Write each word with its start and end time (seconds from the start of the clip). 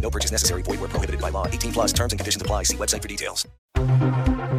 No 0.00 0.10
purchase 0.10 0.32
necessary. 0.32 0.62
Void 0.62 0.80
where 0.80 0.88
prohibited 0.88 1.20
by 1.20 1.28
law. 1.30 1.46
18 1.46 1.72
plus 1.72 1.92
terms 1.92 2.12
and 2.12 2.18
conditions 2.18 2.40
apply. 2.40 2.62
See 2.62 2.76
website 2.76 3.02
for 3.02 3.08
details. 3.08 3.46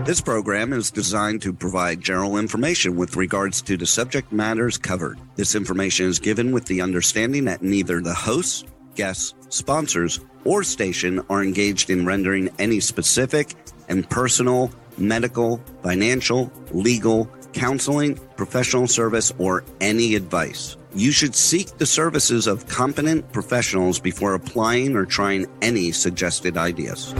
This 0.06 0.22
program 0.22 0.74
is 0.74 0.90
designed 0.92 1.42
to 1.44 1.54
provide 1.54 2.02
general 2.02 2.38
information 2.38 2.96
with 2.96 3.16
regards 3.16 3.62
to 3.64 3.78
the 3.78 3.86
subject 3.86 4.31
matters 4.31 4.78
covered. 4.78 5.20
This 5.36 5.56
information 5.56 6.08
is 6.08 6.20
given 6.20 6.52
with 6.52 6.66
the 6.66 6.81
understanding 6.81 7.46
that 7.46 7.62
neither 7.62 8.02
the 8.02 8.14
hosts, 8.14 8.64
guests, 8.96 9.36
sponsors, 9.50 10.20
or 10.46 10.64
station 10.64 11.22
are 11.30 11.44
engaged 11.44 11.90
in 11.90 12.06
rendering 12.06 12.50
any 12.58 12.80
specific 12.80 13.53
and 13.88 14.09
personal, 14.09 14.72
medical, 14.98 15.62
financial, 15.84 16.52
legal, 16.72 17.26
counseling, 17.53 18.16
professional 18.36 18.88
service, 18.88 19.31
or 19.38 19.64
any 19.80 20.16
advice. 20.16 20.76
You 20.95 21.12
should 21.12 21.36
seek 21.36 21.78
the 21.78 21.86
services 21.86 22.48
of 22.48 22.68
competent 22.68 23.32
professionals 23.32 24.00
before 24.00 24.34
applying 24.34 24.96
or 24.96 25.06
trying 25.06 25.46
any 25.62 25.92
suggested 25.92 26.58
ideas. 26.58 27.14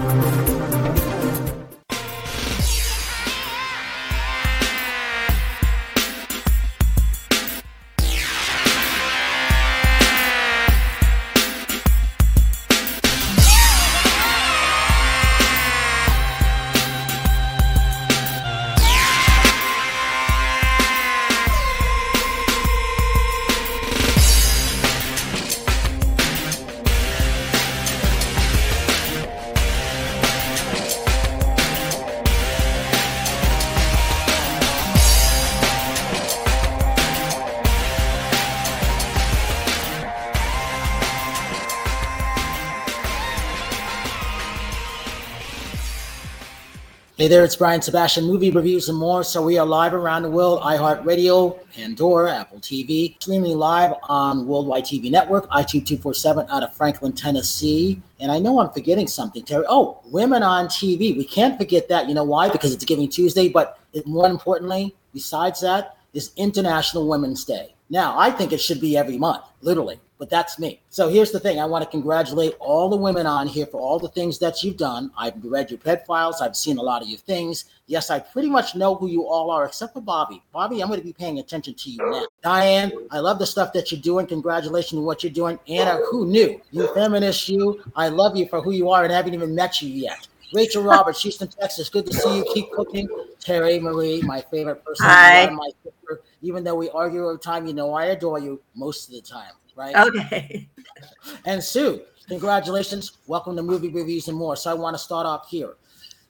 There, 47.30 47.44
it's 47.44 47.56
Brian 47.56 47.82
Sebastian, 47.82 48.26
movie 48.26 48.50
reviews 48.50 48.90
and 48.90 48.98
more. 48.98 49.24
So 49.24 49.44
we 49.44 49.60
are 49.60 49.66
live 49.66 49.94
around 49.94 50.24
the 50.24 50.32
world, 50.32 50.62
iHeartRadio, 50.62 51.60
Pandora, 51.76 52.34
Apple 52.34 52.60
TV, 52.60 53.22
streaming 53.22 53.56
live 53.56 53.94
on 54.04 54.48
Worldwide 54.48 54.84
TV 54.84 55.12
Network, 55.12 55.48
iTunes 55.52 55.86
247 55.86 56.48
out 56.50 56.64
of 56.64 56.76
Franklin, 56.76 57.14
Tennessee. 57.14 58.02
And 58.20 58.32
I 58.32 58.40
know 58.40 58.60
I'm 58.60 58.72
forgetting 58.72 59.08
something, 59.08 59.44
Terry. 59.44 59.64
Oh, 59.70 60.02
women 60.06 60.42
on 60.42 60.66
TV. 60.68 61.16
We 61.16 61.24
can't 61.24 61.56
forget 61.58 61.88
that. 61.90 62.08
You 62.08 62.16
know 62.16 62.24
why? 62.24 62.50
Because 62.50 62.74
it's 62.74 62.84
Giving 62.84 63.08
Tuesday. 63.08 63.48
But 63.48 63.80
more 64.08 64.28
importantly, 64.28 64.96
besides 65.14 65.62
that, 65.62 65.98
is 66.14 66.32
International 66.36 67.08
Women's 67.08 67.46
Day. 67.46 67.76
Now, 67.92 68.18
I 68.18 68.32
think 68.32 68.54
it 68.54 68.60
should 68.60 68.82
be 68.82 68.98
every 68.98 69.20
month, 69.20 69.44
literally 69.62 70.00
but 70.20 70.30
that's 70.30 70.60
me. 70.60 70.82
So 70.90 71.08
here's 71.08 71.32
the 71.32 71.40
thing 71.40 71.62
I 71.62 71.66
want 71.66 71.84
to 71.86 71.90
congratulate 71.90 72.54
all 72.60 72.90
the 72.90 72.98
women 72.98 73.26
on 73.26 73.48
here 73.48 73.66
for 73.66 73.80
all 73.80 73.98
the 73.98 74.10
things 74.10 74.38
that 74.40 74.62
you've 74.62 74.76
done. 74.76 75.12
I've 75.18 75.34
read 75.44 75.72
your 75.72 75.80
pet 75.80 76.06
files, 76.06 76.42
I've 76.42 76.58
seen 76.58 76.78
a 76.78 76.82
lot 76.82 77.02
of 77.02 77.08
your 77.08 77.18
things. 77.20 77.66
Yes, 77.88 78.12
I 78.12 78.20
pretty 78.20 78.50
much 78.50 78.76
know 78.76 78.96
who 78.96 79.08
you 79.08 79.26
all 79.26 79.50
are, 79.50 79.66
except 79.66 79.94
for 79.94 80.02
Bobby. 80.02 80.44
Bobby, 80.52 80.82
I'm 80.82 80.90
going 80.90 81.00
to 81.00 81.06
be 81.06 81.14
paying 81.14 81.40
attention 81.40 81.74
to 81.74 81.90
you 81.90 81.98
now. 82.00 82.28
Diane, 82.44 82.92
I 83.10 83.20
love 83.20 83.40
the 83.40 83.46
stuff 83.46 83.72
that 83.74 83.92
you're 83.92 84.02
doing. 84.02 84.28
Congratulations 84.28 85.00
on 85.00 85.06
what 85.06 85.24
you're 85.24 85.32
doing. 85.32 85.58
Anna, 85.70 86.02
who 86.12 86.28
knew? 86.28 86.62
You 86.72 86.94
feminist, 86.94 87.48
you. 87.48 87.82
I 87.96 88.10
love 88.10 88.36
you 88.36 88.48
for 88.48 88.62
who 88.62 88.72
you 88.72 88.90
are 88.90 89.06
and 89.06 89.14
I 89.14 89.16
haven't 89.16 89.34
even 89.34 89.56
met 89.56 89.82
you 89.82 89.90
yet. 89.90 90.28
Rachel 90.54 90.84
Roberts, 90.84 91.22
Houston, 91.22 91.48
Texas. 91.48 91.90
Good 91.90 92.08
to 92.08 92.14
see 92.14 92.38
you. 92.38 92.46
Keep 92.54 92.72
cooking. 92.72 93.08
Terry 93.40 93.80
Marie, 93.80 94.22
my 94.24 94.42
favorite 94.42 94.84
person. 94.84 95.06
Hi. 95.06 95.50
My 95.50 95.70
sister. 95.84 96.22
Even 96.42 96.64
though 96.64 96.76
we 96.76 96.90
argue 96.90 97.24
all 97.24 97.32
the 97.34 97.40
time, 97.40 97.66
you 97.66 97.74
know 97.74 97.94
I 97.94 98.08
adore 98.08 98.40
you 98.40 98.60
most 98.76 99.08
of 99.08 99.16
the 99.16 99.22
time 99.22 99.54
right? 99.80 99.96
Okay. 99.96 100.68
And 101.46 101.64
Sue, 101.64 102.02
congratulations. 102.28 103.18
Welcome 103.28 103.56
to 103.56 103.62
Movie 103.62 103.90
Reviews 103.90 104.28
and 104.28 104.38
More. 104.38 104.56
So 104.56 104.72
I 104.72 104.74
want 104.74 104.96
to 104.96 104.98
start 104.98 105.26
off 105.26 105.48
here. 105.50 105.76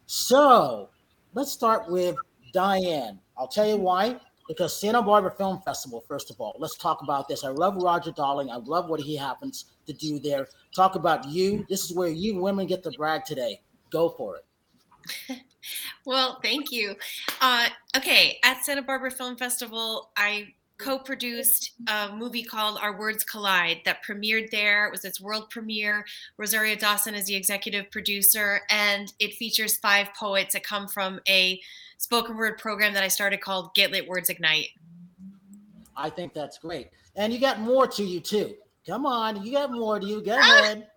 So 0.06 0.90
let's 1.34 1.52
start 1.52 1.90
with 1.90 2.16
Diane. 2.54 3.20
I'll 3.38 3.48
tell 3.48 3.68
you 3.68 3.78
why. 3.78 4.20
Because 4.48 4.80
Santa 4.80 5.02
Barbara 5.02 5.32
Film 5.32 5.62
Festival, 5.64 6.04
first 6.08 6.32
of 6.32 6.42
all, 6.42 6.56
let's 6.60 6.76
talk 6.76 7.02
about 7.02 7.28
this. 7.28 7.44
I 7.44 7.50
love 7.50 7.76
Roger 7.78 8.12
Durling. 8.12 8.52
I 8.52 8.58
love 8.58 8.90
what 8.90 9.00
he 9.00 9.16
happens 9.16 9.66
to 9.86 9.94
do 9.94 10.20
there. 10.20 10.48
Talk 10.76 10.96
about 10.96 11.28
you. 11.28 11.66
This 11.70 11.86
is 11.86 11.94
where 11.94 12.10
you 12.10 12.40
women 12.42 12.68
get 12.68 12.84
to 12.84 12.92
brag 12.92 13.26
today. 13.26 13.62
Go 13.92 14.10
for 14.10 14.38
it. 14.38 15.40
well, 16.06 16.40
thank 16.42 16.72
you. 16.72 16.96
Uh, 17.42 17.70
okay, 17.96 18.40
at 18.44 18.64
Santa 18.66 18.81
Barbara 18.81 19.12
Film 19.12 19.38
Festival, 19.38 20.12
I 20.18 20.54
co-produced 20.79 21.73
a 21.88 22.09
movie 22.16 22.44
called 22.44 22.79
Our 22.81 22.97
Words 22.97 23.23
Collide 23.23 23.81
that 23.85 24.03
premiered 24.03 24.50
there. 24.50 24.88
It 24.88 24.91
was 24.91 25.06
its 25.06 25.22
world 25.22 25.50
premiere. 25.50 26.06
Rosario 26.38 26.75
Dawson 26.75 27.13
is 27.13 27.25
the 27.25 27.35
executive 27.35 27.91
producer, 27.91 28.62
and 28.69 29.13
it 29.19 29.34
features 29.34 29.78
five 29.78 30.07
poets 30.18 30.53
that 30.53 30.63
come 30.63 30.88
from 30.88 31.19
a 31.28 31.62
spoken 31.97 32.38
word 32.38 32.57
program 32.57 32.94
that 32.94 33.03
I 33.03 33.09
started 33.09 33.41
called 33.41 33.75
Get 33.75 33.91
Lit 33.91 34.07
Words 34.07 34.29
Ignite. 34.29 34.69
I 35.95 36.09
think 36.09 36.34
that's 36.34 36.57
great. 36.57 36.89
And 37.16 37.34
you 37.34 37.39
got 37.39 37.59
more 37.59 37.85
to 37.85 38.03
you 38.03 38.22
too. 38.22 38.56
Come 38.88 39.06
on, 39.06 39.44
you 39.44 39.51
got 39.51 39.72
more 39.72 40.00
to 40.00 40.06
you. 40.06 40.22
Go 40.22 40.38
ahead. 40.39 40.88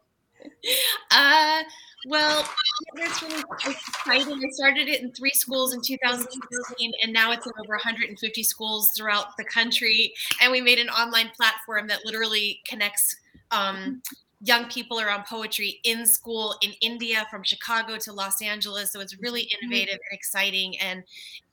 uh 1.11 1.63
well, 2.07 2.49
it's 2.97 3.23
really 3.23 3.43
exciting. 3.65 4.41
I 4.45 4.49
started 4.51 4.89
it 4.89 5.03
in 5.03 5.13
three 5.13 5.31
schools 5.31 5.73
in 5.73 5.81
2016, 5.81 6.93
and 7.03 7.13
now 7.13 7.33
it's 7.33 7.47
in 7.47 7.53
over 7.61 7.75
150 7.75 8.43
schools 8.43 8.91
throughout 8.97 9.37
the 9.37 9.45
country. 9.45 10.13
And 10.41 10.51
we 10.51 10.61
made 10.61 10.79
an 10.79 10.89
online 10.89 11.31
platform 11.37 11.87
that 11.89 12.01
literally 12.05 12.61
connects 12.67 13.17
um, 13.51 14.03
young 14.41 14.69
people 14.69 15.01
around 15.01 15.25
poetry 15.25 15.81
in 15.85 16.05
school 16.05 16.57
in 16.63 16.73
India, 16.81 17.27
from 17.31 17.45
Chicago 17.45 17.97
to 17.99 18.13
Los 18.13 18.43
Angeles. 18.43 18.93
So 18.93 19.01
it's 19.01 19.17
really 19.21 19.49
innovative 19.61 19.95
and 19.95 20.19
exciting. 20.19 20.79
And 20.79 21.05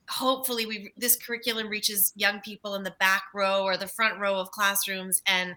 hopefully, 0.09 0.65
we 0.65 0.91
this 0.97 1.15
curriculum 1.15 1.69
reaches 1.69 2.11
young 2.15 2.39
people 2.41 2.73
in 2.75 2.83
the 2.83 2.95
back 2.99 3.25
row 3.35 3.63
or 3.63 3.77
the 3.77 3.87
front 3.87 4.19
row 4.19 4.39
of 4.39 4.49
classrooms, 4.51 5.21
and 5.27 5.55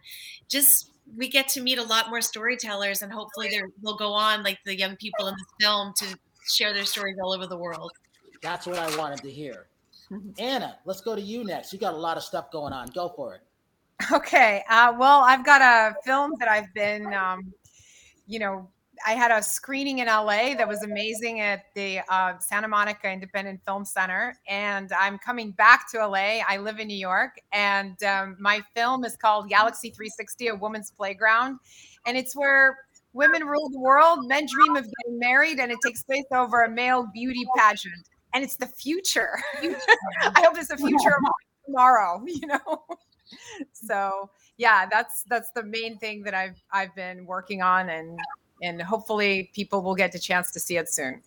just 0.49 0.92
we 1.16 1.28
get 1.28 1.49
to 1.49 1.60
meet 1.60 1.78
a 1.78 1.82
lot 1.82 2.08
more 2.10 2.20
storytellers 2.20 3.02
and 3.02 3.12
hopefully 3.12 3.50
they'll 3.82 3.96
go 3.96 4.12
on 4.12 4.43
like 4.43 4.58
the 4.64 4.76
young 4.76 4.96
people 4.96 5.26
in 5.28 5.34
the 5.34 5.64
film 5.64 5.93
to 5.99 6.19
share 6.46 6.72
their 6.72 6.84
stories 6.84 7.16
all 7.22 7.32
over 7.32 7.46
the 7.46 7.56
world. 7.56 7.93
That's 8.43 8.66
what 8.66 8.78
i 8.78 8.96
wanted 8.96 9.20
to 9.20 9.31
hear. 9.31 9.66
Anna 10.38 10.78
let's 10.84 11.00
go 11.00 11.14
to 11.14 11.22
you 11.22 11.44
next. 11.44 11.72
You 11.72 11.78
got 11.78 11.94
a 11.94 11.99
lot 11.99 12.16
of 12.16 12.22
stuff 12.22 12.50
going 12.50 12.72
on. 12.72 12.88
Go 12.88 13.12
for 13.16 13.34
it. 13.34 13.40
Okay 14.10 14.64
uh, 14.69 14.93
well 14.99 15.20
i've 15.20 15.44
got 15.44 15.62
a 15.62 15.94
film 16.04 16.32
that 16.40 16.49
i've 16.49 16.72
been 16.75 17.12
um, 17.14 17.52
you 18.26 18.40
know 18.40 18.69
I 19.06 19.12
had 19.12 19.31
a 19.31 19.43
screening 19.43 19.99
in 19.99 20.06
LA 20.06 20.54
that 20.54 20.66
was 20.66 20.82
amazing 20.82 21.40
at 21.40 21.64
the 21.75 22.00
uh, 22.08 22.38
Santa 22.38 22.69
Monica 22.69 23.10
Independent 23.10 23.60
Film 23.64 23.84
Center, 23.84 24.37
and 24.49 24.93
I'm 24.93 25.19
coming 25.19 25.52
back 25.52 25.90
to 25.93 26.06
LA. 26.06 26.40
I 26.46 26.58
live 26.58 26.78
in 26.78 26.88
New 26.88 26.96
York, 26.96 27.40
and 27.52 28.02
um, 28.04 28.37
my 28.38 28.62
film 28.75 29.04
is 29.04 29.16
called 29.16 29.49
Galaxy 29.49 29.90
360: 29.90 30.49
A 30.49 30.54
Woman's 30.54 30.90
Playground, 30.90 31.58
and 32.06 32.16
it's 32.16 32.34
where 32.34 32.78
Women 33.12 33.44
Rule 33.44 33.69
the 33.70 33.81
World. 33.81 34.26
Men 34.26 34.46
dream 34.46 34.76
of 34.76 34.84
getting 34.84 35.19
married, 35.19 35.58
and 35.58 35.70
it 35.70 35.78
takes 35.84 36.02
place 36.02 36.25
over 36.32 36.62
a 36.62 36.70
male 36.70 37.06
beauty 37.12 37.44
pageant. 37.56 38.08
And 38.34 38.43
it's 38.43 38.56
the 38.56 38.66
future. 38.66 39.38
I 39.62 40.43
hope 40.43 40.56
it's 40.56 40.69
the 40.69 40.76
future 40.76 41.10
of 41.10 41.32
tomorrow, 41.66 42.22
you 42.26 42.46
know? 42.46 42.84
so 43.72 44.31
yeah, 44.56 44.87
that's 44.90 45.25
that's 45.25 45.50
the 45.52 45.62
main 45.62 45.99
thing 45.99 46.22
that 46.22 46.34
I've 46.34 46.62
I've 46.72 46.94
been 46.94 47.26
working 47.26 47.62
on 47.62 47.90
and 47.90 48.19
and 48.62 48.81
hopefully 48.81 49.50
people 49.55 49.82
will 49.82 49.94
get 49.94 50.12
the 50.12 50.19
chance 50.19 50.50
to 50.53 50.61
see 50.61 50.76
it 50.76 50.88
soon. 50.88 51.20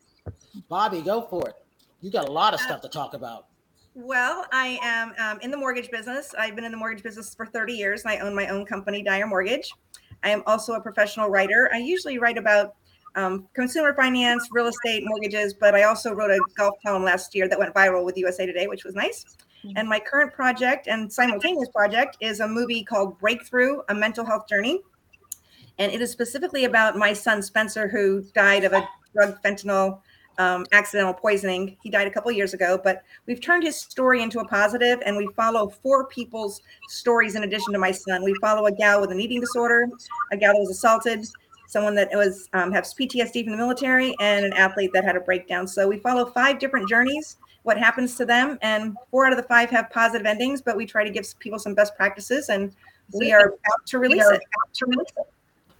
Bobby, 0.69 1.01
go 1.01 1.21
for 1.29 1.49
it. 1.49 1.55
You 2.01 2.11
got 2.11 2.27
a 2.27 2.31
lot 2.31 2.53
of 2.53 2.59
stuff 2.59 2.81
to 2.81 2.89
talk 2.89 3.13
about. 3.13 3.47
Well, 3.93 4.45
I 4.51 4.77
am 4.83 5.13
um, 5.19 5.39
in 5.41 5.51
the 5.51 5.57
mortgage 5.57 5.89
business. 5.89 6.33
I've 6.37 6.55
been 6.55 6.65
in 6.65 6.71
the 6.71 6.77
mortgage 6.77 7.01
business 7.01 7.33
for 7.33 7.45
30 7.45 7.73
years 7.73 8.03
and 8.03 8.11
I 8.11 8.17
own 8.17 8.35
my 8.35 8.47
own 8.47 8.65
company, 8.65 9.01
Dyer 9.01 9.25
Mortgage. 9.25 9.71
I 10.23 10.29
am 10.29 10.43
also 10.45 10.73
a 10.73 10.81
professional 10.81 11.29
writer. 11.29 11.69
I 11.73 11.77
usually 11.77 12.17
write 12.17 12.37
about 12.37 12.75
um, 13.15 13.47
consumer 13.53 13.93
finance, 13.93 14.49
real 14.51 14.67
estate, 14.67 15.03
mortgages, 15.05 15.53
but 15.53 15.73
I 15.75 15.83
also 15.83 16.11
wrote 16.13 16.31
a 16.31 16.39
golf 16.57 16.75
column 16.85 17.03
last 17.03 17.33
year 17.33 17.47
that 17.47 17.57
went 17.57 17.73
viral 17.73 18.03
with 18.03 18.17
USA 18.17 18.45
Today, 18.45 18.67
which 18.67 18.83
was 18.83 18.95
nice. 18.95 19.37
Mm-hmm. 19.63 19.77
And 19.77 19.87
my 19.87 19.99
current 19.99 20.33
project 20.33 20.87
and 20.87 21.11
simultaneous 21.11 21.69
project 21.69 22.17
is 22.19 22.41
a 22.41 22.47
movie 22.47 22.83
called 22.83 23.17
Breakthrough 23.19 23.79
A 23.89 23.95
Mental 23.95 24.25
Health 24.25 24.47
Journey. 24.49 24.81
And 25.77 25.91
it 25.91 26.01
is 26.01 26.11
specifically 26.11 26.65
about 26.65 26.97
my 26.97 27.13
son, 27.13 27.41
Spencer, 27.41 27.87
who 27.87 28.21
died 28.33 28.63
of 28.63 28.73
a 28.73 28.87
drug 29.13 29.41
fentanyl 29.41 29.99
um, 30.37 30.65
accidental 30.71 31.13
poisoning. 31.13 31.77
He 31.81 31.89
died 31.89 32.07
a 32.07 32.11
couple 32.11 32.31
years 32.31 32.53
ago, 32.53 32.79
but 32.83 33.03
we've 33.25 33.41
turned 33.41 33.63
his 33.63 33.75
story 33.75 34.21
into 34.21 34.39
a 34.39 34.47
positive 34.47 35.01
and 35.05 35.15
we 35.15 35.27
follow 35.35 35.69
four 35.69 36.07
people's 36.07 36.61
stories 36.89 37.35
in 37.35 37.43
addition 37.43 37.73
to 37.73 37.79
my 37.79 37.91
son. 37.91 38.23
We 38.23 38.35
follow 38.41 38.65
a 38.65 38.71
gal 38.71 39.01
with 39.01 39.11
an 39.11 39.19
eating 39.19 39.39
disorder, 39.39 39.87
a 40.31 40.37
gal 40.37 40.53
that 40.53 40.59
was 40.59 40.71
assaulted, 40.71 41.25
someone 41.67 41.95
that 41.95 42.09
was 42.13 42.49
um, 42.53 42.71
has 42.71 42.93
PTSD 42.93 43.43
from 43.43 43.51
the 43.51 43.57
military, 43.57 44.15
and 44.19 44.45
an 44.45 44.53
athlete 44.53 44.91
that 44.93 45.03
had 45.03 45.15
a 45.15 45.21
breakdown. 45.21 45.67
So 45.67 45.87
we 45.87 45.97
follow 45.97 46.25
five 46.25 46.59
different 46.59 46.89
journeys, 46.89 47.37
what 47.63 47.77
happens 47.77 48.15
to 48.17 48.25
them, 48.25 48.57
and 48.61 48.95
four 49.09 49.25
out 49.25 49.31
of 49.31 49.37
the 49.37 49.43
five 49.43 49.69
have 49.71 49.89
positive 49.89 50.27
endings, 50.27 50.61
but 50.61 50.77
we 50.77 50.85
try 50.85 51.03
to 51.03 51.09
give 51.09 51.27
people 51.39 51.59
some 51.59 51.73
best 51.73 51.95
practices 51.95 52.49
and 52.49 52.73
we 53.13 53.31
are 53.31 53.53
out 53.71 53.85
to 53.85 53.99
release 53.99 54.27
it. 54.27 54.41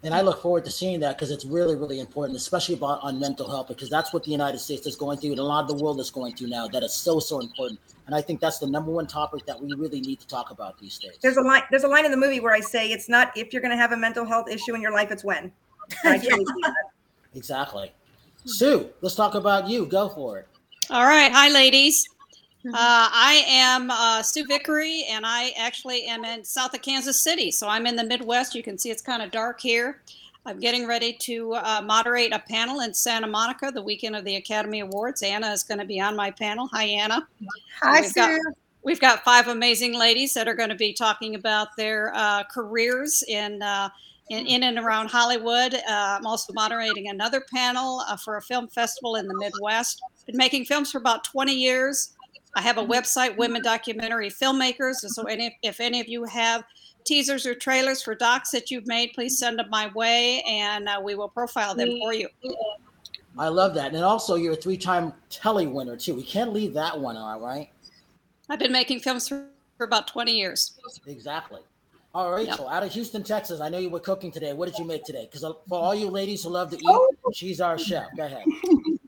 To 0.06 0.12
release 0.12 0.16
it 0.16 0.16
and 0.16 0.16
I 0.16 0.22
look 0.22 0.42
forward 0.42 0.66
to 0.66 0.72
seeing 0.72 1.00
that 1.02 1.18
because 1.18 1.32
it's 1.32 1.46
really, 1.46 1.76
really 1.76 2.00
important, 2.00 2.38
especially 2.38 2.76
about 2.76 3.00
on 3.02 3.20
mental 3.20 3.50
health, 3.50 3.68
because 3.68 3.90
that's 3.90 4.14
what 4.14 4.24
the 4.24 4.32
United 4.32 4.60
States 4.60 4.86
is 4.86 4.96
going 4.96 5.18
through, 5.18 5.32
and 5.32 5.40
a 5.40 5.44
lot 5.44 5.64
of 5.64 5.68
the 5.68 5.84
world 5.84 6.00
is 6.00 6.12
going 6.12 6.36
through 6.36 6.48
now. 6.48 6.68
That 6.68 6.84
is 6.84 6.94
so, 6.94 7.20
so 7.20 7.40
important, 7.40 7.80
and 8.06 8.16
I 8.16 8.22
think 8.22 8.40
that's 8.40 8.60
the 8.60 8.68
number 8.68 8.92
one 8.92 9.08
topic 9.08 9.46
that 9.48 9.60
we 9.60 9.74
really 9.74 10.02
need 10.02 10.20
to 10.20 10.28
talk 10.28 10.52
about 10.52 10.78
these 10.80 10.98
days. 11.00 11.18
There's 11.22 11.38
a 11.38 11.42
line. 11.42 11.64
There's 11.72 11.84
a 11.84 11.88
line 11.88 12.06
in 12.06 12.12
the 12.12 12.18
movie 12.18 12.40
where 12.40 12.54
I 12.54 12.60
say 12.60 12.92
it's 12.92 13.10
not 13.10 13.36
if 13.36 13.52
you're 13.52 13.62
going 13.62 13.72
to 13.72 13.78
have 13.78 13.92
a 13.94 13.98
mental 13.98 14.26
health 14.26 14.48
issue 14.50 14.76
in 14.76 14.82
your 14.82 14.94
life, 14.94 15.12
it's 15.12 15.24
when. 15.24 15.52
exactly. 17.36 17.92
Sue, 18.46 18.90
let's 19.02 19.16
talk 19.16 19.36
about 19.36 19.68
you. 19.68 19.88
Go 19.88 20.10
for 20.10 20.40
it. 20.40 20.48
All 20.92 21.06
right. 21.06 21.32
Hi, 21.32 21.50
ladies. 21.50 22.08
Uh, 22.68 22.72
I 22.74 23.44
am 23.48 23.92
uh, 23.92 24.24
Sue 24.24 24.46
Vickery, 24.46 25.06
and 25.10 25.26
I 25.26 25.52
actually 25.58 26.06
am 26.06 26.26
in 26.26 26.44
south 26.44 26.74
of 26.74 26.82
Kansas 26.82 27.20
City. 27.20 27.52
So 27.52 27.68
I'm 27.68 27.86
in 27.86 27.96
the 27.96 28.04
Midwest. 28.04 28.56
You 28.56 28.64
can 28.64 28.78
see 28.78 28.90
it's 28.90 29.02
kind 29.02 29.22
of 29.22 29.30
dark 29.32 29.62
here. 29.62 30.02
I'm 30.48 30.60
getting 30.60 30.88
ready 30.88 31.14
to 31.14 31.54
uh, 31.54 31.82
moderate 31.84 32.32
a 32.32 32.40
panel 32.40 32.82
in 32.82 32.94
Santa 32.94 33.28
Monica 33.28 33.72
the 33.72 33.82
weekend 33.82 34.16
of 34.16 34.26
the 34.26 34.36
Academy 34.36 34.80
Awards. 34.80 35.22
Anna 35.22 35.52
is 35.52 35.64
going 35.64 35.80
to 35.80 35.86
be 35.86 36.00
on 36.00 36.16
my 36.16 36.32
panel. 36.32 36.68
Hi, 36.74 36.86
Anna. 36.86 37.28
Hi, 37.82 38.02
we've 38.02 38.10
Sue. 38.12 38.22
Got, 38.22 38.56
we've 38.84 39.00
got 39.00 39.24
five 39.24 39.48
amazing 39.48 39.94
ladies 39.94 40.34
that 40.34 40.48
are 40.48 40.56
going 40.56 40.70
to 40.70 40.76
be 40.76 40.94
talking 40.94 41.36
about 41.36 41.76
their 41.78 42.12
uh, 42.16 42.44
careers 42.44 43.24
in, 43.28 43.62
uh, 43.62 43.90
in, 44.30 44.46
in 44.48 44.64
and 44.64 44.80
around 44.80 45.08
Hollywood. 45.08 45.74
Uh, 45.74 45.82
I'm 45.88 46.26
also 46.26 46.54
moderating 46.54 47.10
another 47.10 47.44
panel 47.54 48.04
for 48.24 48.38
a 48.38 48.42
film 48.42 48.68
festival 48.68 49.16
in 49.16 49.28
the 49.28 49.36
Midwest. 49.36 50.02
Been 50.26 50.38
making 50.38 50.66
films 50.66 50.92
for 50.92 50.98
about 50.98 51.24
20 51.24 51.54
years. 51.54 52.15
I 52.56 52.62
have 52.62 52.78
a 52.78 52.82
mm-hmm. 52.82 52.92
website, 52.92 53.38
Women 53.38 53.62
Documentary 53.62 54.30
Filmmakers. 54.30 54.96
So 54.96 55.24
any, 55.24 55.58
if 55.62 55.80
any 55.80 56.00
of 56.00 56.08
you 56.08 56.24
have 56.24 56.64
teasers 57.04 57.46
or 57.46 57.54
trailers 57.54 58.02
for 58.02 58.16
docs 58.16 58.52
that 58.52 58.72
you've 58.72 58.88
made, 58.88 59.12
please 59.14 59.38
send 59.38 59.60
them 59.60 59.70
my 59.70 59.92
way 59.94 60.42
and 60.48 60.88
uh, 60.88 61.00
we 61.04 61.16
will 61.16 61.30
profile 61.30 61.76
them 61.76 61.90
for 62.00 62.14
you. 62.14 62.28
I 63.38 63.50
love 63.50 63.74
that. 63.76 63.94
And 63.94 64.04
also, 64.04 64.36
you're 64.36 64.54
a 64.54 64.56
three 64.56 64.78
time 64.78 65.14
Telly 65.30 65.68
winner, 65.68 65.98
too. 65.98 66.16
We 66.16 66.24
can't 66.24 66.54
leave 66.54 66.74
that 66.74 66.98
one 66.98 67.18
out, 67.18 67.42
right? 67.42 67.70
I've 68.50 68.60
been 68.60 68.72
making 68.72 69.02
films 69.02 69.28
for, 69.28 69.46
for 69.78 69.86
about 69.86 70.08
20 70.08 70.32
years. 70.32 70.80
Exactly. 71.06 71.62
All 72.14 72.32
right, 72.32 72.48
yep. 72.48 72.56
so 72.56 72.70
out 72.70 72.82
of 72.82 72.94
Houston, 72.94 73.24
Texas, 73.24 73.60
I 73.60 73.68
know 73.68 73.78
you 73.78 73.90
were 73.90 74.00
cooking 74.00 74.32
today. 74.32 74.54
What 74.54 74.68
did 74.68 74.80
you 74.80 74.86
make 74.86 75.04
today? 75.04 75.28
Because 75.30 75.44
uh, 75.44 75.52
for 75.68 75.78
all 75.78 75.94
you 75.94 76.10
ladies 76.10 76.44
who 76.44 76.50
love 76.50 76.70
to 76.70 76.78
eat, 76.78 76.84
oh. 76.88 77.12
she's 77.34 77.60
our 77.60 77.78
chef. 77.78 78.06
Go 78.16 78.24
ahead. 78.24 78.46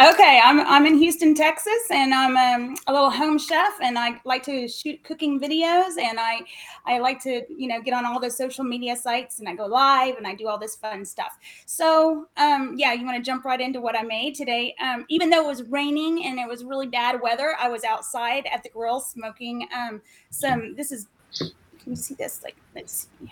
Okay, 0.00 0.40
I'm 0.42 0.60
I'm 0.60 0.86
in 0.86 0.96
Houston, 0.96 1.34
Texas, 1.34 1.90
and 1.90 2.14
I'm 2.14 2.36
um, 2.36 2.76
a 2.86 2.92
little 2.92 3.10
home 3.10 3.38
chef, 3.38 3.74
and 3.82 3.98
I 3.98 4.20
like 4.24 4.42
to 4.44 4.66
shoot 4.66 5.04
cooking 5.04 5.38
videos, 5.38 5.98
and 5.98 6.18
I 6.18 6.40
I 6.86 6.98
like 6.98 7.22
to 7.24 7.42
you 7.54 7.68
know 7.68 7.80
get 7.82 7.92
on 7.92 8.06
all 8.06 8.18
the 8.18 8.30
social 8.30 8.64
media 8.64 8.96
sites, 8.96 9.38
and 9.38 9.48
I 9.48 9.54
go 9.54 9.66
live, 9.66 10.16
and 10.16 10.26
I 10.26 10.34
do 10.34 10.48
all 10.48 10.58
this 10.58 10.76
fun 10.76 11.04
stuff. 11.04 11.38
So 11.66 12.26
um, 12.38 12.74
yeah, 12.78 12.94
you 12.94 13.04
want 13.04 13.18
to 13.18 13.22
jump 13.22 13.44
right 13.44 13.60
into 13.60 13.82
what 13.82 13.96
I 13.96 14.02
made 14.02 14.34
today? 14.34 14.74
Um, 14.82 15.04
even 15.08 15.28
though 15.28 15.44
it 15.44 15.46
was 15.46 15.62
raining 15.64 16.24
and 16.24 16.38
it 16.38 16.48
was 16.48 16.64
really 16.64 16.86
bad 16.86 17.20
weather, 17.20 17.54
I 17.60 17.68
was 17.68 17.84
outside 17.84 18.46
at 18.52 18.62
the 18.62 18.70
grill 18.70 18.98
smoking 18.98 19.68
um, 19.76 20.00
some. 20.30 20.74
This 20.74 20.90
is 20.90 21.06
can 21.38 21.52
you 21.86 21.96
see 21.96 22.14
this? 22.14 22.42
Like 22.42 22.56
let's 22.74 23.08
see. 23.18 23.30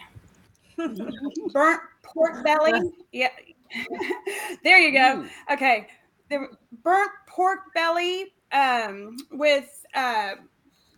burnt 1.52 1.80
pork 2.02 2.44
belly. 2.44 2.92
Yeah. 3.12 3.30
there 4.64 4.78
you 4.78 4.92
go. 4.92 5.26
Okay 5.52 5.86
the 6.30 6.48
burnt 6.82 7.10
pork 7.26 7.74
belly 7.74 8.32
um, 8.52 9.16
with 9.32 9.84
uh, 9.94 10.34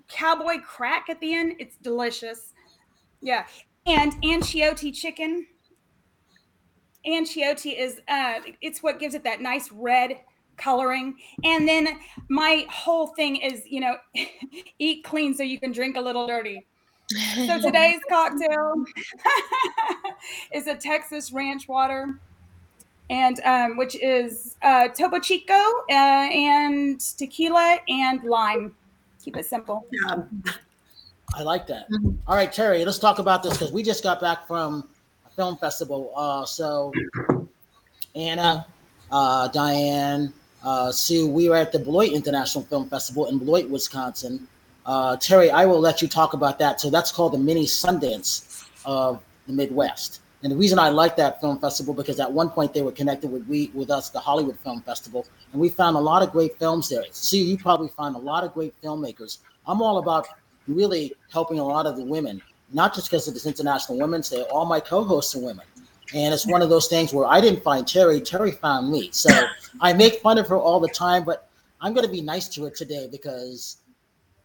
cowboy 0.08 0.58
crack 0.60 1.08
at 1.08 1.20
the 1.20 1.34
end. 1.34 1.54
It's 1.58 1.76
delicious. 1.76 2.52
Yeah. 3.20 3.46
And 3.86 4.12
anchovy 4.22 4.92
chicken. 4.92 5.46
Anchovy 7.04 7.70
is 7.70 8.00
uh, 8.06 8.34
it's 8.60 8.82
what 8.82 9.00
gives 9.00 9.14
it 9.14 9.24
that 9.24 9.40
nice 9.40 9.72
red 9.72 10.20
coloring. 10.56 11.16
And 11.42 11.66
then 11.66 11.88
my 12.28 12.66
whole 12.70 13.08
thing 13.08 13.36
is, 13.36 13.62
you 13.66 13.80
know, 13.80 13.96
eat 14.78 15.02
clean 15.02 15.34
so 15.34 15.42
you 15.42 15.58
can 15.58 15.72
drink 15.72 15.96
a 15.96 16.00
little 16.00 16.26
dirty. 16.26 16.64
So 17.46 17.58
today's 17.62 18.00
cocktail 18.08 18.84
is 20.52 20.66
a 20.68 20.76
Texas 20.76 21.32
ranch 21.32 21.66
water 21.66 22.20
and 23.12 23.40
um, 23.44 23.76
which 23.76 23.94
is 23.96 24.56
uh, 24.62 24.88
Topo 24.88 25.18
Chico 25.20 25.52
uh, 25.52 25.92
and 25.92 26.98
tequila 26.98 27.78
and 27.86 28.24
lime. 28.24 28.74
Keep 29.22 29.36
it 29.36 29.44
simple. 29.46 29.86
Yeah. 29.92 30.22
I 31.34 31.42
like 31.42 31.66
that. 31.66 31.86
All 32.26 32.34
right, 32.34 32.52
Terry, 32.52 32.84
let's 32.84 32.98
talk 32.98 33.18
about 33.18 33.42
this 33.42 33.52
because 33.52 33.70
we 33.70 33.82
just 33.82 34.02
got 34.02 34.20
back 34.20 34.46
from 34.46 34.88
a 35.26 35.30
film 35.30 35.56
festival. 35.58 36.12
Uh, 36.16 36.44
so, 36.46 36.92
Anna, 38.14 38.66
uh, 39.10 39.48
Diane, 39.48 40.32
uh, 40.64 40.90
Sue, 40.90 41.28
we 41.28 41.48
were 41.48 41.56
at 41.56 41.70
the 41.70 41.78
Beloit 41.78 42.12
International 42.12 42.64
Film 42.64 42.88
Festival 42.88 43.26
in 43.26 43.38
Beloit, 43.38 43.68
Wisconsin. 43.68 44.46
Uh, 44.84 45.16
Terry, 45.16 45.50
I 45.50 45.64
will 45.66 45.80
let 45.80 46.02
you 46.02 46.08
talk 46.08 46.32
about 46.32 46.58
that. 46.58 46.80
So 46.80 46.90
that's 46.90 47.12
called 47.12 47.34
the 47.34 47.38
mini 47.38 47.66
Sundance 47.66 48.66
of 48.84 49.22
the 49.46 49.52
Midwest. 49.52 50.20
And 50.42 50.50
the 50.50 50.56
reason 50.56 50.78
I 50.78 50.88
like 50.88 51.16
that 51.16 51.40
film 51.40 51.60
festival 51.60 51.94
because 51.94 52.18
at 52.18 52.30
one 52.30 52.50
point 52.50 52.74
they 52.74 52.82
were 52.82 52.92
connected 52.92 53.30
with 53.30 53.46
we 53.46 53.70
with 53.74 53.90
us, 53.90 54.10
the 54.10 54.18
Hollywood 54.18 54.58
Film 54.60 54.82
Festival, 54.82 55.26
and 55.52 55.60
we 55.60 55.68
found 55.68 55.96
a 55.96 56.00
lot 56.00 56.22
of 56.22 56.32
great 56.32 56.58
films 56.58 56.88
there. 56.88 57.04
See, 57.12 57.42
you 57.42 57.56
probably 57.56 57.88
find 57.88 58.16
a 58.16 58.18
lot 58.18 58.42
of 58.42 58.52
great 58.52 58.74
filmmakers. 58.82 59.38
I'm 59.66 59.80
all 59.80 59.98
about 59.98 60.26
really 60.66 61.12
helping 61.30 61.60
a 61.60 61.64
lot 61.64 61.86
of 61.86 61.96
the 61.96 62.04
women, 62.04 62.42
not 62.72 62.94
just 62.94 63.08
because 63.08 63.28
of 63.28 63.34
this 63.34 63.46
International 63.46 63.98
Women's 63.98 64.30
Day. 64.30 64.42
All 64.50 64.64
my 64.64 64.80
co-hosts 64.80 65.36
are 65.36 65.40
women, 65.40 65.64
and 66.12 66.34
it's 66.34 66.46
one 66.46 66.60
of 66.60 66.68
those 66.68 66.88
things 66.88 67.12
where 67.12 67.26
I 67.26 67.40
didn't 67.40 67.62
find 67.62 67.86
Terry, 67.86 68.20
Terry 68.20 68.50
found 68.50 68.90
me. 68.90 69.10
So 69.12 69.30
I 69.80 69.92
make 69.92 70.20
fun 70.20 70.38
of 70.38 70.48
her 70.48 70.56
all 70.56 70.80
the 70.80 70.88
time, 70.88 71.22
but 71.24 71.48
I'm 71.80 71.94
going 71.94 72.06
to 72.06 72.12
be 72.12 72.20
nice 72.20 72.48
to 72.48 72.64
her 72.64 72.70
today 72.70 73.08
because 73.10 73.78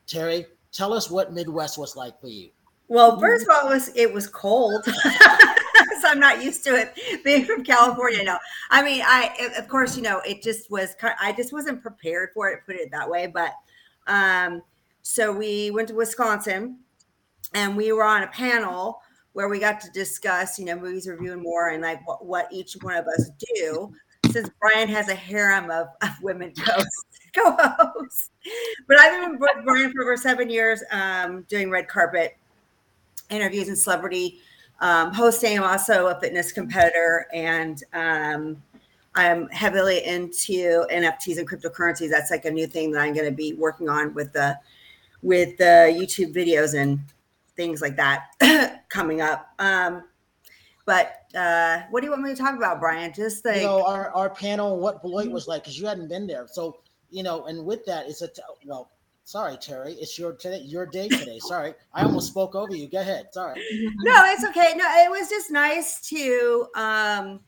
Terry, 0.05 0.45
tell 0.71 0.93
us 0.93 1.09
what 1.09 1.33
Midwest 1.33 1.79
was 1.79 1.95
like 1.95 2.19
for 2.21 2.27
you. 2.27 2.49
Well, 2.87 3.19
first 3.19 3.43
of 3.43 3.49
all, 3.49 3.67
it 3.69 3.73
was 3.73 3.91
it 3.95 4.13
was 4.13 4.27
cold. 4.27 4.85
I'm 6.07 6.19
not 6.19 6.43
used 6.43 6.63
to 6.65 6.75
it 6.75 6.97
being 7.23 7.45
from 7.45 7.63
California. 7.63 8.23
No, 8.23 8.37
I 8.69 8.83
mean, 8.83 9.01
I 9.05 9.51
of 9.57 9.67
course, 9.67 9.95
you 9.95 10.03
know, 10.03 10.19
it 10.21 10.41
just 10.41 10.69
was. 10.71 10.95
I 11.21 11.33
just 11.33 11.53
wasn't 11.53 11.81
prepared 11.81 12.29
for 12.33 12.49
it. 12.49 12.61
Put 12.65 12.75
it 12.75 12.91
that 12.91 13.09
way. 13.09 13.27
But 13.27 13.53
um, 14.07 14.61
so 15.01 15.31
we 15.31 15.71
went 15.71 15.87
to 15.89 15.95
Wisconsin, 15.95 16.79
and 17.53 17.77
we 17.77 17.91
were 17.91 18.03
on 18.03 18.23
a 18.23 18.27
panel 18.27 19.01
where 19.33 19.49
we 19.49 19.59
got 19.59 19.79
to 19.79 19.91
discuss, 19.91 20.57
you 20.57 20.65
know, 20.65 20.75
movies 20.75 21.07
review 21.07 21.33
and 21.33 21.43
more, 21.43 21.69
and 21.69 21.83
like 21.83 22.05
what, 22.07 22.25
what 22.25 22.47
each 22.51 22.73
one 22.81 22.95
of 22.95 23.05
us 23.07 23.29
do. 23.55 23.93
Since 24.31 24.49
Brian 24.59 24.89
has 24.89 25.07
a 25.09 25.15
harem 25.15 25.69
of, 25.69 25.87
of 26.01 26.09
women 26.21 26.51
co-hosts, 27.33 28.31
but 28.87 28.99
I've 28.99 29.21
been 29.21 29.39
with 29.39 29.51
Brian 29.63 29.91
for 29.93 30.01
over 30.01 30.17
seven 30.17 30.49
years, 30.49 30.83
um, 30.91 31.43
doing 31.43 31.69
red 31.69 31.87
carpet 31.87 32.35
interviews 33.29 33.67
and 33.67 33.77
celebrity 33.77 34.39
um, 34.79 35.13
hosting. 35.13 35.57
I'm 35.57 35.63
also 35.63 36.07
a 36.07 36.19
fitness 36.19 36.51
competitor, 36.51 37.27
and 37.33 37.83
um, 37.93 38.61
I'm 39.15 39.47
heavily 39.49 40.03
into 40.05 40.85
NFTs 40.91 41.39
and 41.39 41.49
cryptocurrencies. 41.49 42.09
That's 42.09 42.31
like 42.31 42.45
a 42.45 42.51
new 42.51 42.67
thing 42.67 42.91
that 42.91 43.01
I'm 43.01 43.13
going 43.13 43.25
to 43.25 43.31
be 43.31 43.53
working 43.53 43.89
on 43.89 44.13
with 44.13 44.33
the 44.33 44.59
with 45.23 45.57
the 45.57 45.95
YouTube 45.97 46.33
videos 46.33 46.79
and 46.79 46.99
things 47.55 47.81
like 47.81 47.95
that 47.95 48.85
coming 48.89 49.21
up. 49.21 49.49
Um, 49.59 50.03
but 50.85 51.23
uh, 51.35 51.81
what 51.89 51.99
do 51.99 52.05
you 52.05 52.11
want 52.11 52.23
me 52.23 52.29
to 52.29 52.35
talk 52.35 52.55
about, 52.55 52.79
Brian? 52.79 53.11
Just 53.13 53.43
like 53.43 53.57
you 53.57 53.63
know, 53.63 53.85
our, 53.85 54.09
our 54.11 54.29
panel, 54.29 54.79
what 54.79 55.01
Beloit 55.01 55.29
was 55.29 55.47
like, 55.47 55.63
because 55.63 55.77
you 55.77 55.85
hadn't 55.85 56.07
been 56.07 56.27
there. 56.27 56.47
So, 56.49 56.77
you 57.09 57.23
know, 57.23 57.45
and 57.45 57.65
with 57.65 57.83
that, 57.85 58.07
it's 58.07 58.21
a 58.21 58.27
t- 58.29 58.41
well, 58.65 58.91
sorry, 59.27 59.57
Terry, 59.57 59.91
it's 59.95 60.17
your 60.17 60.31
today, 60.31 60.61
your 60.63 60.85
day 60.85 61.09
today. 61.09 61.37
Sorry, 61.39 61.73
I 61.93 62.03
almost 62.03 62.29
spoke 62.29 62.55
over 62.55 62.73
you. 62.73 62.89
Go 62.89 63.01
ahead. 63.01 63.27
Sorry. 63.33 63.61
no, 63.97 64.23
it's 64.25 64.45
okay. 64.45 64.73
No, 64.77 64.85
it 64.85 65.11
was 65.11 65.29
just 65.29 65.51
nice 65.51 65.99
to 66.09 66.67
um 66.75 67.41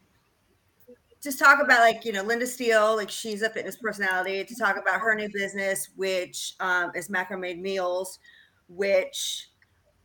just 1.24 1.39
talk 1.39 1.63
about 1.63 1.79
like 1.79 2.03
you 2.03 2.12
know 2.12 2.21
Linda 2.21 2.45
Steele, 2.45 2.98
like 2.98 3.09
she's 3.09 3.43
a 3.43 3.50
fitness 3.50 3.77
personality, 3.77 4.43
to 4.43 4.55
talk 4.55 4.77
about 4.77 5.00
her 5.00 5.15
new 5.15 5.29
business, 5.33 5.89
which 5.95 6.53
um, 6.59 6.91
is 6.95 7.09
Macro 7.09 7.38
Made 7.38 7.62
Meals, 7.62 8.19
which 8.67 9.48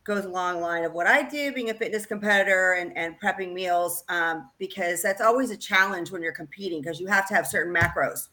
goes 0.05 0.23
along 0.23 0.55
the 0.55 0.61
line 0.61 0.85
of 0.85 0.93
what 0.93 1.07
I 1.07 1.23
do, 1.23 1.51
being 1.51 1.71
a 1.71 1.73
fitness 1.73 2.05
competitor 2.05 2.73
and, 2.73 2.95
and 2.95 3.19
prepping 3.19 3.53
meals, 3.53 4.05
um, 4.07 4.49
because 4.59 5.01
that's 5.01 5.19
always 5.19 5.51
a 5.51 5.57
challenge 5.57 6.09
when 6.09 6.21
you're 6.21 6.31
competing 6.31 6.81
because 6.81 7.01
you 7.01 7.07
have 7.07 7.27
to 7.27 7.33
have 7.33 7.47
certain 7.47 7.73
macros 7.73 8.27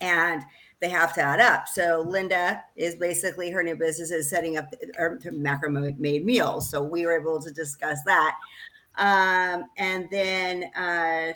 and 0.00 0.42
they 0.80 0.88
have 0.88 1.14
to 1.14 1.20
add 1.20 1.40
up. 1.40 1.68
So 1.68 2.04
Linda 2.06 2.62
is 2.74 2.96
basically 2.96 3.50
her 3.50 3.62
new 3.62 3.76
business 3.76 4.10
is 4.10 4.30
setting 4.30 4.56
up 4.56 4.72
or 4.98 5.20
macro 5.30 5.70
made 5.70 6.24
meals. 6.24 6.70
So 6.70 6.82
we 6.82 7.04
were 7.04 7.18
able 7.18 7.40
to 7.40 7.50
discuss 7.50 8.02
that. 8.04 8.36
Um, 8.96 9.64
and 9.76 10.08
then 10.10 10.64
uh, 10.74 11.34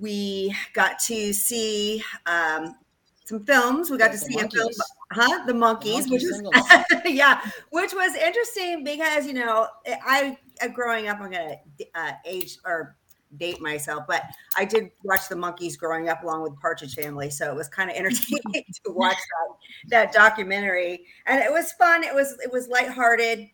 we 0.00 0.54
got 0.72 0.98
to 1.00 1.32
see 1.32 2.02
um, 2.26 2.76
some 3.24 3.44
films. 3.44 3.90
We 3.90 3.98
got 3.98 4.12
to 4.12 4.18
see 4.18 4.38
a 4.38 4.48
film, 4.48 4.70
huh? 5.12 5.46
The 5.46 5.52
Monkees, 5.52 6.04
the 6.04 6.10
which 6.10 6.22
was 6.24 7.02
yeah, 7.06 7.40
which 7.70 7.94
was 7.94 8.14
interesting 8.14 8.84
because 8.84 9.26
you 9.26 9.32
know 9.32 9.68
I, 9.86 10.36
I 10.60 10.68
growing 10.68 11.08
up, 11.08 11.20
I'm 11.20 11.30
gonna 11.30 11.56
uh, 11.94 12.12
age 12.24 12.58
or 12.64 12.96
date 13.38 13.60
myself, 13.60 14.04
but 14.06 14.22
I 14.56 14.64
did 14.64 14.90
watch 15.02 15.28
the 15.28 15.34
Monkees 15.34 15.78
growing 15.78 16.08
up 16.08 16.22
along 16.22 16.42
with 16.42 16.58
Partridge 16.60 16.94
Family, 16.94 17.30
so 17.30 17.50
it 17.50 17.56
was 17.56 17.68
kind 17.68 17.90
of 17.90 17.96
entertaining 17.98 18.64
to 18.84 18.92
watch 18.92 19.16
that 19.16 19.56
that 19.88 20.12
documentary, 20.12 21.06
and 21.26 21.40
it 21.42 21.52
was 21.52 21.72
fun. 21.72 22.04
It 22.04 22.14
was 22.14 22.36
it 22.42 22.52
was 22.52 22.68
lighthearted. 22.68 23.48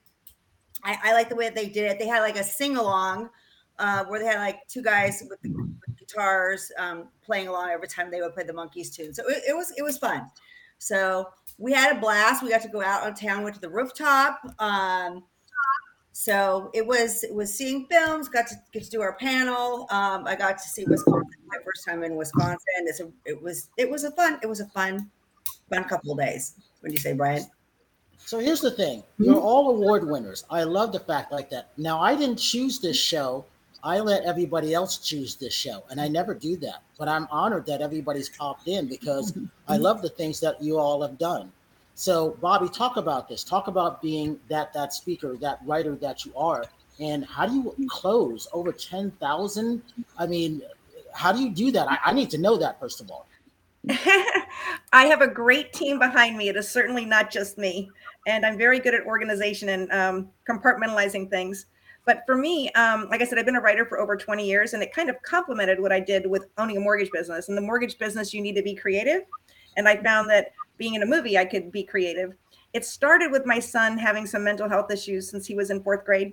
I, 0.82 0.98
I 1.04 1.12
like 1.12 1.28
the 1.28 1.36
way 1.36 1.44
that 1.44 1.54
they 1.54 1.68
did 1.68 1.90
it. 1.90 1.98
They 1.98 2.06
had 2.06 2.20
like 2.20 2.36
a 2.36 2.44
sing 2.44 2.76
along 2.76 3.28
uh, 3.80 4.04
where 4.04 4.20
they 4.20 4.26
had 4.26 4.38
like 4.38 4.66
two 4.68 4.82
guys 4.82 5.24
with, 5.28 5.40
the, 5.42 5.50
with 5.50 5.98
guitars 5.98 6.70
um, 6.78 7.08
playing 7.22 7.48
along 7.48 7.70
every 7.70 7.88
time 7.88 8.10
they 8.10 8.20
would 8.20 8.34
play 8.34 8.44
the 8.44 8.52
Monkees 8.52 8.94
tune. 8.94 9.12
So 9.12 9.28
it, 9.28 9.42
it, 9.48 9.56
was 9.56 9.72
it 9.76 9.82
was 9.82 9.98
fun. 9.98 10.26
So 10.78 11.28
we 11.58 11.72
had 11.72 11.96
a 11.96 12.00
blast. 12.00 12.42
We 12.42 12.50
got 12.50 12.62
to 12.62 12.68
go 12.68 12.82
out 12.82 13.02
on 13.02 13.14
town, 13.14 13.42
went 13.42 13.54
to 13.54 13.60
the 13.60 13.68
rooftop. 13.68 14.40
Um, 14.58 15.24
so 16.20 16.70
it 16.74 16.86
was 16.86 17.24
it 17.24 17.32
was 17.32 17.54
seeing 17.54 17.86
films. 17.86 18.28
Got 18.28 18.46
to 18.48 18.54
get 18.74 18.84
to 18.84 18.90
do 18.90 19.00
our 19.00 19.14
panel. 19.14 19.86
Um, 19.88 20.26
I 20.26 20.36
got 20.36 20.58
to 20.58 20.68
see 20.68 20.84
Wisconsin 20.84 21.30
my 21.46 21.56
first 21.64 21.86
time 21.88 22.02
in 22.04 22.14
Wisconsin. 22.14 22.58
It's 22.80 23.00
a, 23.00 23.10
it 23.24 23.42
was 23.42 23.70
it 23.78 23.90
was 23.90 24.04
a 24.04 24.10
fun 24.10 24.38
it 24.42 24.46
was 24.46 24.60
a 24.60 24.66
fun 24.66 25.10
fun 25.70 25.84
couple 25.84 26.12
of 26.12 26.18
days. 26.18 26.56
What 26.80 26.90
do 26.90 26.92
you 26.92 26.98
say, 26.98 27.14
Brian? 27.14 27.46
So 28.18 28.38
here's 28.38 28.60
the 28.60 28.70
thing: 28.70 29.02
you're 29.16 29.40
all 29.40 29.70
award 29.70 30.06
winners. 30.06 30.44
I 30.50 30.64
love 30.64 30.92
the 30.92 31.00
fact 31.00 31.32
like 31.32 31.48
that. 31.50 31.70
Now 31.78 32.02
I 32.02 32.14
didn't 32.14 32.36
choose 32.36 32.80
this 32.80 32.98
show. 32.98 33.46
I 33.82 34.00
let 34.00 34.24
everybody 34.24 34.74
else 34.74 34.98
choose 34.98 35.36
this 35.36 35.54
show, 35.54 35.84
and 35.88 35.98
I 35.98 36.08
never 36.08 36.34
do 36.34 36.54
that. 36.58 36.82
But 36.98 37.08
I'm 37.08 37.28
honored 37.30 37.64
that 37.64 37.80
everybody's 37.80 38.28
popped 38.28 38.68
in 38.68 38.88
because 38.88 39.32
I 39.68 39.78
love 39.78 40.02
the 40.02 40.10
things 40.10 40.38
that 40.40 40.62
you 40.62 40.76
all 40.76 41.00
have 41.00 41.16
done. 41.16 41.50
So, 42.00 42.30
Bobby, 42.40 42.66
talk 42.70 42.96
about 42.96 43.28
this. 43.28 43.44
Talk 43.44 43.68
about 43.68 44.00
being 44.00 44.40
that 44.48 44.72
that 44.72 44.94
speaker, 44.94 45.36
that 45.36 45.58
writer 45.66 45.96
that 45.96 46.24
you 46.24 46.32
are, 46.34 46.64
and 46.98 47.26
how 47.26 47.44
do 47.44 47.74
you 47.76 47.86
close 47.90 48.48
over 48.54 48.72
ten 48.72 49.10
thousand? 49.20 49.82
I 50.16 50.26
mean, 50.26 50.62
how 51.12 51.30
do 51.30 51.42
you 51.42 51.50
do 51.50 51.70
that? 51.72 51.90
I, 51.90 51.98
I 52.06 52.12
need 52.14 52.30
to 52.30 52.38
know 52.38 52.56
that 52.56 52.80
first 52.80 53.02
of 53.02 53.10
all. 53.10 53.26
I 53.90 55.04
have 55.04 55.20
a 55.20 55.28
great 55.28 55.74
team 55.74 55.98
behind 55.98 56.38
me. 56.38 56.48
It 56.48 56.56
is 56.56 56.70
certainly 56.70 57.04
not 57.04 57.30
just 57.30 57.58
me, 57.58 57.90
and 58.26 58.46
I'm 58.46 58.56
very 58.56 58.80
good 58.80 58.94
at 58.94 59.04
organization 59.04 59.68
and 59.68 59.92
um, 59.92 60.30
compartmentalizing 60.48 61.28
things. 61.28 61.66
But 62.06 62.22
for 62.24 62.34
me, 62.34 62.70
um, 62.70 63.08
like 63.10 63.20
I 63.20 63.26
said, 63.26 63.38
I've 63.38 63.44
been 63.44 63.56
a 63.56 63.60
writer 63.60 63.84
for 63.84 64.00
over 64.00 64.16
20 64.16 64.48
years, 64.48 64.72
and 64.72 64.82
it 64.82 64.94
kind 64.94 65.10
of 65.10 65.20
complemented 65.20 65.78
what 65.78 65.92
I 65.92 66.00
did 66.00 66.24
with 66.30 66.46
owning 66.56 66.78
a 66.78 66.80
mortgage 66.80 67.10
business. 67.12 67.50
In 67.50 67.56
the 67.56 67.60
mortgage 67.60 67.98
business, 67.98 68.32
you 68.32 68.40
need 68.40 68.56
to 68.56 68.62
be 68.62 68.74
creative. 68.74 69.24
And 69.76 69.86
I 69.86 70.02
found 70.02 70.30
that 70.30 70.52
being 70.80 70.94
in 70.94 71.02
a 71.02 71.06
movie, 71.06 71.38
I 71.38 71.44
could 71.44 71.70
be 71.70 71.84
creative. 71.84 72.32
It 72.72 72.84
started 72.84 73.30
with 73.30 73.44
my 73.44 73.60
son 73.60 73.98
having 73.98 74.26
some 74.26 74.42
mental 74.42 74.68
health 74.68 74.90
issues 74.90 75.30
since 75.30 75.46
he 75.46 75.54
was 75.54 75.70
in 75.70 75.82
fourth 75.82 76.04
grade. 76.04 76.32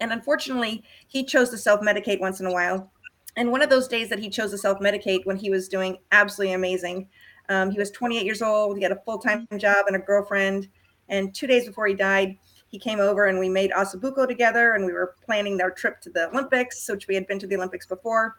And 0.00 0.12
unfortunately, 0.12 0.84
he 1.08 1.24
chose 1.24 1.48
to 1.50 1.58
self 1.58 1.80
medicate 1.80 2.20
once 2.20 2.40
in 2.40 2.46
a 2.46 2.52
while. 2.52 2.92
And 3.36 3.50
one 3.50 3.62
of 3.62 3.70
those 3.70 3.88
days 3.88 4.10
that 4.10 4.18
he 4.18 4.28
chose 4.28 4.50
to 4.50 4.58
self 4.58 4.80
medicate 4.80 5.24
when 5.24 5.36
he 5.36 5.50
was 5.50 5.66
doing 5.66 5.96
absolutely 6.12 6.54
amazing, 6.54 7.08
um, 7.48 7.70
he 7.70 7.78
was 7.78 7.90
28 7.90 8.24
years 8.24 8.42
old, 8.42 8.76
he 8.76 8.82
had 8.82 8.92
a 8.92 9.00
full 9.04 9.18
time 9.18 9.48
job 9.56 9.86
and 9.86 9.96
a 9.96 10.00
girlfriend. 10.00 10.68
And 11.08 11.34
two 11.34 11.46
days 11.46 11.66
before 11.66 11.86
he 11.86 11.94
died, 11.94 12.36
he 12.68 12.78
came 12.78 13.00
over 13.00 13.26
and 13.26 13.38
we 13.38 13.48
made 13.48 13.70
osso 13.72 13.96
buco 13.96 14.28
together 14.28 14.74
and 14.74 14.84
we 14.84 14.92
were 14.92 15.14
planning 15.24 15.60
our 15.60 15.70
trip 15.70 16.00
to 16.02 16.10
the 16.10 16.28
Olympics, 16.28 16.88
which 16.88 17.08
we 17.08 17.14
had 17.14 17.26
been 17.26 17.38
to 17.38 17.46
the 17.46 17.56
Olympics 17.56 17.86
before, 17.86 18.36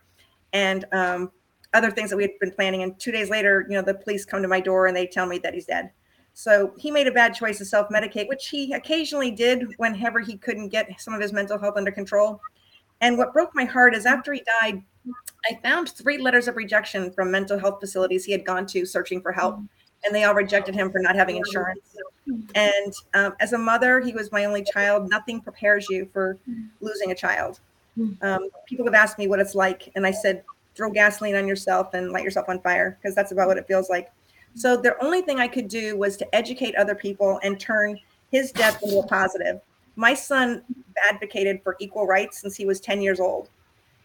and 0.54 0.86
um, 0.94 1.32
other 1.74 1.92
things 1.92 2.10
that 2.10 2.18
we 2.18 2.24
had 2.24 2.32
been 2.40 2.52
planning. 2.52 2.84
And 2.84 3.00
two 3.00 3.12
days 3.12 3.30
later, 3.30 3.66
you 3.70 3.76
know, 3.76 3.82
the 3.82 3.94
police 3.94 4.26
come 4.26 4.42
to 4.42 4.48
my 4.48 4.60
door 4.60 4.88
and 4.88 4.96
they 4.96 5.08
tell 5.08 5.26
me 5.26 5.38
that 5.40 5.54
he's 5.54 5.66
dead. 5.66 5.92
So 6.34 6.74
he 6.78 6.92
made 6.92 7.08
a 7.08 7.12
bad 7.12 7.34
choice 7.34 7.58
to 7.58 7.66
self 7.66 7.90
medicate, 7.90 8.28
which 8.30 8.48
he 8.48 8.74
occasionally 8.74 9.32
did 9.32 9.66
whenever 9.78 10.20
he 10.20 10.38
couldn't 10.38 10.70
get 10.70 11.00
some 11.00 11.14
of 11.14 11.22
his 11.22 11.34
mental 11.34 11.60
health 11.60 11.76
under 11.78 11.92
control. 11.92 12.40
And 13.02 13.18
what 13.18 13.34
broke 13.34 13.52
my 13.54 13.66
heart 13.66 13.96
is 13.96 14.06
after 14.06 14.32
he 14.34 14.44
died, 14.62 14.82
I 15.50 15.60
found 15.64 15.90
three 15.90 16.20
letters 16.20 16.48
of 16.48 16.56
rejection 16.56 17.12
from 17.12 17.32
mental 17.32 17.60
health 17.60 17.80
facilities 17.80 18.24
he 18.24 18.32
had 18.32 18.46
gone 18.46 18.66
to 18.68 18.86
searching 18.86 19.22
for 19.22 19.32
help 19.32 19.60
and 20.06 20.16
they 20.16 20.24
all 20.24 20.34
rejected 20.34 20.76
him 20.76 20.92
for 20.92 21.00
not 21.00 21.16
having 21.16 21.38
insurance. 21.38 21.96
And 22.56 22.94
um, 23.14 23.34
as 23.40 23.54
a 23.54 23.58
mother, 23.58 24.00
he 24.00 24.14
was 24.14 24.32
my 24.32 24.46
only 24.46 24.64
child. 24.64 25.10
Nothing 25.10 25.42
prepares 25.42 25.88
you 25.90 26.10
for 26.14 26.38
losing 26.80 27.12
a 27.12 27.16
child. 27.16 27.60
Um, 28.22 28.50
people 28.66 28.86
have 28.86 28.94
asked 28.94 29.20
me 29.20 29.28
what 29.28 29.40
it's 29.40 29.54
like, 29.54 29.92
and 29.96 30.08
I 30.08 30.12
said, 30.12 30.44
throw 30.76 30.90
gasoline 30.90 31.36
on 31.36 31.48
yourself 31.48 31.94
and 31.94 32.12
light 32.12 32.24
yourself 32.24 32.48
on 32.50 32.60
fire 32.62 32.98
because 33.02 33.16
that's 33.16 33.32
about 33.32 33.48
what 33.48 33.58
it 33.58 33.68
feels 33.68 33.90
like. 33.90 34.12
So 34.56 34.76
the 34.76 35.02
only 35.04 35.22
thing 35.22 35.40
I 35.40 35.48
could 35.48 35.68
do 35.68 35.98
was 35.98 36.18
to 36.18 36.36
educate 36.36 36.76
other 36.76 36.96
people 36.96 37.40
and 37.44 37.60
turn 37.60 38.00
his 38.32 38.52
death 38.52 38.82
into 38.84 39.00
a 39.00 39.08
positive. 39.08 39.62
My 39.96 40.14
son 40.14 40.64
advocated 41.10 41.62
for 41.64 41.76
equal 41.80 42.08
rights 42.08 42.42
since 42.42 42.56
he 42.56 42.66
was 42.66 42.80
10 42.80 43.02
years 43.02 43.20
old. 43.20 43.50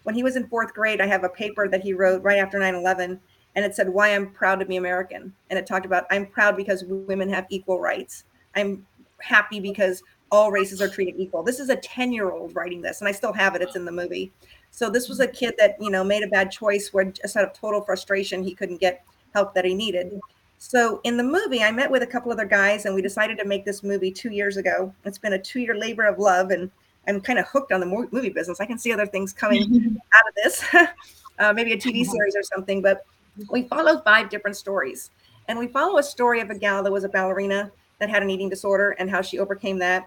When 0.05 0.15
he 0.15 0.23
was 0.23 0.37
in 0.37 0.47
fourth 0.49 0.73
grade, 0.73 1.01
I 1.01 1.07
have 1.07 1.25
a 1.25 1.29
paper 1.29 1.69
that 1.69 1.83
he 1.83 1.93
wrote 1.93 2.23
right 2.23 2.39
after 2.39 2.59
9 2.59 2.75
11 2.75 3.21
and 3.57 3.65
it 3.65 3.75
said 3.75 3.89
why 3.89 4.15
I'm 4.15 4.31
proud 4.31 4.61
to 4.61 4.67
be 4.67 4.77
American. 4.77 5.33
And 5.51 5.59
it 5.59 5.67
talked 5.67 5.87
about 5.87 6.07
I'm 6.11 6.27
proud 6.27 6.57
because 6.57 6.85
women 6.85 7.29
have 7.31 7.47
equal 7.49 7.81
rights. 7.81 8.25
I'm 8.55 8.87
happy 9.21 9.61
because 9.61 10.03
all 10.31 10.53
races 10.53 10.83
are 10.83 10.89
treated 10.89 11.15
equal. 11.19 11.43
This 11.43 11.59
is 11.59 11.71
a 11.71 11.77
10 11.77 12.13
year 12.13 12.31
old 12.31 12.55
writing 12.55 12.83
this, 12.83 13.01
and 13.01 13.09
I 13.09 13.13
still 13.13 13.33
have 13.33 13.55
it. 13.55 13.63
It's 13.63 13.77
in 13.77 13.85
the 13.85 13.93
movie. 13.93 14.33
So 14.77 14.91
this 14.91 15.09
was 15.09 15.21
a 15.21 15.27
kid 15.27 15.55
that, 15.57 15.79
you 15.81 15.89
know, 15.89 16.05
made 16.05 16.23
a 16.23 16.27
bad 16.27 16.51
choice 16.51 16.93
where 16.93 17.07
just 17.07 17.35
out 17.35 17.45
of 17.45 17.55
total 17.55 17.81
frustration, 17.81 18.45
he 18.45 18.55
couldn't 18.55 18.79
get 18.79 19.03
help 19.33 19.55
that 19.55 19.65
he 19.65 19.75
needed. 19.75 20.21
So 20.59 21.01
in 21.05 21.17
the 21.17 21.23
movie, 21.23 21.63
I 21.63 21.71
met 21.73 21.91
with 21.91 22.03
a 22.03 22.07
couple 22.07 22.31
other 22.31 22.45
guys 22.45 22.85
and 22.85 22.95
we 22.95 23.01
decided 23.01 23.39
to 23.39 23.47
make 23.47 23.65
this 23.65 23.83
movie 23.83 24.11
two 24.11 24.29
years 24.29 24.59
ago. 24.59 24.95
It's 25.07 25.17
been 25.17 25.33
a 25.33 25.39
two 25.39 25.61
year 25.61 25.75
labor 25.75 26.05
of 26.05 26.19
love 26.19 26.51
and 26.51 26.71
I'm 27.09 27.23
kind 27.23 27.39
of 27.39 27.47
hooked 27.47 27.73
on 27.73 27.81
the 27.81 27.87
movie 27.87 28.29
business. 28.29 28.61
I 28.61 28.67
can 28.67 28.79
see 28.79 28.93
other 28.93 29.07
things 29.07 29.33
coming 29.33 29.99
out 30.13 30.29
of 30.29 30.35
this, 30.35 30.63
uh, 31.39 31.55
maybe 31.55 31.73
a 31.73 31.79
TV 31.79 32.05
series 32.05 32.37
or 32.37 32.43
something, 32.43 32.83
but 32.83 33.07
we 33.51 33.63
follow 33.69 34.03
five 34.03 34.29
different 34.29 34.59
stories. 34.59 35.11
And 35.49 35.59
we 35.59 35.69
follow 35.69 35.97
a 35.97 36.03
story 36.03 36.43
of 36.43 36.51
a 36.51 36.55
gal 36.55 36.83
that 36.83 36.93
was 36.93 37.05
a 37.05 37.09
ballerina 37.09 37.73
that 37.99 38.11
had 38.11 38.23
an 38.23 38.29
eating 38.29 38.51
disorder 38.51 38.91
and 38.99 39.09
how 39.09 39.23
she 39.23 39.39
overcame 39.39 39.79
that. 39.79 40.07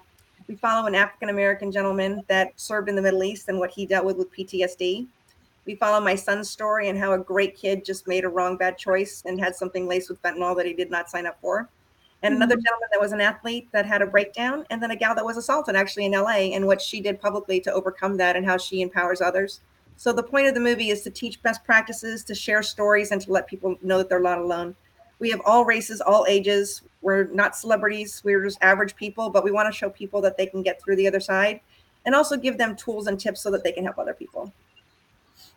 We 0.50 0.56
follow 0.56 0.88
an 0.88 0.96
African 0.96 1.30
American 1.30 1.72
gentleman 1.72 2.24
that 2.28 2.54
served 2.56 2.90
in 2.90 2.96
the 2.96 3.04
Middle 3.04 3.24
East 3.24 3.50
and 3.50 3.60
what 3.60 3.70
he 3.70 3.86
dealt 3.86 4.04
with 4.04 4.18
with 4.18 4.34
PTSD. 4.34 5.06
We 5.66 5.76
follow 5.76 6.02
my 6.02 6.16
son's 6.16 6.50
story 6.50 6.90
and 6.90 6.98
how 6.98 7.14
a 7.14 7.20
great 7.20 7.56
kid 7.56 7.86
just 7.86 8.08
made 8.08 8.26
a 8.26 8.30
wrong 8.30 8.58
bad 8.58 8.76
choice 8.76 9.22
and 9.28 9.40
had 9.40 9.56
something 9.56 9.88
laced 9.88 10.10
with 10.10 10.20
fentanyl 10.24 10.58
that 10.58 10.66
he 10.66 10.74
did 10.74 10.90
not 10.90 11.08
sign 11.08 11.28
up 11.28 11.38
for. 11.40 11.70
And 12.24 12.34
another 12.34 12.56
mm-hmm. 12.56 12.64
gentleman 12.66 12.90
that 12.92 13.00
was 13.00 13.12
an 13.12 13.22
athlete 13.22 13.70
that 13.74 13.86
had 13.86 14.02
a 14.02 14.08
breakdown, 14.08 14.66
and 14.72 14.82
then 14.82 14.90
a 14.90 14.96
gal 14.96 15.14
that 15.14 15.24
was 15.24 15.38
assaulted 15.38 15.76
actually 15.76 16.06
in 16.06 16.14
LA 16.14 16.50
and 16.56 16.66
what 16.66 16.82
she 16.82 17.00
did 17.00 17.22
publicly 17.22 17.60
to 17.62 17.72
overcome 17.72 18.18
that 18.18 18.36
and 18.36 18.44
how 18.44 18.58
she 18.58 18.82
empowers 18.82 19.22
others. 19.22 19.60
So 19.98 20.12
the 20.12 20.24
point 20.24 20.48
of 20.48 20.56
the 20.56 20.60
movie 20.60 20.90
is 20.90 21.04
to 21.04 21.12
teach 21.12 21.44
best 21.44 21.64
practices, 21.64 22.24
to 22.24 22.34
share 22.34 22.64
stories, 22.64 23.12
and 23.12 23.22
to 23.22 23.32
let 23.32 23.46
people 23.46 23.78
know 23.84 24.00
that 24.00 24.10
they're 24.10 24.20
not 24.20 24.40
alone. 24.40 24.76
We 25.20 25.30
have 25.30 25.42
all 25.46 25.64
races, 25.64 26.02
all 26.02 26.26
ages. 26.28 26.82
We're 27.02 27.26
not 27.26 27.56
celebrities. 27.56 28.22
We're 28.24 28.44
just 28.44 28.58
average 28.62 28.96
people, 28.96 29.30
but 29.30 29.44
we 29.44 29.52
want 29.52 29.72
to 29.72 29.78
show 29.78 29.90
people 29.90 30.22
that 30.22 30.38
they 30.38 30.46
can 30.46 30.62
get 30.64 30.82
through 30.82 30.96
the 30.98 31.08
other 31.08 31.20
side. 31.20 31.62
and 32.06 32.16
also 32.16 32.38
give 32.38 32.58
them 32.58 32.76
tools 32.76 33.08
and 33.08 33.20
tips 33.20 33.42
so 33.42 33.52
that 33.52 33.64
they 33.64 33.72
can 33.74 33.84
help 33.84 33.98
other 34.00 34.14
people. 34.14 34.52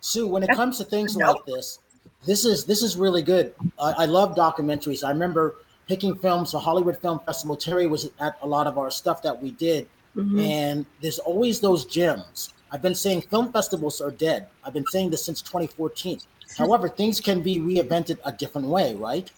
Sue, 0.00 0.26
when 0.26 0.42
it 0.42 0.50
comes 0.50 0.76
to 0.78 0.84
things 0.84 1.16
like 1.16 1.44
this, 1.46 1.78
this 2.26 2.44
is 2.44 2.64
this 2.64 2.82
is 2.82 2.96
really 2.96 3.22
good. 3.22 3.54
I, 3.78 3.92
I 3.98 4.04
love 4.06 4.34
documentaries. 4.34 5.04
I 5.04 5.10
remember 5.10 5.54
picking 5.88 6.14
films. 6.16 6.52
The 6.52 6.58
Hollywood 6.58 6.98
Film 6.98 7.20
Festival. 7.26 7.56
Terry 7.56 7.86
was 7.86 8.10
at 8.20 8.36
a 8.42 8.46
lot 8.46 8.66
of 8.66 8.76
our 8.78 8.90
stuff 8.90 9.22
that 9.22 9.40
we 9.40 9.52
did, 9.52 9.88
Mm-hmm. 10.16 10.40
and 10.40 10.86
there's 11.00 11.18
always 11.20 11.58
those 11.60 11.86
gems. 11.86 12.52
I've 12.70 12.82
been 12.82 12.94
saying 12.94 13.22
film 13.22 13.50
festivals 13.50 14.00
are 14.02 14.10
dead. 14.10 14.48
I've 14.62 14.74
been 14.74 14.84
saying 14.92 15.08
this 15.10 15.24
since 15.24 15.40
2014. 15.40 16.20
However, 16.58 16.86
things 16.88 17.18
can 17.18 17.40
be 17.40 17.58
reinvented 17.60 18.18
a 18.26 18.32
different 18.32 18.66
way, 18.66 18.94
right? 18.94 19.30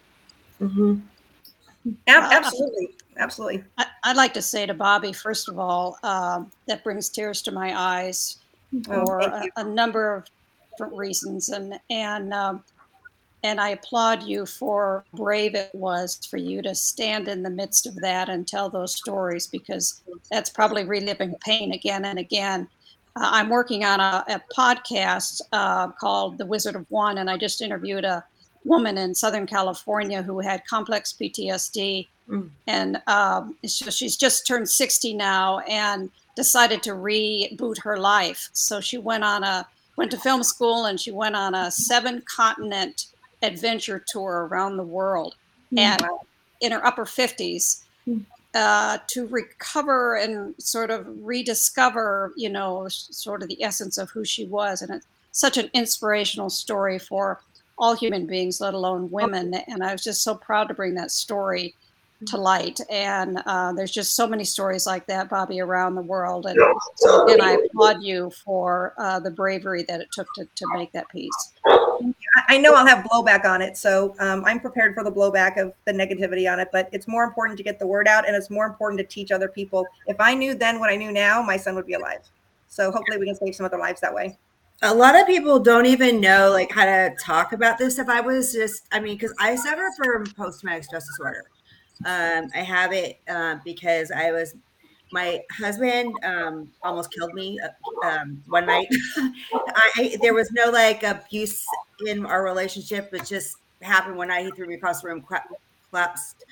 Mm-hmm. 0.60 0.96
Absolutely, 2.06 2.94
absolutely. 3.18 3.64
I, 3.78 3.86
I'd 4.04 4.16
like 4.16 4.34
to 4.34 4.42
say 4.42 4.66
to 4.66 4.74
Bobby, 4.74 5.12
first 5.12 5.48
of 5.48 5.58
all, 5.58 5.98
um, 6.02 6.50
that 6.66 6.82
brings 6.84 7.08
tears 7.08 7.42
to 7.42 7.52
my 7.52 7.78
eyes 7.78 8.38
Oh, 8.88 9.06
for 9.06 9.18
a, 9.20 9.48
a 9.56 9.64
number 9.64 10.16
of 10.16 10.26
different 10.70 10.96
reasons, 10.96 11.48
and 11.50 11.78
and 11.90 12.32
um, 12.34 12.64
and 13.42 13.60
I 13.60 13.70
applaud 13.70 14.22
you 14.22 14.46
for 14.46 15.04
brave 15.14 15.54
it 15.54 15.70
was 15.74 16.18
for 16.28 16.38
you 16.38 16.62
to 16.62 16.74
stand 16.74 17.28
in 17.28 17.42
the 17.42 17.50
midst 17.50 17.86
of 17.86 17.94
that 17.96 18.28
and 18.28 18.48
tell 18.48 18.68
those 18.68 18.94
stories 18.94 19.46
because 19.46 20.02
that's 20.30 20.50
probably 20.50 20.84
reliving 20.84 21.36
pain 21.44 21.72
again 21.72 22.04
and 22.06 22.18
again. 22.18 22.68
Uh, 23.16 23.30
I'm 23.32 23.48
working 23.48 23.84
on 23.84 24.00
a, 24.00 24.24
a 24.28 24.42
podcast 24.56 25.40
uh, 25.52 25.88
called 25.88 26.38
The 26.38 26.46
Wizard 26.46 26.74
of 26.74 26.86
One, 26.88 27.18
and 27.18 27.30
I 27.30 27.36
just 27.36 27.60
interviewed 27.62 28.04
a 28.04 28.24
woman 28.64 28.98
in 28.98 29.14
Southern 29.14 29.46
California 29.46 30.22
who 30.22 30.40
had 30.40 30.66
complex 30.66 31.12
PTSD, 31.12 32.08
and 32.66 33.02
um, 33.06 33.56
so 33.66 33.90
she's 33.90 34.16
just 34.16 34.46
turned 34.46 34.68
60 34.68 35.14
now 35.14 35.58
and 35.60 36.10
decided 36.36 36.82
to 36.84 36.90
reboot 36.90 37.78
her 37.82 37.98
life. 37.98 38.48
So 38.52 38.80
she 38.80 38.98
went 38.98 39.24
on 39.24 39.44
a 39.44 39.66
went 39.96 40.10
to 40.10 40.18
film 40.18 40.42
school 40.42 40.86
and 40.86 40.98
she 40.98 41.12
went 41.12 41.36
on 41.36 41.54
a 41.54 41.70
seven 41.70 42.22
continent 42.22 43.06
adventure 43.42 44.04
tour 44.08 44.48
around 44.50 44.76
the 44.76 44.84
world, 44.84 45.34
and 45.76 46.02
in 46.60 46.72
her 46.72 46.84
upper 46.86 47.04
50s 47.04 47.82
uh, 48.54 48.98
to 49.08 49.26
recover 49.26 50.16
and 50.16 50.54
sort 50.58 50.90
of 50.90 51.06
rediscover, 51.20 52.32
you 52.36 52.48
know, 52.48 52.86
sort 52.88 53.42
of 53.42 53.48
the 53.48 53.62
essence 53.62 53.98
of 53.98 54.10
who 54.10 54.24
she 54.24 54.46
was. 54.46 54.80
And 54.80 54.92
it's 54.92 55.06
such 55.32 55.58
an 55.58 55.68
inspirational 55.74 56.50
story 56.50 56.98
for 56.98 57.40
all 57.78 57.94
human 57.94 58.26
beings, 58.26 58.60
let 58.60 58.74
alone 58.74 59.10
women. 59.10 59.54
And 59.54 59.82
I 59.82 59.92
was 59.92 60.02
just 60.04 60.22
so 60.22 60.34
proud 60.34 60.68
to 60.68 60.74
bring 60.74 60.94
that 60.94 61.10
story 61.10 61.74
to 62.26 62.36
light. 62.36 62.78
And 62.88 63.42
uh, 63.44 63.72
there's 63.72 63.90
just 63.90 64.14
so 64.14 64.26
many 64.26 64.44
stories 64.44 64.86
like 64.86 65.06
that, 65.08 65.28
Bobby, 65.28 65.60
around 65.60 65.94
the 65.94 66.02
world. 66.02 66.46
And 66.46 66.58
so 66.96 67.24
again, 67.24 67.40
I 67.40 67.52
applaud 67.66 68.02
you 68.02 68.30
for 68.44 68.94
uh, 68.96 69.20
the 69.20 69.30
bravery 69.30 69.84
that 69.88 70.00
it 70.00 70.08
took 70.12 70.26
to, 70.36 70.44
to 70.54 70.66
make 70.72 70.92
that 70.92 71.08
piece. 71.10 71.52
I- 71.66 72.54
I 72.54 72.58
know 72.58 72.74
I'll 72.74 72.86
have 72.86 73.04
blowback 73.04 73.44
on 73.44 73.62
it, 73.62 73.76
so 73.76 74.14
um, 74.18 74.44
I'm 74.44 74.58
prepared 74.60 74.94
for 74.94 75.04
the 75.04 75.10
blowback 75.12 75.60
of 75.60 75.72
the 75.84 75.92
negativity 75.92 76.50
on 76.50 76.58
it. 76.60 76.68
But 76.72 76.88
it's 76.92 77.06
more 77.08 77.24
important 77.24 77.56
to 77.58 77.62
get 77.64 77.78
the 77.78 77.86
word 77.86 78.08
out, 78.08 78.26
and 78.26 78.34
it's 78.36 78.50
more 78.50 78.66
important 78.66 78.98
to 79.00 79.04
teach 79.06 79.30
other 79.30 79.48
people. 79.48 79.86
If 80.06 80.16
I 80.20 80.34
knew 80.34 80.54
then 80.54 80.78
what 80.80 80.90
I 80.90 80.96
knew 80.96 81.12
now, 81.12 81.42
my 81.42 81.56
son 81.56 81.74
would 81.76 81.86
be 81.86 81.94
alive. 81.94 82.20
So 82.68 82.90
hopefully, 82.90 83.18
we 83.18 83.26
can 83.26 83.36
save 83.36 83.54
some 83.54 83.66
other 83.66 83.78
lives 83.78 84.00
that 84.00 84.12
way. 84.14 84.36
A 84.82 84.94
lot 84.94 85.18
of 85.18 85.26
people 85.26 85.58
don't 85.58 85.86
even 85.86 86.20
know 86.20 86.50
like 86.50 86.70
how 86.70 86.84
to 86.84 87.14
talk 87.18 87.52
about 87.52 87.78
this 87.78 87.94
stuff. 87.94 88.08
I 88.08 88.20
was 88.20 88.52
just, 88.52 88.82
I 88.92 89.00
mean, 89.00 89.16
because 89.16 89.34
I 89.38 89.56
suffer 89.56 89.90
from 89.96 90.26
post 90.36 90.60
traumatic 90.60 90.84
stress 90.84 91.06
disorder. 91.06 91.44
Um, 92.04 92.48
I 92.54 92.58
have 92.58 92.92
it 92.92 93.18
uh, 93.28 93.56
because 93.64 94.10
I 94.10 94.32
was, 94.32 94.54
my 95.12 95.40
husband 95.52 96.12
um, 96.24 96.70
almost 96.82 97.12
killed 97.12 97.34
me 97.34 97.58
uh, 97.60 98.06
um, 98.06 98.42
one 98.46 98.66
night. 98.66 98.88
I 99.54 100.16
there 100.20 100.34
was 100.34 100.50
no 100.52 100.70
like 100.70 101.02
abuse 101.04 101.64
in 102.06 102.26
our 102.26 102.42
relationship. 102.42 103.10
It 103.14 103.24
just 103.24 103.56
happened 103.80 104.16
one 104.16 104.28
night. 104.28 104.44
He 104.44 104.50
threw 104.50 104.66
me 104.66 104.74
across 104.74 105.02
the 105.02 105.08
room, 105.08 105.24
collapsed 105.90 106.44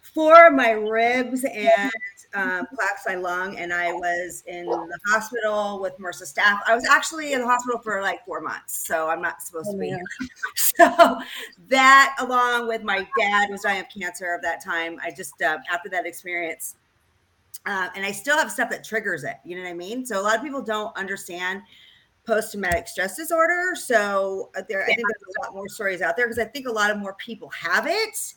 four 0.00 0.46
of 0.46 0.54
my 0.54 0.70
ribs 0.70 1.44
and 1.44 1.92
um, 2.34 2.66
collapsed 2.66 3.06
my 3.06 3.14
lung, 3.16 3.58
and 3.58 3.72
I 3.72 3.92
was 3.92 4.42
in 4.46 4.66
the 4.66 4.98
hospital 5.08 5.80
with 5.80 5.98
MRSA 5.98 6.34
staph. 6.34 6.60
I 6.66 6.74
was 6.74 6.86
actually 6.86 7.32
in 7.32 7.40
the 7.40 7.46
hospital 7.46 7.80
for 7.80 8.00
like 8.02 8.24
four 8.24 8.40
months, 8.40 8.86
so 8.86 9.08
I'm 9.08 9.22
not 9.22 9.42
supposed 9.42 9.70
to 9.70 9.76
be 9.76 9.88
here. 9.88 10.00
So 10.56 11.18
that, 11.68 12.16
along 12.20 12.68
with 12.68 12.82
my 12.82 13.06
dad, 13.18 13.46
who 13.46 13.52
was 13.52 13.62
dying 13.62 13.80
of 13.80 13.86
cancer 13.88 14.34
at 14.34 14.42
that 14.42 14.62
time, 14.62 14.98
I 15.02 15.10
just 15.10 15.40
uh, 15.40 15.58
after 15.72 15.88
that 15.88 16.04
experience, 16.04 16.76
uh, 17.64 17.88
and 17.94 18.04
I 18.04 18.12
still 18.12 18.36
have 18.36 18.52
stuff 18.52 18.68
that 18.70 18.84
triggers 18.84 19.24
it. 19.24 19.36
You 19.44 19.56
know 19.56 19.62
what 19.62 19.70
I 19.70 19.74
mean? 19.74 20.04
So 20.04 20.20
a 20.20 20.22
lot 20.22 20.36
of 20.36 20.42
people 20.42 20.60
don't 20.60 20.94
understand 20.96 21.62
post-traumatic 22.26 22.88
stress 22.88 23.16
disorder. 23.16 23.74
So 23.74 24.50
uh, 24.56 24.62
there, 24.68 24.82
I 24.82 24.86
think 24.86 24.98
there's 24.98 25.36
a 25.38 25.42
lot 25.46 25.54
more 25.54 25.68
stories 25.68 26.02
out 26.02 26.16
there 26.16 26.26
because 26.26 26.38
I 26.38 26.44
think 26.44 26.66
a 26.66 26.72
lot 26.72 26.90
of 26.90 26.98
more 26.98 27.14
people 27.14 27.48
have 27.50 27.86
it 27.86 28.34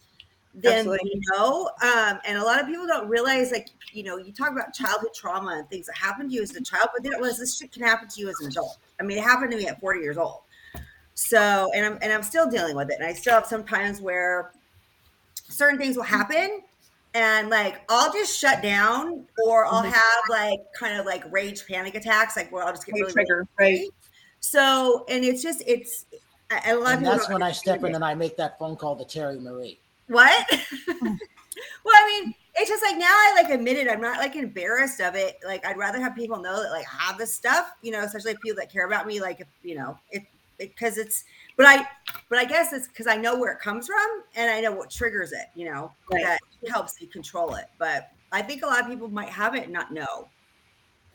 than 0.54 0.78
Absolutely. 0.80 1.12
we 1.14 1.22
know. 1.32 1.70
Um, 1.82 2.20
and 2.26 2.38
a 2.38 2.44
lot 2.44 2.60
of 2.60 2.68
people 2.68 2.88
don't 2.88 3.08
realize, 3.08 3.52
like, 3.52 3.70
you 3.92 4.04
know, 4.04 4.18
you 4.18 4.32
talk 4.34 4.52
about 4.52 4.74
childhood 4.74 5.14
trauma 5.14 5.52
and 5.60 5.70
things 5.70 5.86
that 5.86 5.96
happened 5.96 6.32
to 6.32 6.36
you 6.36 6.42
as 6.42 6.56
a 6.56 6.62
child, 6.62 6.90
but 6.94 7.04
don't 7.04 7.20
realize 7.20 7.38
this 7.38 7.58
shit 7.58 7.72
can 7.72 7.84
happen 7.84 8.08
to 8.10 8.20
you 8.20 8.30
as 8.30 8.40
an 8.42 8.48
adult. 8.48 8.78
I 9.00 9.04
mean, 9.04 9.18
it 9.18 9.24
happened 9.24 9.52
to 9.52 9.58
me 9.58 9.68
at 9.68 9.80
40 9.80 10.00
years 10.00 10.18
old. 10.18 10.42
So, 11.14 11.70
and 11.76 11.86
I'm 11.86 11.98
and 12.02 12.14
I'm 12.14 12.24
still 12.24 12.50
dealing 12.50 12.76
with 12.76 12.90
it. 12.92 12.96
And 13.00 13.06
I 13.06 13.14
still 13.14 13.34
have 13.34 13.46
some 13.46 13.64
times 13.64 14.00
where 14.02 14.52
certain 15.50 15.78
things 15.78 15.98
will 15.98 16.04
happen 16.04 16.62
and 17.14 17.50
like 17.50 17.82
I'll 17.90 18.14
just 18.14 18.38
shut 18.38 18.62
down 18.62 19.26
or 19.46 19.66
I'll 19.66 19.84
Mhm. 19.84 19.92
have 19.92 20.24
like 20.30 20.60
kind 20.78 20.98
of 21.00 21.06
like 21.06 21.30
rage 21.32 21.68
panic 21.68 21.96
attacks, 21.96 22.38
like 22.38 22.52
where 22.52 22.64
I'll 22.64 22.72
just 22.72 22.86
get 22.86 22.94
really 22.96 23.12
trigger, 23.12 23.48
right. 23.60 23.88
So, 24.40 25.06
and 25.10 25.26
it's 25.26 25.42
just 25.42 25.62
it's 25.68 26.06
a 26.52 26.72
a 26.72 26.76
lot 26.76 26.98
And 26.98 27.06
that's 27.06 27.28
when 27.30 27.44
I 27.44 27.52
step 27.52 27.84
in 27.84 27.96
and 27.96 28.06
I 28.06 28.14
make 28.14 28.38
that 28.38 28.58
phone 28.58 28.76
call 28.76 28.96
to 28.96 29.06
Terry 29.06 29.40
Marie. 29.40 29.80
What? 30.10 30.46
well, 30.92 31.96
I 31.96 32.22
mean, 32.22 32.34
it's 32.56 32.70
just 32.70 32.84
like 32.84 32.98
now 32.98 33.06
I 33.08 33.34
like 33.42 33.52
admit 33.52 33.78
it. 33.78 33.90
I'm 33.90 34.02
not 34.02 34.18
like 34.18 34.36
embarrassed 34.36 35.00
of 35.00 35.16
it. 35.16 35.38
Like 35.46 35.66
I'd 35.66 35.78
rather 35.78 36.00
have 36.00 36.16
people 36.16 36.42
know 36.42 36.62
that 36.62 36.72
like 36.72 36.86
I 36.86 37.04
have 37.04 37.18
this 37.18 37.34
stuff, 37.34 37.72
you 37.82 37.92
know, 37.92 38.04
especially 38.04 38.36
people 38.44 38.58
that 38.60 38.72
care 38.72 38.86
about 38.86 39.08
me. 39.08 39.22
Like 39.22 39.40
if 39.40 39.48
you 39.64 39.76
know, 39.76 39.98
it 40.12 40.24
because 40.58 40.98
it's. 40.98 41.24
But 41.58 41.66
I, 41.66 41.86
but 42.30 42.40
I 42.40 42.46
guess 42.46 42.72
it's 42.72 42.88
because 42.88 43.08
I 43.08 43.16
know 43.18 43.38
where 43.38 43.52
it 43.52 43.60
comes 43.60 43.88
from 43.88 44.24
and 44.36 44.50
I 44.50 44.62
know 44.62 44.72
what 44.72 44.90
triggers 44.90 45.32
it. 45.32 45.48
You 45.56 45.66
know, 45.72 45.92
Right. 46.12 46.24
that 46.24 46.40
helps 46.70 47.00
you 47.02 47.08
control 47.08 47.56
it. 47.56 47.66
But 47.78 48.12
I 48.32 48.42
think 48.42 48.64
a 48.64 48.66
lot 48.66 48.82
of 48.82 48.88
people 48.88 49.10
might 49.10 49.30
have 49.30 49.56
it 49.56 49.64
and 49.64 49.74
not 49.74 49.92
know. 49.92 50.30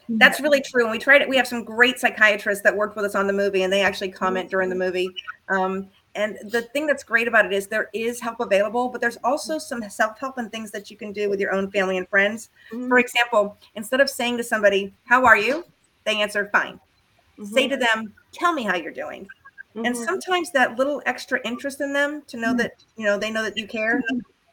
That's 0.08 0.40
really 0.40 0.60
true. 0.60 0.82
And 0.82 0.92
we 0.92 0.98
tried 0.98 1.22
it. 1.22 1.28
We 1.28 1.36
have 1.36 1.46
some 1.46 1.64
great 1.64 1.98
psychiatrists 1.98 2.62
that 2.62 2.76
worked 2.76 2.94
with 2.94 3.06
us 3.06 3.14
on 3.14 3.26
the 3.26 3.32
movie, 3.32 3.62
and 3.62 3.72
they 3.72 3.80
actually 3.80 4.10
comment 4.10 4.50
during 4.50 4.68
the 4.68 4.76
movie. 4.76 5.08
Um, 5.48 5.88
and 6.14 6.38
the 6.50 6.62
thing 6.62 6.86
that's 6.86 7.02
great 7.02 7.26
about 7.26 7.44
it 7.44 7.52
is 7.52 7.66
there 7.66 7.90
is 7.92 8.20
help 8.20 8.40
available, 8.40 8.88
but 8.88 9.00
there's 9.00 9.18
also 9.24 9.56
mm. 9.56 9.60
some 9.60 9.88
self 9.90 10.18
help 10.18 10.38
and 10.38 10.50
things 10.50 10.70
that 10.70 10.90
you 10.90 10.96
can 10.96 11.12
do 11.12 11.28
with 11.28 11.40
your 11.40 11.52
own 11.52 11.70
family 11.70 11.98
and 11.98 12.08
friends. 12.08 12.50
For 12.70 12.76
mm-hmm. 12.76 12.96
example, 12.98 13.58
instead 13.74 14.00
of 14.00 14.08
saying 14.08 14.36
to 14.38 14.44
somebody, 14.44 14.92
How 15.04 15.24
are 15.24 15.36
you? 15.36 15.64
They 16.04 16.20
answer, 16.20 16.48
Fine. 16.52 16.80
Say 17.44 17.68
to 17.68 17.76
mm-hmm. 17.76 18.00
them, 18.00 18.14
Tell 18.32 18.52
me 18.52 18.62
how 18.62 18.76
you're 18.76 18.92
doing. 18.92 19.26
And 19.74 19.86
Mhm. 19.86 20.04
sometimes 20.04 20.52
that 20.52 20.78
little 20.78 21.02
extra 21.04 21.40
interest 21.44 21.80
in 21.80 21.92
them 21.92 22.22
to 22.28 22.36
know 22.36 22.48
mm-hmm. 22.48 22.58
that, 22.58 22.84
you 22.96 23.04
know, 23.04 23.18
they 23.18 23.30
know 23.30 23.42
that 23.42 23.56
you 23.56 23.66
care 23.66 24.00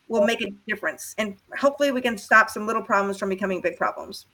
will 0.08 0.26
make 0.26 0.42
a 0.42 0.50
difference. 0.68 1.14
And 1.20 1.38
hopefully 1.58 1.92
we 1.92 2.02
can 2.02 2.18
stop 2.18 2.50
some 2.50 2.66
little 2.66 2.82
problems 2.82 3.20
from 3.20 3.30
becoming 3.30 3.62
big 3.62 3.78
problems. 3.78 4.26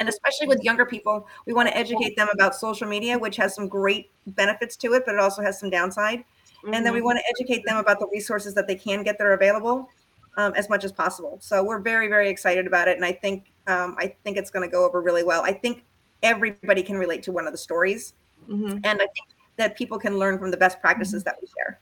And 0.00 0.08
especially 0.08 0.46
with 0.46 0.62
younger 0.62 0.86
people, 0.86 1.26
we 1.46 1.52
want 1.52 1.68
to 1.68 1.76
educate 1.76 2.16
them 2.16 2.28
about 2.32 2.54
social 2.54 2.88
media, 2.88 3.18
which 3.18 3.36
has 3.36 3.54
some 3.54 3.68
great 3.68 4.10
benefits 4.28 4.76
to 4.76 4.94
it, 4.94 5.04
but 5.04 5.14
it 5.14 5.20
also 5.20 5.42
has 5.42 5.60
some 5.60 5.68
downside. 5.70 6.24
And 6.64 6.84
then 6.84 6.92
we 6.92 7.00
Mhm. 7.00 7.04
want 7.04 7.18
to 7.18 7.24
educate 7.30 7.64
them 7.66 7.76
about 7.76 8.00
the 8.00 8.08
resources 8.12 8.54
that 8.54 8.66
they 8.66 8.74
can 8.74 9.02
get 9.02 9.18
that 9.18 9.26
are 9.26 9.34
available 9.34 9.88
um, 10.36 10.54
as 10.54 10.68
much 10.68 10.84
as 10.84 10.92
possible. 10.92 11.38
So 11.40 11.64
we're 11.64 11.80
very, 11.80 12.06
very 12.08 12.28
excited 12.28 12.66
about 12.66 12.86
it, 12.88 12.96
and 12.96 13.04
I 13.04 13.12
think 13.12 13.52
um, 13.66 13.96
I 13.98 14.14
think 14.24 14.38
it's 14.38 14.50
going 14.50 14.66
to 14.66 14.72
go 14.72 14.86
over 14.86 15.02
really 15.02 15.22
well. 15.22 15.42
I 15.42 15.52
think 15.52 15.84
everybody 16.22 16.82
can 16.82 16.96
relate 16.96 17.22
to 17.24 17.32
one 17.32 17.46
of 17.46 17.52
the 17.52 17.58
stories, 17.58 18.14
Mhm. 18.48 18.80
and 18.82 19.02
I 19.02 19.06
think 19.06 19.28
that 19.56 19.76
people 19.76 19.98
can 19.98 20.18
learn 20.18 20.38
from 20.38 20.50
the 20.50 20.56
best 20.56 20.80
practices 20.80 21.22
that 21.24 21.36
we 21.42 21.48
share. 21.48 21.78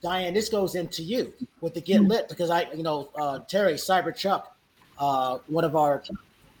Diane, 0.00 0.32
this 0.32 0.48
goes 0.48 0.74
into 0.76 1.02
you 1.02 1.34
with 1.60 1.74
the 1.74 1.80
Get 1.82 2.00
Lit 2.02 2.28
because 2.28 2.48
I, 2.48 2.70
you 2.72 2.82
know, 2.82 3.10
uh, 3.14 3.40
Terry 3.40 3.74
Cyber 3.74 4.14
Chuck, 4.14 4.56
uh, 4.98 5.38
one 5.48 5.64
of 5.64 5.76
our 5.76 6.02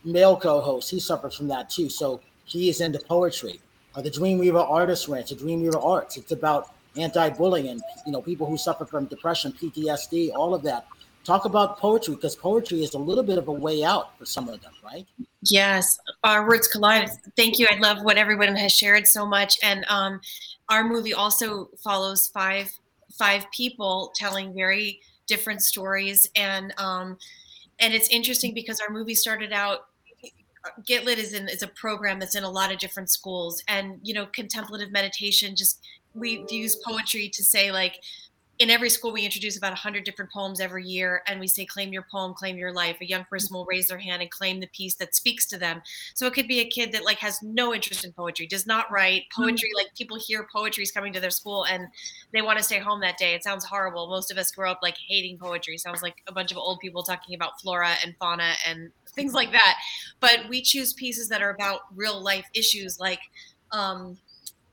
male 0.04 0.36
co-hosts, 0.36 0.90
he 0.90 1.00
suffers 1.00 1.34
from 1.34 1.48
that 1.48 1.70
too. 1.70 1.88
So 1.88 2.20
he 2.44 2.68
is 2.68 2.82
into 2.82 2.98
poetry. 2.98 3.60
Uh, 3.94 4.02
the 4.02 4.10
Dreamweaver 4.10 4.68
Artist 4.68 5.08
Ranch, 5.08 5.30
the 5.30 5.36
Dreamweaver 5.36 5.82
Arts. 5.82 6.16
It's 6.18 6.32
about 6.32 6.74
anti-bullying 6.96 7.80
you 8.06 8.12
know 8.12 8.22
people 8.22 8.46
who 8.46 8.56
suffer 8.56 8.84
from 8.84 9.06
depression, 9.06 9.52
PTSD, 9.52 10.32
all 10.34 10.54
of 10.54 10.62
that. 10.62 10.86
Talk 11.22 11.44
about 11.44 11.78
poetry 11.78 12.14
because 12.14 12.34
poetry 12.34 12.82
is 12.82 12.94
a 12.94 12.98
little 12.98 13.22
bit 13.22 13.36
of 13.36 13.48
a 13.48 13.52
way 13.52 13.84
out 13.84 14.18
for 14.18 14.24
some 14.24 14.48
of 14.48 14.60
them, 14.62 14.72
right? 14.82 15.06
Yes, 15.42 15.98
our 16.24 16.48
words 16.48 16.66
collide. 16.66 17.10
Thank 17.36 17.58
you. 17.58 17.66
I 17.70 17.78
love 17.78 18.02
what 18.02 18.16
everyone 18.16 18.56
has 18.56 18.72
shared 18.72 19.06
so 19.06 19.26
much, 19.26 19.58
and 19.62 19.84
um, 19.88 20.20
our 20.68 20.82
movie 20.82 21.14
also 21.14 21.68
follows 21.82 22.28
five 22.28 22.70
five 23.18 23.44
people 23.50 24.12
telling 24.14 24.54
very 24.54 25.00
different 25.26 25.62
stories, 25.62 26.28
and 26.36 26.72
um, 26.78 27.18
and 27.78 27.92
it's 27.92 28.08
interesting 28.08 28.54
because 28.54 28.80
our 28.80 28.92
movie 28.92 29.14
started 29.14 29.52
out 29.52 29.90
Get 30.86 31.04
Lit 31.04 31.18
is 31.18 31.32
in 31.32 31.48
is 31.48 31.62
a 31.62 31.68
program 31.68 32.18
that's 32.18 32.34
in 32.34 32.44
a 32.44 32.50
lot 32.50 32.72
of 32.72 32.78
different 32.78 33.08
schools, 33.10 33.62
and 33.68 33.98
you 34.02 34.12
know, 34.12 34.26
contemplative 34.26 34.92
meditation. 34.92 35.56
Just 35.56 35.80
we 36.14 36.44
use 36.48 36.76
poetry 36.86 37.28
to 37.32 37.44
say 37.44 37.70
like 37.70 37.96
in 38.60 38.68
every 38.68 38.90
school 38.90 39.10
we 39.10 39.24
introduce 39.24 39.56
about 39.56 39.70
100 39.70 40.04
different 40.04 40.30
poems 40.30 40.60
every 40.60 40.84
year 40.84 41.22
and 41.26 41.40
we 41.40 41.46
say 41.46 41.64
claim 41.64 41.94
your 41.94 42.04
poem 42.12 42.34
claim 42.34 42.58
your 42.58 42.74
life. 42.74 42.98
A 43.00 43.06
young 43.06 43.24
person 43.24 43.54
will 43.54 43.64
raise 43.64 43.88
their 43.88 43.98
hand 43.98 44.20
and 44.20 44.30
claim 44.30 44.60
the 44.60 44.68
piece 44.76 44.96
that 44.96 45.14
speaks 45.14 45.46
to 45.46 45.56
them. 45.56 45.80
So 46.14 46.26
it 46.26 46.34
could 46.34 46.46
be 46.46 46.60
a 46.60 46.68
kid 46.68 46.92
that 46.92 47.02
like 47.02 47.16
has 47.20 47.42
no 47.42 47.74
interest 47.74 48.04
in 48.04 48.12
poetry 48.12 48.46
does 48.46 48.66
not 48.66 48.90
write 48.92 49.22
poetry 49.34 49.70
like 49.74 49.86
people 49.96 50.18
hear 50.18 50.46
poetry 50.54 50.84
is 50.84 50.92
coming 50.92 51.10
to 51.14 51.20
their 51.20 51.30
school 51.30 51.64
and 51.64 51.86
they 52.34 52.42
want 52.42 52.58
to 52.58 52.64
stay 52.64 52.78
home 52.78 53.00
that 53.00 53.16
day. 53.16 53.34
It 53.34 53.42
sounds 53.42 53.64
horrible. 53.64 54.08
Most 54.08 54.30
of 54.30 54.36
us 54.36 54.50
grow 54.50 54.70
up 54.70 54.80
like 54.82 54.96
hating 55.08 55.38
poetry. 55.38 55.78
Sounds 55.78 56.02
like 56.02 56.16
a 56.28 56.32
bunch 56.32 56.52
of 56.52 56.58
old 56.58 56.80
people 56.80 57.02
talking 57.02 57.34
about 57.34 57.58
flora 57.62 57.94
and 58.04 58.14
fauna 58.18 58.52
and 58.68 58.90
things 59.14 59.32
like 59.32 59.52
that. 59.52 59.76
But 60.20 60.40
we 60.50 60.60
choose 60.60 60.92
pieces 60.92 61.30
that 61.30 61.40
are 61.40 61.50
about 61.50 61.80
real 61.96 62.22
life 62.22 62.46
issues 62.54 63.00
like 63.00 63.20
um, 63.72 64.18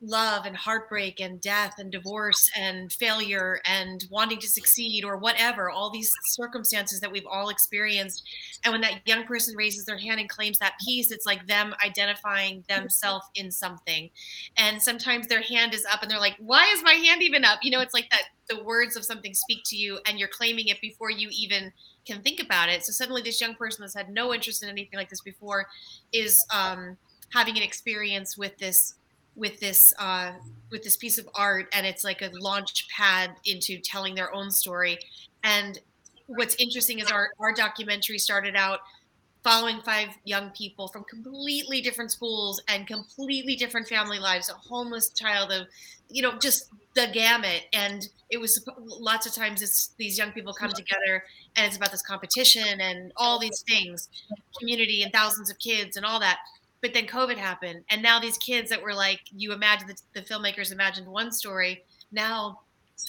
love 0.02 0.46
and 0.46 0.56
heartbreak 0.56 1.20
and 1.20 1.42
death 1.42 1.76
and 1.80 1.92
divorce 1.92 2.50
and 2.56 2.92
failure 2.94 3.60
and 3.66 4.06
wanting 4.12 4.40
to 4.40 4.48
succeed 4.48 5.04
or 5.04 5.18
whatever 5.18 5.70
all 5.70 5.90
these 5.90 6.12
circumstances 6.26 7.00
that 7.00 7.12
we've 7.12 7.26
all 7.30 7.50
experienced. 7.50 8.24
And 8.64 8.72
when 8.72 8.82
that 8.82 9.02
young 9.06 9.26
person 9.26 9.56
raises 9.58 9.86
their 9.86 9.98
hand 9.98 10.20
and 10.20 10.30
claims 10.30 10.60
that 10.60 10.76
piece 10.86 11.12
it's 11.12 11.26
like 11.26 11.48
them 11.48 11.74
identifying 11.84 12.64
themselves 12.70 13.26
in 13.36 13.52
something. 13.52 14.10
And 14.58 14.82
sometimes 14.82 15.28
their 15.28 15.42
hand 15.42 15.74
is 15.74 15.86
up 15.92 16.02
and 16.02 16.12
they're 16.12 16.20
like 16.20 16.36
why 16.40 16.72
is 16.74 16.84
my 16.84 16.94
hand 16.94 17.22
even 17.24 17.44
up? 17.44 17.60
You 17.64 17.72
know 17.72 17.82
it's 17.82 17.94
like 17.94 18.10
that 18.12 18.24
the 18.50 18.64
words 18.64 18.96
of 18.96 19.04
something 19.04 19.34
speak 19.34 19.60
to 19.66 19.76
you 19.76 20.00
and 20.08 20.20
you're 20.20 20.28
claiming 20.28 20.68
it 20.68 20.80
before 20.80 21.12
you 21.12 21.30
even 21.32 21.72
can 22.06 22.22
think 22.22 22.42
about 22.42 22.70
it. 22.70 22.86
So 22.86 22.92
suddenly 22.92 23.22
this 23.22 23.42
young 23.42 23.56
person 23.56 23.82
that's 23.82 23.96
had 23.96 24.10
no 24.10 24.34
interest 24.34 24.64
in 24.64 24.70
anything 24.70 24.98
like 24.98 25.10
this 25.10 25.22
before 25.22 25.68
is 26.14 26.38
um, 26.54 26.98
having 27.34 27.58
an 27.58 27.64
experience 27.64 28.38
with 28.38 28.58
this 28.58 28.96
with 29.38 29.60
this 29.60 29.94
uh, 30.00 30.34
with 30.72 30.84
this 30.84 30.98
piece 30.98 31.18
of 31.18 31.30
art, 31.36 31.68
and 31.74 31.86
it's 31.86 32.04
like 32.04 32.22
a 32.22 32.30
launch 32.34 32.88
pad 32.90 33.32
into 33.46 33.80
telling 33.80 34.16
their 34.16 34.34
own 34.34 34.52
story. 34.52 34.98
And 35.44 35.80
what's 36.26 36.56
interesting 36.56 37.00
is 37.00 37.10
our 37.10 37.30
our 37.40 37.54
documentary 37.54 38.18
started 38.18 38.56
out 38.56 38.80
following 39.44 39.80
five 39.82 40.10
young 40.26 40.50
people 40.50 40.90
from 40.90 41.06
completely 41.06 41.80
different 41.80 42.12
schools 42.12 42.62
and 42.68 42.86
completely 42.86 43.56
different 43.56 43.88
family 43.88 44.20
lives 44.20 44.50
a 44.50 44.54
homeless 44.54 45.10
child 45.10 45.52
of 45.52 45.68
you 46.10 46.22
know 46.22 46.38
just 46.38 46.70
the 46.96 47.08
gamut 47.14 47.64
and 47.72 48.10
it 48.30 48.38
was 48.38 48.68
lots 48.78 49.26
of 49.26 49.34
times 49.34 49.92
these 49.98 50.18
young 50.18 50.32
people 50.32 50.54
come 50.54 50.72
together 50.72 51.24
and 51.56 51.66
it's 51.66 51.78
about 51.78 51.92
this 51.92 52.02
competition 52.02 52.82
and 52.82 53.14
all 53.16 53.40
these 53.40 53.64
things 53.68 54.10
community 54.60 55.04
and 55.04 55.14
thousands 55.14 55.50
of 55.50 55.58
kids 55.60 55.96
and 55.96 56.06
all 56.06 56.20
that 56.20 56.40
but 56.82 56.94
then 56.94 57.08
COVID 57.08 57.38
happened, 57.38 57.84
and 57.90 58.02
now 58.02 58.20
these 58.20 58.38
kids 58.38 58.70
that 58.70 58.82
were 58.82 58.94
like, 58.94 59.22
you 59.32 59.52
imagine 59.54 59.88
the, 59.88 59.98
the 60.14 60.22
filmmakers 60.22 60.72
imagined 60.72 61.08
one 61.08 61.32
story. 61.32 61.84
Now 62.12 62.62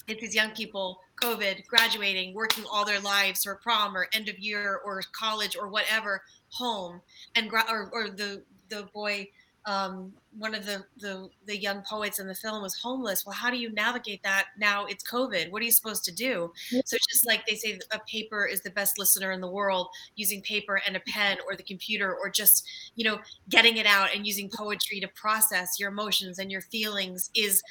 it's 0.07 0.21
these 0.21 0.35
young 0.35 0.51
people, 0.51 1.01
COVID, 1.23 1.67
graduating, 1.67 2.35
working 2.35 2.65
all 2.71 2.85
their 2.85 3.01
lives 3.01 3.45
for 3.45 3.57
prom 3.57 3.97
or 3.97 4.09
end 4.13 4.29
of 4.29 4.39
year 4.39 4.81
or 4.85 5.03
college 5.13 5.57
or 5.59 5.69
whatever, 5.69 6.23
home, 6.51 7.01
and 7.35 7.51
or, 7.53 7.91
or 7.93 8.11
the 8.11 8.43
the 8.69 8.89
boy 8.95 9.27
um, 9.69 10.15
one 10.39 10.55
of 10.55 10.65
the, 10.65 10.83
the 10.99 11.29
the 11.45 11.57
young 11.57 11.83
poets 11.83 12.19
in 12.19 12.27
the 12.27 12.35
film 12.35 12.63
was 12.63 12.75
homeless. 12.75 13.27
Well, 13.27 13.35
how 13.35 13.51
do 13.51 13.59
you 13.59 13.71
navigate 13.71 14.23
that 14.23 14.47
now? 14.59 14.87
It's 14.87 15.05
COVID. 15.05 15.51
What 15.51 15.61
are 15.61 15.65
you 15.67 15.73
supposed 15.73 16.05
to 16.05 16.13
do? 16.13 16.51
So 16.87 16.97
just 17.11 17.27
like 17.27 17.47
they 17.47 17.55
say, 17.55 17.79
a 17.93 17.99
paper 18.11 18.47
is 18.47 18.63
the 18.63 18.71
best 18.71 18.99
listener 18.99 19.31
in 19.31 19.43
the 19.43 19.51
world. 19.51 19.89
Using 20.17 20.41
paper 20.41 20.81
and 20.87 20.97
a 20.97 21.01
pen 21.01 21.37
or 21.47 21.55
the 21.55 21.63
computer, 21.63 22.15
or 22.15 22.31
just 22.31 22.67
you 22.95 23.05
know 23.05 23.19
getting 23.51 23.77
it 23.77 23.85
out 23.85 24.15
and 24.15 24.27
using 24.27 24.49
poetry 24.49 25.01
to 25.01 25.09
process 25.09 25.79
your 25.79 25.91
emotions 25.91 26.39
and 26.39 26.51
your 26.51 26.63
feelings 26.63 27.29
is 27.35 27.63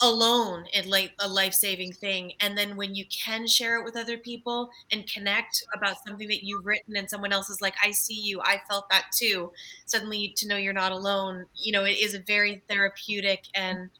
alone 0.00 0.64
in 0.72 0.88
like 0.88 1.12
a 1.18 1.28
life-saving 1.28 1.92
thing 1.92 2.32
and 2.40 2.56
then 2.56 2.76
when 2.76 2.94
you 2.94 3.04
can 3.06 3.48
share 3.48 3.80
it 3.80 3.84
with 3.84 3.96
other 3.96 4.16
people 4.16 4.70
and 4.92 5.10
connect 5.10 5.64
about 5.74 5.96
something 6.06 6.28
that 6.28 6.44
you've 6.44 6.64
written 6.64 6.96
and 6.96 7.10
someone 7.10 7.32
else 7.32 7.50
is 7.50 7.60
like 7.60 7.74
i 7.82 7.90
see 7.90 8.14
you. 8.14 8.40
I 8.42 8.60
felt 8.68 8.88
that 8.90 9.06
too. 9.12 9.50
Suddenly 9.86 10.34
to 10.36 10.46
know 10.46 10.56
you're 10.56 10.72
not 10.72 10.92
alone 10.92 11.46
you 11.56 11.72
know 11.72 11.84
it 11.84 11.98
is 11.98 12.14
a 12.14 12.20
very 12.20 12.62
therapeutic 12.68 13.46
and 13.56 13.90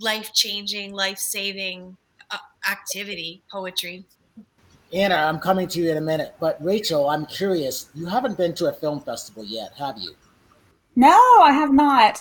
life-changing 0.00 0.94
life-saving 0.94 1.96
uh, 2.32 2.36
activity 2.68 3.42
poetry. 3.50 4.04
Anna 4.92 5.14
i'm 5.14 5.38
coming 5.38 5.68
to 5.68 5.80
you 5.80 5.92
in 5.92 5.96
a 5.96 6.00
minute 6.00 6.34
but 6.40 6.62
rachel 6.64 7.08
i'm 7.08 7.24
curious 7.26 7.88
you 7.94 8.06
haven't 8.06 8.36
been 8.36 8.52
to 8.54 8.66
a 8.66 8.72
film 8.72 9.00
festival 9.00 9.44
yet 9.44 9.72
have 9.78 9.96
you? 9.96 10.10
No 10.96 11.38
i 11.40 11.52
have 11.52 11.72
not. 11.72 12.20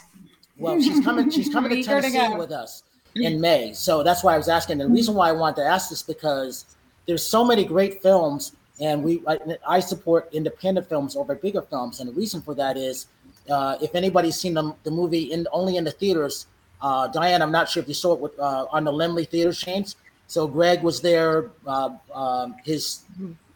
Well 0.59 0.79
she's 0.79 1.03
coming 1.03 1.31
she's 1.31 1.49
coming 1.53 1.71
to 1.71 1.81
tennessee 1.81 2.19
to 2.19 2.35
with 2.37 2.51
us 2.51 2.83
in 3.15 3.39
May. 3.41 3.73
So 3.73 4.03
that's 4.03 4.23
why 4.23 4.35
I 4.35 4.37
was 4.37 4.49
asking. 4.49 4.77
the 4.77 4.87
reason 4.87 5.15
why 5.15 5.29
I 5.29 5.31
wanted 5.31 5.57
to 5.57 5.65
ask 5.65 5.89
this 5.89 6.01
because 6.01 6.65
there's 7.07 7.25
so 7.25 7.43
many 7.43 7.63
great 7.65 8.01
films, 8.01 8.53
and 8.79 9.03
we 9.03 9.21
I, 9.27 9.39
I 9.67 9.79
support 9.79 10.29
independent 10.31 10.87
films 10.87 11.15
over 11.15 11.35
bigger 11.35 11.61
films. 11.61 11.99
And 11.99 12.09
the 12.09 12.13
reason 12.13 12.41
for 12.41 12.53
that 12.55 12.77
is, 12.77 13.07
uh, 13.49 13.77
if 13.81 13.95
anybody's 13.95 14.35
seen 14.35 14.53
the, 14.53 14.75
the 14.83 14.91
movie 14.91 15.31
in 15.31 15.47
only 15.51 15.77
in 15.77 15.83
the 15.83 15.91
theaters, 15.91 16.47
uh, 16.81 17.07
Diane, 17.07 17.41
I'm 17.41 17.51
not 17.51 17.69
sure 17.69 17.81
if 17.83 17.89
you 17.89 17.95
saw 17.95 18.13
it 18.13 18.19
with, 18.19 18.37
uh, 18.39 18.67
on 18.71 18.83
the 18.83 18.91
Laemmle 18.91 19.27
Theater 19.27 19.53
chains. 19.53 19.95
So 20.27 20.47
Greg 20.47 20.83
was 20.83 21.01
there. 21.01 21.49
Uh, 21.65 21.89
um, 22.13 22.55
his 22.63 23.03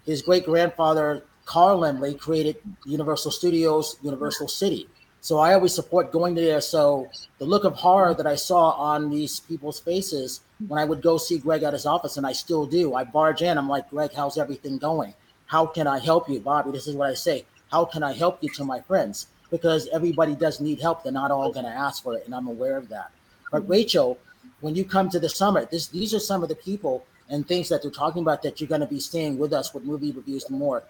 his 0.06 0.22
great 0.22 0.46
grandfather 0.46 1.24
Carl 1.46 1.82
Laemmle 1.82 2.20
created 2.20 2.58
Universal 2.86 3.32
Studios, 3.32 3.98
Universal 4.02 4.48
City. 4.48 4.88
So 5.24 5.40
I 5.40 5.54
always 5.54 5.74
support 5.74 6.12
going 6.12 6.36
there. 6.36 6.60
So 6.60 7.10
the 7.40 7.46
look 7.46 7.64
of 7.64 7.76
horror 7.76 8.14
that 8.14 8.28
I 8.28 8.36
saw 8.36 8.72
on 8.72 9.10
these 9.10 9.40
people's 9.40 9.80
faces 9.80 10.42
when 10.68 10.78
I 10.78 10.84
would 10.84 11.02
go 11.02 11.18
see 11.18 11.38
Greg 11.38 11.64
at 11.64 11.72
his 11.72 11.86
office, 11.86 12.18
and 12.18 12.28
I 12.28 12.34
still 12.34 12.66
do, 12.66 12.94
I 12.94 13.06
barge 13.06 13.42
in. 13.42 13.58
I'm 13.58 13.70
like, 13.70 13.90
Greg, 13.90 14.12
how's 14.14 14.38
everything 14.38 14.78
going? 14.78 15.14
How 15.46 15.66
can 15.66 15.88
I 15.88 16.00
help 16.00 16.28
you, 16.28 16.42
Bobby? 16.42 16.72
This 16.72 16.88
is 16.88 16.96
what 16.96 17.10
I 17.10 17.14
say. 17.14 17.46
How 17.72 17.86
can 17.86 18.04
I 18.04 18.12
help 18.12 18.44
you 18.44 18.50
to 18.50 18.66
my 18.66 18.82
friends? 18.82 19.28
Because 19.50 19.88
everybody 19.94 20.36
does 20.36 20.60
need 20.60 20.82
help. 20.82 21.04
They're 21.04 21.14
not 21.14 21.32
all 21.32 21.54
going 21.54 21.68
to 21.68 21.72
ask 21.72 22.04
for 22.04 22.16
it, 22.16 22.26
and 22.26 22.36
I'm 22.36 22.48
aware 22.48 22.76
of 22.76 22.90
that. 22.90 23.12
But 23.50 23.62
mm-hmm. 23.62 23.72
Rachel, 23.72 24.20
when 24.60 24.76
you 24.76 24.84
come 24.84 25.10
to 25.10 25.22
the 25.22 25.30
summit, 25.30 25.72
this 25.72 25.88
these 25.88 26.14
are 26.14 26.20
some 26.20 26.44
of 26.44 26.50
the 26.50 26.56
people 26.56 27.06
and 27.30 27.48
things 27.48 27.70
that 27.70 27.82
they're 27.82 27.92
talking 27.92 28.24
about 28.24 28.44
that 28.44 28.60
you're 28.60 28.68
going 28.68 28.82
to 28.82 28.88
be 28.88 29.00
staying 29.00 29.38
with 29.38 29.54
us 29.54 29.74
with 29.74 29.86
movie 29.86 30.12
reviews 30.12 30.44
and 30.50 30.60
more. 30.60 30.84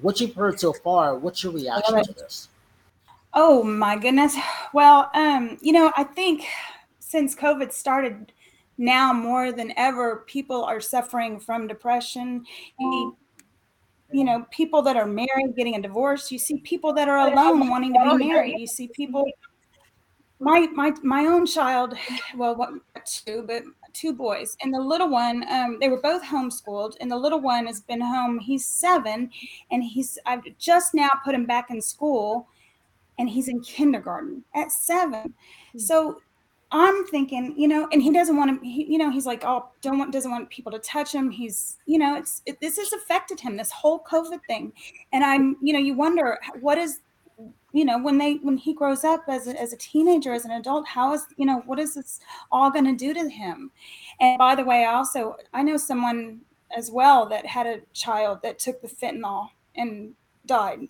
What 0.00 0.20
you've 0.20 0.36
heard 0.36 0.60
so 0.60 0.72
far, 0.72 1.18
what's 1.18 1.42
your 1.42 1.52
reaction 1.52 2.04
to 2.04 2.12
this? 2.12 2.50
Oh 3.34 3.64
my 3.64 3.96
goodness. 3.96 4.36
Well, 4.72 5.10
um, 5.14 5.58
you 5.60 5.72
know, 5.72 5.92
I 5.96 6.04
think 6.04 6.46
since 7.00 7.34
COVID 7.34 7.72
started, 7.72 8.32
now 8.78 9.12
more 9.12 9.52
than 9.52 9.72
ever, 9.76 10.24
people 10.26 10.64
are 10.64 10.80
suffering 10.80 11.40
from 11.40 11.66
depression. 11.66 12.44
You, 12.78 13.16
you 14.12 14.24
know, 14.24 14.46
people 14.50 14.82
that 14.82 14.96
are 14.96 15.06
married 15.06 15.56
getting 15.56 15.74
a 15.74 15.82
divorce. 15.82 16.30
You 16.30 16.38
see 16.38 16.58
people 16.58 16.92
that 16.94 17.08
are 17.08 17.28
alone 17.28 17.68
wanting 17.68 17.94
to 17.94 18.16
be 18.16 18.26
married. 18.28 18.58
You 18.58 18.66
see 18.66 18.88
people. 18.88 19.24
My 20.40 20.66
my 20.74 20.92
my 21.02 21.26
own 21.26 21.46
child, 21.46 21.94
well, 22.36 22.54
what 22.54 22.70
two, 23.04 23.44
but 23.46 23.62
two 23.92 24.12
boys, 24.12 24.56
and 24.60 24.74
the 24.74 24.80
little 24.80 25.08
one, 25.08 25.44
um, 25.48 25.78
they 25.80 25.88
were 25.88 26.00
both 26.00 26.22
homeschooled, 26.22 26.96
and 27.00 27.10
the 27.10 27.16
little 27.16 27.40
one 27.40 27.66
has 27.66 27.80
been 27.80 28.00
home. 28.00 28.40
He's 28.40 28.66
seven, 28.66 29.30
and 29.70 29.82
he's 29.82 30.18
I've 30.26 30.42
just 30.58 30.92
now 30.92 31.08
put 31.24 31.34
him 31.34 31.46
back 31.46 31.70
in 31.70 31.80
school 31.80 32.48
and 33.18 33.28
he's 33.28 33.48
in 33.48 33.60
kindergarten 33.60 34.44
at 34.54 34.72
seven. 34.72 35.34
Hmm. 35.72 35.78
So 35.78 36.20
I'm 36.74 37.06
thinking, 37.06 37.54
you 37.56 37.68
know, 37.68 37.88
and 37.92 38.02
he 38.02 38.12
doesn't 38.12 38.36
want 38.36 38.60
to, 38.60 38.66
he, 38.66 38.84
you 38.90 38.98
know, 38.98 39.10
he's 39.10 39.26
like, 39.26 39.44
oh, 39.44 39.68
don't 39.80 39.98
want, 39.98 40.12
doesn't 40.12 40.30
want 40.30 40.50
people 40.50 40.72
to 40.72 40.80
touch 40.80 41.14
him. 41.14 41.30
He's, 41.30 41.78
you 41.86 41.98
know, 41.98 42.16
it's, 42.16 42.42
it, 42.46 42.60
this 42.60 42.78
has 42.78 42.92
affected 42.92 43.38
him, 43.38 43.56
this 43.56 43.70
whole 43.70 44.00
COVID 44.00 44.40
thing. 44.48 44.72
And 45.12 45.22
I'm, 45.22 45.56
you 45.62 45.72
know, 45.72 45.78
you 45.78 45.94
wonder 45.94 46.38
what 46.60 46.76
is, 46.78 46.98
you 47.72 47.84
know, 47.84 48.02
when 48.02 48.18
they, 48.18 48.34
when 48.36 48.56
he 48.56 48.74
grows 48.74 49.04
up 49.04 49.22
as 49.28 49.46
a, 49.46 49.60
as 49.60 49.72
a 49.72 49.76
teenager, 49.76 50.32
as 50.32 50.44
an 50.44 50.50
adult, 50.50 50.86
how 50.86 51.12
is, 51.12 51.26
you 51.36 51.46
know, 51.46 51.62
what 51.66 51.78
is 51.78 51.94
this 51.94 52.18
all 52.50 52.72
going 52.72 52.86
to 52.86 52.96
do 52.96 53.14
to 53.14 53.28
him? 53.28 53.70
And 54.20 54.38
by 54.38 54.56
the 54.56 54.64
way, 54.64 54.84
I 54.84 54.94
also, 54.94 55.36
I 55.52 55.62
know 55.62 55.76
someone 55.76 56.40
as 56.76 56.90
well 56.90 57.28
that 57.28 57.46
had 57.46 57.66
a 57.68 57.82
child 57.92 58.40
that 58.42 58.58
took 58.58 58.82
the 58.82 58.88
fentanyl 58.88 59.50
and 59.76 60.14
died 60.46 60.88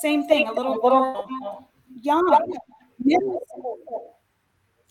same 0.00 0.26
thing, 0.28 0.48
a 0.48 0.52
little 0.52 0.78
little 0.82 1.68
young. 2.00 2.26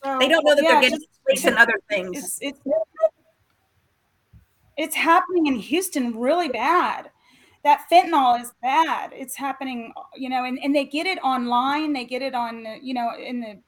So, 0.04 0.20
they 0.20 0.28
don't 0.28 0.44
know 0.46 0.56
that 0.56 0.64
yeah, 0.64 0.72
they're 0.72 0.82
getting 0.82 1.00
placed 1.26 1.46
in 1.46 1.58
other 1.58 1.80
things. 1.90 2.18
It's, 2.18 2.38
it's, 2.42 2.60
it's 4.76 4.96
happening 4.96 5.48
in 5.48 5.56
Houston 5.56 6.18
really 6.20 6.50
bad. 6.50 7.10
That 7.64 7.86
fentanyl 7.90 8.42
is 8.42 8.52
bad. 8.62 9.12
It's 9.14 9.38
happening, 9.38 9.94
you 10.16 10.30
know, 10.30 10.44
and, 10.44 10.60
and 10.62 10.76
they 10.76 10.84
get 10.84 11.08
it 11.08 11.18
online. 11.24 11.94
They 11.94 12.04
get 12.04 12.22
it 12.22 12.36
on, 12.36 12.66
you 12.82 12.94
know, 12.94 13.12
in 13.18 13.40
the 13.40 13.60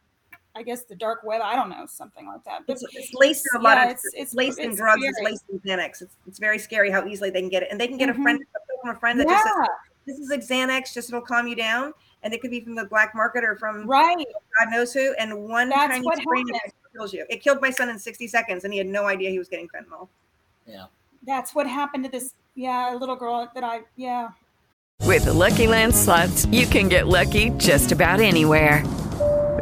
I 0.57 0.63
guess 0.63 0.83
the 0.83 0.95
dark 0.95 1.23
web. 1.23 1.41
I 1.43 1.55
don't 1.55 1.69
know, 1.69 1.85
something 1.85 2.25
like 2.27 2.43
that. 2.45 2.61
But 2.65 2.73
it's, 2.73 2.85
it's 2.93 3.13
laced 3.13 3.45
in 3.53 3.59
a 3.59 3.63
lot 3.63 3.77
of 3.77 3.89
it's, 3.91 4.03
it's 4.13 4.33
laced 4.33 4.59
in 4.59 4.73
drugs. 4.73 5.01
Scary. 5.01 5.09
It's 5.09 5.21
laced 5.21 5.45
in 5.49 5.59
Xanax. 5.59 6.01
It's, 6.01 6.15
it's 6.27 6.39
very 6.39 6.57
scary 6.57 6.89
how 6.89 7.05
easily 7.05 7.29
they 7.29 7.41
can 7.41 7.49
get 7.49 7.63
it, 7.63 7.69
and 7.71 7.79
they 7.79 7.87
can 7.87 7.97
get 7.97 8.09
mm-hmm. 8.09 8.21
a 8.21 8.23
friend 8.23 8.39
from 8.81 8.95
a 8.95 8.99
friend 8.99 9.19
that 9.19 9.27
yeah. 9.27 9.33
just 9.33 9.43
says, 9.43 9.67
this 10.05 10.17
is 10.19 10.29
like 10.29 10.41
Xanax, 10.41 10.93
just 10.93 11.09
it'll 11.09 11.21
calm 11.21 11.47
you 11.47 11.55
down. 11.55 11.93
And 12.23 12.33
it 12.33 12.41
could 12.41 12.51
be 12.51 12.61
from 12.61 12.75
the 12.75 12.85
black 12.85 13.13
market 13.13 13.43
or 13.43 13.55
from 13.55 13.87
right. 13.87 14.25
God 14.59 14.71
knows 14.71 14.93
who. 14.93 15.13
And 15.19 15.47
one 15.47 15.69
That's 15.69 15.93
tiny 15.93 16.05
what 16.05 16.17
spray 16.17 16.39
happened. 16.39 16.73
kills 16.95 17.13
you. 17.13 17.25
It 17.29 17.43
killed 17.43 17.61
my 17.61 17.69
son 17.69 17.89
in 17.89 17.99
60 17.99 18.27
seconds, 18.27 18.63
and 18.63 18.73
he 18.73 18.79
had 18.79 18.87
no 18.87 19.05
idea 19.05 19.29
he 19.29 19.37
was 19.37 19.47
getting 19.47 19.67
fentanyl. 19.67 20.07
Yeah. 20.65 20.85
That's 21.25 21.53
what 21.53 21.67
happened 21.67 22.03
to 22.05 22.09
this, 22.09 22.33
yeah, 22.55 22.95
little 22.99 23.15
girl 23.15 23.49
that 23.53 23.63
I, 23.63 23.81
yeah. 23.95 24.29
With 25.01 25.25
the 25.25 25.33
Lucky 25.33 25.67
Land 25.67 25.93
slots, 25.95 26.45
you 26.47 26.65
can 26.65 26.87
get 26.87 27.07
lucky 27.07 27.51
just 27.51 27.91
about 27.91 28.19
anywhere. 28.19 28.83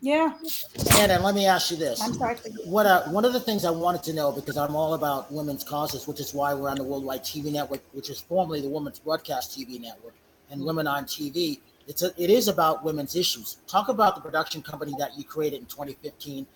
Yeah. 0.00 0.32
And 0.98 1.10
then 1.10 1.22
let 1.22 1.34
me 1.34 1.46
ask 1.46 1.70
you 1.70 1.76
this. 1.76 2.00
I'm 2.00 2.14
sorry. 2.14 2.36
What 2.64 2.86
uh, 2.86 3.02
one 3.08 3.24
of 3.24 3.32
the 3.32 3.40
things 3.40 3.64
I 3.64 3.70
wanted 3.70 4.02
to 4.04 4.12
know 4.12 4.30
because 4.30 4.56
I'm 4.56 4.76
all 4.76 4.94
about 4.94 5.32
women's 5.32 5.64
causes, 5.64 6.06
which 6.06 6.20
is 6.20 6.32
why 6.32 6.54
we're 6.54 6.68
on 6.68 6.76
the 6.76 6.84
Worldwide 6.84 7.24
TV 7.24 7.52
Network, 7.52 7.82
which 7.92 8.08
is 8.08 8.20
formerly 8.20 8.60
the 8.60 8.68
Women's 8.68 9.00
Broadcast 9.00 9.58
TV 9.58 9.80
Network, 9.80 10.14
and 10.50 10.64
Women 10.64 10.86
on 10.86 11.04
TV. 11.04 11.58
It's 11.88 12.02
a, 12.02 12.12
it 12.16 12.30
is 12.30 12.48
about 12.48 12.84
women's 12.84 13.16
issues. 13.16 13.56
Talk 13.66 13.88
about 13.88 14.14
the 14.14 14.20
production 14.20 14.62
company 14.62 14.94
that 14.98 15.16
you 15.16 15.24
created 15.24 15.60
in 15.60 15.66
2015. 15.66 16.46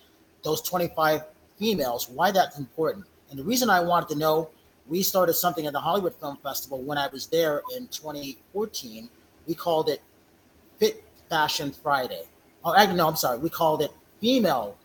Those 0.43 0.61
25 0.61 1.23
females. 1.57 2.07
Why 2.09 2.31
that's 2.31 2.57
important. 2.57 3.05
And 3.29 3.39
the 3.39 3.43
reason 3.43 3.69
I 3.69 3.79
wanted 3.81 4.09
to 4.09 4.15
know, 4.15 4.49
we 4.87 5.01
started 5.01 5.33
something 5.33 5.65
at 5.65 5.73
the 5.73 5.79
Hollywood 5.79 6.13
Film 6.15 6.37
Festival 6.37 6.81
when 6.81 6.97
I 6.97 7.07
was 7.07 7.27
there 7.27 7.61
in 7.75 7.87
2014. 7.87 9.09
We 9.47 9.55
called 9.55 9.89
it 9.89 10.01
Fit 10.77 11.03
Fashion 11.29 11.71
Friday. 11.71 12.23
Oh, 12.63 12.75
actually, 12.75 12.97
no, 12.97 13.07
I'm 13.07 13.15
sorry. 13.15 13.37
We 13.39 13.49
called 13.49 13.81
it 13.81 13.91
Female 14.21 14.75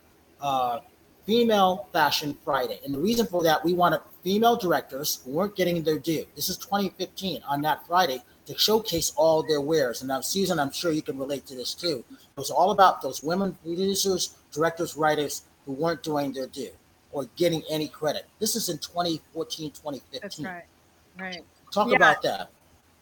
uh, 0.40 0.80
Female 1.26 1.86
Fashion 1.92 2.36
Friday. 2.44 2.80
And 2.84 2.94
the 2.94 2.98
reason 2.98 3.26
for 3.26 3.42
that, 3.42 3.62
we 3.64 3.74
wanted 3.74 4.00
female 4.24 4.56
directors 4.56 5.20
who 5.24 5.32
weren't 5.32 5.54
getting 5.56 5.82
their 5.82 5.98
due. 5.98 6.24
This 6.34 6.48
is 6.48 6.56
2015 6.56 7.42
on 7.46 7.60
that 7.62 7.86
Friday 7.86 8.22
to 8.46 8.56
showcase 8.56 9.12
all 9.14 9.42
their 9.42 9.60
wares. 9.60 10.00
And 10.00 10.08
now, 10.08 10.22
Susan, 10.22 10.58
I'm 10.58 10.72
sure 10.72 10.90
you 10.90 11.02
can 11.02 11.18
relate 11.18 11.44
to 11.46 11.54
this 11.54 11.74
too. 11.74 12.02
It 12.10 12.36
was 12.36 12.50
all 12.50 12.70
about 12.70 13.02
those 13.02 13.22
women 13.22 13.52
producers, 13.62 14.36
directors, 14.52 14.96
writers 14.96 15.42
who 15.66 15.72
weren't 15.72 16.02
doing 16.02 16.32
their 16.32 16.46
due 16.46 16.70
or 17.12 17.26
getting 17.36 17.62
any 17.68 17.88
credit. 17.88 18.24
This 18.38 18.56
is 18.56 18.70
in 18.70 18.78
2014, 18.78 19.70
2015. 19.72 20.20
That's 20.22 20.40
right. 20.40 20.64
Right. 21.18 21.44
Talk 21.70 21.88
Yeah. 21.90 21.96
about 21.96 22.22
that. 22.22 22.48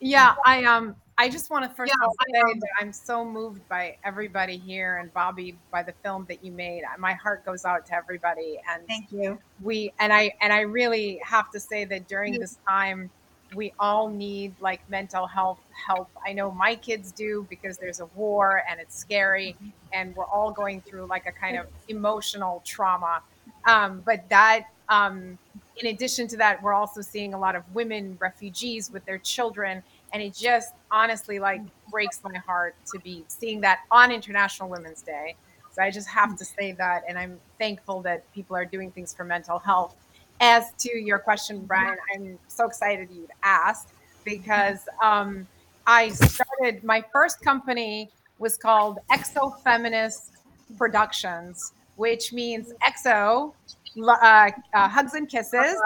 Yeah, 0.01 0.35
I 0.45 0.65
um 0.65 0.97
I 1.19 1.29
just 1.29 1.51
want 1.51 1.65
to 1.65 1.75
first 1.75 1.91
Yeah, 1.91 2.05
of 2.05 2.11
all 2.11 2.15
I, 2.21 2.53
say 2.53 2.59
that 2.61 2.69
I'm 2.81 2.93
so 2.93 3.25
moved 3.25 3.67
by 3.69 3.97
everybody 4.05 4.59
here 4.59 4.99
and 4.99 5.13
Bobby 5.15 5.57
by 5.71 5.83
the 5.83 5.93
film 6.03 6.27
that 6.29 6.45
you 6.45 6.53
made. 6.53 6.83
My 6.99 7.15
heart 7.15 7.45
goes 7.45 7.65
out 7.65 7.87
to 7.87 7.95
everybody 7.95 8.61
and 8.71 8.87
Thank 8.87 9.11
you. 9.11 9.39
we 9.63 9.93
and 9.99 10.13
I 10.13 10.33
and 10.41 10.53
I 10.53 10.61
really 10.61 11.21
have 11.25 11.51
to 11.53 11.61
say 11.61 11.85
that 11.87 12.07
during 12.07 12.39
this 12.39 12.59
time 12.69 13.11
we 13.55 13.73
all 13.79 14.09
need 14.09 14.55
like 14.61 14.89
mental 14.91 15.27
health 15.27 15.61
help. 15.87 16.11
I 16.27 16.33
know 16.33 16.51
my 16.51 16.75
kids 16.75 17.13
do 17.13 17.47
because 17.49 17.79
there's 17.79 18.01
a 18.01 18.07
war 18.07 18.63
and 18.69 18.81
it's 18.81 18.99
scary 18.99 19.57
and 19.93 20.15
we're 20.17 20.27
all 20.27 20.51
going 20.51 20.81
through 20.83 21.07
like 21.07 21.27
a 21.27 21.33
kind 21.33 21.57
of 21.57 21.67
emotional 21.89 22.63
trauma. 22.65 23.23
Um, 23.65 24.03
but 24.05 24.29
that 24.29 24.67
um, 24.89 25.39
in 25.77 25.89
addition 25.89 26.29
to 26.29 26.37
that, 26.39 26.63
we're 26.63 26.73
also 26.75 27.01
seeing 27.01 27.35
a 27.35 27.39
lot 27.39 27.55
of 27.57 27.63
women 27.75 28.17
refugees 28.21 28.91
with 28.91 29.05
their 29.05 29.19
children. 29.19 29.83
And 30.17 30.23
it 30.23 30.35
just 30.35 30.73
honestly 30.91 31.39
like 31.39 31.61
breaks 31.91 32.23
my 32.25 32.39
heart 32.39 32.75
to 32.91 32.99
be 33.01 33.27
seeing 33.29 33.61
that 33.61 33.81
on 33.91 34.11
International 34.11 34.67
Women's 34.67 35.03
Day. 35.03 35.37
So 35.73 35.83
I 35.83 35.91
just 35.91 36.09
have 36.09 36.39
to 36.39 36.45
say 36.47 36.73
that. 36.73 37.03
And 37.07 37.19
I'm 37.19 37.39
thankful 37.59 38.01
that 38.01 38.25
people 38.33 38.57
are 38.57 38.65
doing 38.65 38.91
things 38.91 39.13
for 39.13 39.25
mental 39.25 39.59
health. 39.59 39.95
As 40.41 40.73
to 40.79 40.97
your 40.97 41.19
question, 41.19 41.67
Brian, 41.67 41.99
I'm 42.15 42.39
so 42.49 42.65
excited 42.65 43.11
you'd 43.15 43.31
asked 43.43 43.91
because 44.25 44.89
um, 45.03 45.47
I 45.87 46.09
started 46.09 46.83
my 46.83 47.05
first 47.13 47.43
company 47.43 48.09
was 48.39 48.57
called 48.57 49.01
XO 49.11 49.63
Feminist 49.65 50.33
Productions, 50.79 51.75
which 51.97 52.33
means 52.33 52.73
XO 52.89 53.53
uh, 54.03 54.51
uh, 54.73 54.89
hugs 54.89 55.13
and 55.13 55.29
kisses. 55.29 55.77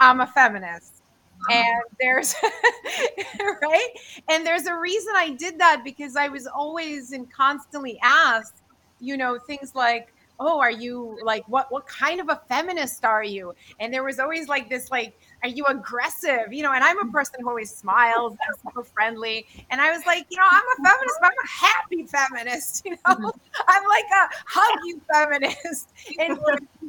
I'm 0.00 0.22
a 0.22 0.26
feminist. 0.26 0.93
And 1.50 1.82
there's 2.00 2.34
right, 3.62 3.88
and 4.28 4.46
there's 4.46 4.66
a 4.66 4.76
reason 4.76 5.12
I 5.16 5.30
did 5.30 5.58
that 5.58 5.82
because 5.84 6.16
I 6.16 6.28
was 6.28 6.46
always 6.46 7.12
and 7.12 7.30
constantly 7.30 7.98
asked, 8.02 8.62
you 9.00 9.16
know, 9.16 9.38
things 9.38 9.74
like, 9.74 10.12
"Oh, 10.40 10.60
are 10.60 10.70
you 10.70 11.18
like 11.22 11.46
what? 11.48 11.70
What 11.70 11.86
kind 11.86 12.20
of 12.20 12.28
a 12.28 12.40
feminist 12.48 13.04
are 13.04 13.24
you?" 13.24 13.54
And 13.80 13.92
there 13.92 14.04
was 14.04 14.18
always 14.18 14.48
like 14.48 14.68
this, 14.68 14.90
like, 14.90 15.18
"Are 15.42 15.48
you 15.48 15.64
aggressive?" 15.66 16.52
You 16.52 16.62
know, 16.62 16.72
and 16.72 16.82
I'm 16.82 16.98
a 16.98 17.02
mm-hmm. 17.02 17.10
person 17.10 17.40
who 17.40 17.48
always 17.48 17.74
smiles, 17.74 18.32
and 18.32 18.56
super 18.62 18.84
friendly, 18.84 19.46
and 19.70 19.80
I 19.80 19.90
was 19.90 20.04
like, 20.06 20.26
you 20.30 20.38
know, 20.38 20.46
I'm 20.50 20.62
a 20.62 20.88
feminist, 20.88 21.18
but 21.20 21.26
I'm 21.26 21.44
a 21.44 21.66
happy 21.66 22.06
feminist. 22.06 22.84
You 22.84 22.92
know, 22.92 22.96
mm-hmm. 23.06 23.62
I'm 23.68 23.84
like 23.88 24.04
a 24.12 24.28
huggy 24.50 25.00
feminist, 25.12 25.90
and 26.18 26.38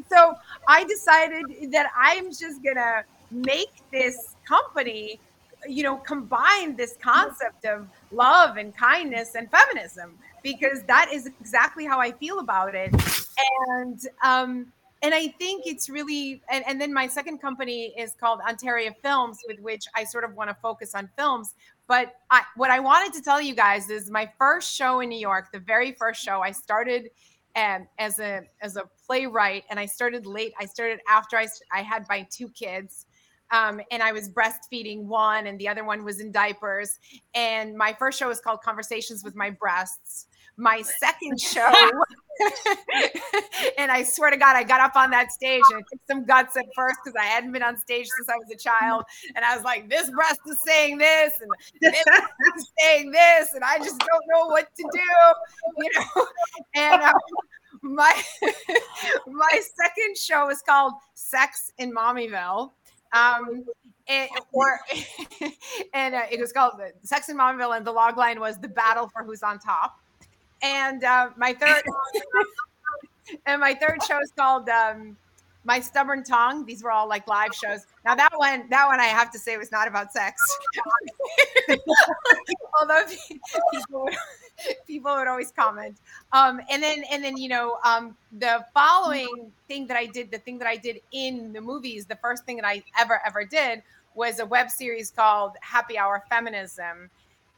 so 0.10 0.36
I 0.68 0.84
decided 0.84 1.72
that 1.72 1.92
I'm 1.96 2.30
just 2.30 2.64
gonna 2.64 3.04
make 3.32 3.72
this 3.92 4.35
company 4.46 5.20
you 5.68 5.84
know 5.84 5.98
combine 5.98 6.76
this 6.76 6.98
concept 7.02 7.66
of 7.66 7.88
love 8.12 8.58
and 8.58 8.76
kindness 8.76 9.36
and 9.36 9.50
feminism 9.50 10.18
because 10.44 10.84
that 10.84 11.10
is 11.12 11.26
exactly 11.26 11.86
how 11.86 12.00
i 12.00 12.12
feel 12.12 12.40
about 12.40 12.76
it. 12.76 12.94
And 13.70 14.00
um 14.24 14.72
and 15.02 15.14
i 15.14 15.28
think 15.40 15.66
it's 15.66 15.90
really 15.90 16.42
and, 16.50 16.64
and 16.68 16.80
then 16.80 16.94
my 16.94 17.08
second 17.08 17.40
company 17.40 17.94
is 17.98 18.16
called 18.20 18.40
ontario 18.48 18.92
films 19.02 19.40
with 19.48 19.60
which 19.60 19.86
i 19.96 20.04
sort 20.04 20.24
of 20.24 20.36
want 20.36 20.50
to 20.50 20.56
focus 20.62 20.96
on 20.96 21.10
films. 21.18 21.54
But 21.88 22.16
I, 22.32 22.42
what 22.56 22.72
i 22.72 22.80
wanted 22.80 23.14
to 23.14 23.22
tell 23.22 23.42
you 23.42 23.56
guys 23.56 23.90
is 23.90 24.10
my 24.10 24.30
first 24.38 24.74
show 24.74 25.02
in 25.02 25.10
new 25.10 25.20
york 25.20 25.52
the 25.52 25.60
very 25.60 25.92
first 25.92 26.24
show 26.24 26.42
i 26.42 26.52
started 26.52 27.10
um, 27.56 27.88
as 28.00 28.20
a 28.20 28.42
as 28.62 28.76
a 28.76 28.84
playwright 29.06 29.64
and 29.70 29.80
i 29.80 29.86
started 29.86 30.26
late 30.26 30.54
i 30.60 30.66
started 30.66 31.00
after 31.08 31.38
i, 31.38 31.48
I 31.74 31.82
had 31.82 32.06
my 32.10 32.28
two 32.30 32.50
kids 32.50 33.06
um, 33.52 33.82
and 33.92 34.02
I 34.02 34.12
was 34.12 34.30
breastfeeding 34.30 35.04
one, 35.04 35.48
and 35.48 35.60
the 35.60 35.68
other 35.68 35.84
one 35.84 36.04
was 36.04 36.20
in 36.20 36.32
diapers. 36.32 37.00
And 37.34 37.76
my 37.76 37.94
first 37.94 38.20
show 38.20 38.28
was 38.28 38.40
called 38.40 38.62
Conversations 38.62 39.24
with 39.24 39.36
My 39.36 39.50
Breasts. 39.50 40.28
My 40.58 40.82
second 40.82 41.40
show, 41.40 41.70
and 43.78 43.92
I 43.92 44.04
swear 44.04 44.30
to 44.30 44.38
God, 44.38 44.56
I 44.56 44.64
got 44.64 44.82
up 44.82 44.96
on 44.96 45.10
that 45.12 45.32
stage 45.32 45.62
and 45.72 45.82
it 45.82 45.86
took 45.92 46.02
some 46.10 46.26
guts 46.26 46.58
at 46.58 46.66
first 46.76 46.98
because 47.04 47.16
I 47.20 47.26
hadn't 47.26 47.52
been 47.52 47.64
on 47.64 47.78
stage 47.78 48.08
since 48.18 48.30
I 48.30 48.36
was 48.36 48.50
a 48.54 48.58
child. 48.58 49.04
And 49.36 49.46
I 49.46 49.56
was 49.56 49.64
like, 49.64 49.90
this 49.90 50.10
breast 50.12 50.40
is 50.48 50.58
saying 50.66 50.98
this, 50.98 51.34
and 51.42 51.50
this 51.82 52.04
breast 52.04 52.34
is 52.58 52.72
saying 52.80 53.12
this, 53.12 53.54
and 53.54 53.64
I 53.64 53.78
just 53.80 54.00
don't 54.00 54.24
know 54.34 54.48
what 54.48 54.68
to 54.76 54.90
do, 54.92 55.84
you 55.84 55.90
know. 55.96 56.28
And 56.76 57.02
um, 57.04 57.14
my 57.82 58.24
my 59.28 59.62
second 59.78 60.18
show 60.18 60.50
is 60.50 60.62
called 60.62 60.94
Sex 61.14 61.72
in 61.78 61.94
Mommyville 61.94 62.72
um 63.14 63.66
and, 64.08 64.30
or 64.52 64.80
and 65.94 66.16
uh, 66.16 66.22
it 66.32 66.40
was 66.40 66.52
called 66.52 66.74
Sex 67.04 67.30
and 67.30 67.40
Mommyville, 67.40 67.76
and 67.76 67.86
the 67.86 67.92
log 67.92 68.18
line 68.18 68.40
was 68.40 68.58
the 68.58 68.68
battle 68.68 69.10
for 69.10 69.24
who's 69.24 69.44
on 69.44 69.60
top. 69.60 70.00
And 70.62 71.04
uh, 71.04 71.30
my 71.38 71.54
third 71.54 71.84
and 73.46 73.62
my 73.62 73.74
third 73.74 74.04
show 74.08 74.20
is 74.20 74.32
called 74.38 74.70
um, 74.70 75.18
My 75.64 75.80
Stubborn 75.80 76.24
Tongue. 76.24 76.66
These 76.66 76.84
were 76.84 76.92
all 76.92 77.08
like 77.08 77.28
live 77.28 77.54
shows. 77.54 77.86
Now 78.06 78.16
that 78.16 78.32
one, 78.36 78.70
that 78.70 78.88
one 78.88 79.00
I 79.00 79.06
have 79.06 79.32
to 79.32 79.40
say 79.40 79.58
was 79.58 79.72
not 79.72 79.88
about 79.88 80.14
sex. 80.14 80.42
Although 82.80 83.04
people 83.74 84.10
people 84.88 85.14
would 85.16 85.28
always 85.28 85.52
comment. 85.52 85.98
Um, 86.32 86.62
and 86.70 86.82
then 86.82 87.04
and 87.12 87.24
then 87.24 87.38
you 87.38 87.50
know 87.50 87.78
um, 87.84 88.16
the 88.40 88.66
following 88.74 89.52
thing 89.68 89.88
that 89.88 89.98
I 89.98 90.06
did, 90.06 90.32
the 90.32 90.40
thing 90.40 90.58
that 90.60 90.68
I 90.68 90.78
did 90.78 91.02
in 91.12 91.54
the 91.54 91.62
movies, 91.62 92.06
the 92.06 92.18
first 92.18 92.46
thing 92.46 92.58
that 92.58 92.66
I 92.66 92.84
ever 93.00 93.22
ever 93.26 93.44
did 93.46 93.82
was 94.14 94.40
a 94.40 94.46
web 94.46 94.70
series 94.70 95.12
called 95.12 95.54
Happy 95.62 95.98
Hour 95.98 96.24
Feminism, 96.30 97.10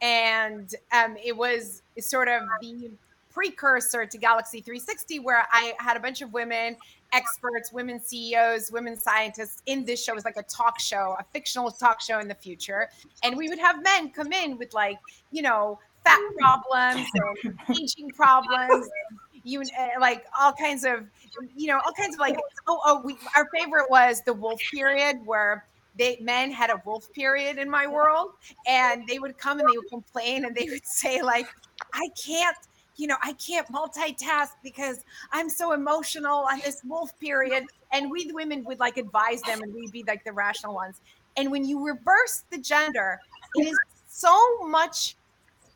and 0.01 0.73
um, 0.91 1.15
it 1.23 1.35
was 1.35 1.83
sort 1.99 2.27
of 2.27 2.43
the 2.61 2.91
precursor 3.37 4.03
to 4.03 4.17
Galaxy 4.17 4.61
360, 4.61 5.19
where 5.19 5.45
I 5.51 5.73
had 5.77 5.95
a 5.95 5.99
bunch 5.99 6.23
of 6.23 6.33
women 6.33 6.75
experts, 7.13 7.71
women 7.71 8.01
CEOs, 8.01 8.71
women 8.71 8.97
scientists 8.97 9.61
in 9.67 9.85
this 9.85 10.03
show. 10.03 10.13
It 10.13 10.15
was 10.15 10.25
like 10.25 10.37
a 10.37 10.43
talk 10.43 10.79
show, 10.79 11.15
a 11.19 11.23
fictional 11.33 11.69
talk 11.69 12.01
show 12.01 12.19
in 12.19 12.27
the 12.27 12.35
future. 12.35 12.89
And 13.23 13.37
we 13.37 13.47
would 13.47 13.59
have 13.59 13.83
men 13.83 14.09
come 14.09 14.31
in 14.31 14.57
with 14.57 14.73
like, 14.73 14.97
you 15.31 15.43
know, 15.43 15.79
fat 16.07 16.19
problems 16.37 17.07
and 17.43 17.77
aging 17.77 18.09
problems. 18.09 18.87
You 19.43 19.61
uh, 19.61 19.87
like 19.99 20.25
all 20.37 20.51
kinds 20.51 20.83
of, 20.83 21.05
you 21.55 21.67
know, 21.67 21.79
all 21.85 21.93
kinds 21.93 22.15
of 22.15 22.19
like. 22.19 22.37
Oh, 22.67 22.81
oh, 22.85 23.01
we, 23.03 23.17
our 23.35 23.47
favorite 23.53 23.89
was 23.89 24.21
the 24.23 24.33
wolf 24.33 24.59
period 24.73 25.17
where 25.25 25.65
they 25.97 26.17
men 26.21 26.51
had 26.51 26.69
a 26.69 26.81
wolf 26.85 27.11
period 27.13 27.57
in 27.57 27.69
my 27.69 27.87
world, 27.87 28.31
and 28.67 29.07
they 29.07 29.19
would 29.19 29.37
come 29.37 29.59
and 29.59 29.69
they 29.69 29.77
would 29.77 29.89
complain 29.89 30.45
and 30.45 30.55
they 30.55 30.65
would 30.69 30.85
say 31.01 31.21
like, 31.21 31.47
I 31.93 32.09
can't 32.23 32.57
you 32.97 33.05
know, 33.05 33.15
I 33.23 33.33
can't 33.33 33.67
multitask 33.71 34.49
because 34.63 34.99
I'm 35.31 35.49
so 35.49 35.73
emotional 35.73 36.47
on 36.51 36.59
this 36.65 36.81
wolf 36.83 37.17
period. 37.19 37.63
And 37.93 38.09
we 38.11 38.27
the 38.27 38.33
women 38.33 38.63
would 38.65 38.79
like 38.79 38.97
advise 38.97 39.41
them 39.43 39.61
and 39.61 39.73
we'd 39.73 39.91
be 39.91 40.03
like 40.07 40.23
the 40.25 40.33
rational 40.33 40.73
ones. 40.73 40.99
And 41.37 41.51
when 41.51 41.63
you 41.63 41.85
reverse 41.85 42.43
the 42.49 42.57
gender, 42.57 43.19
it 43.55 43.67
is 43.67 43.77
so 44.07 44.35
much 44.65 45.15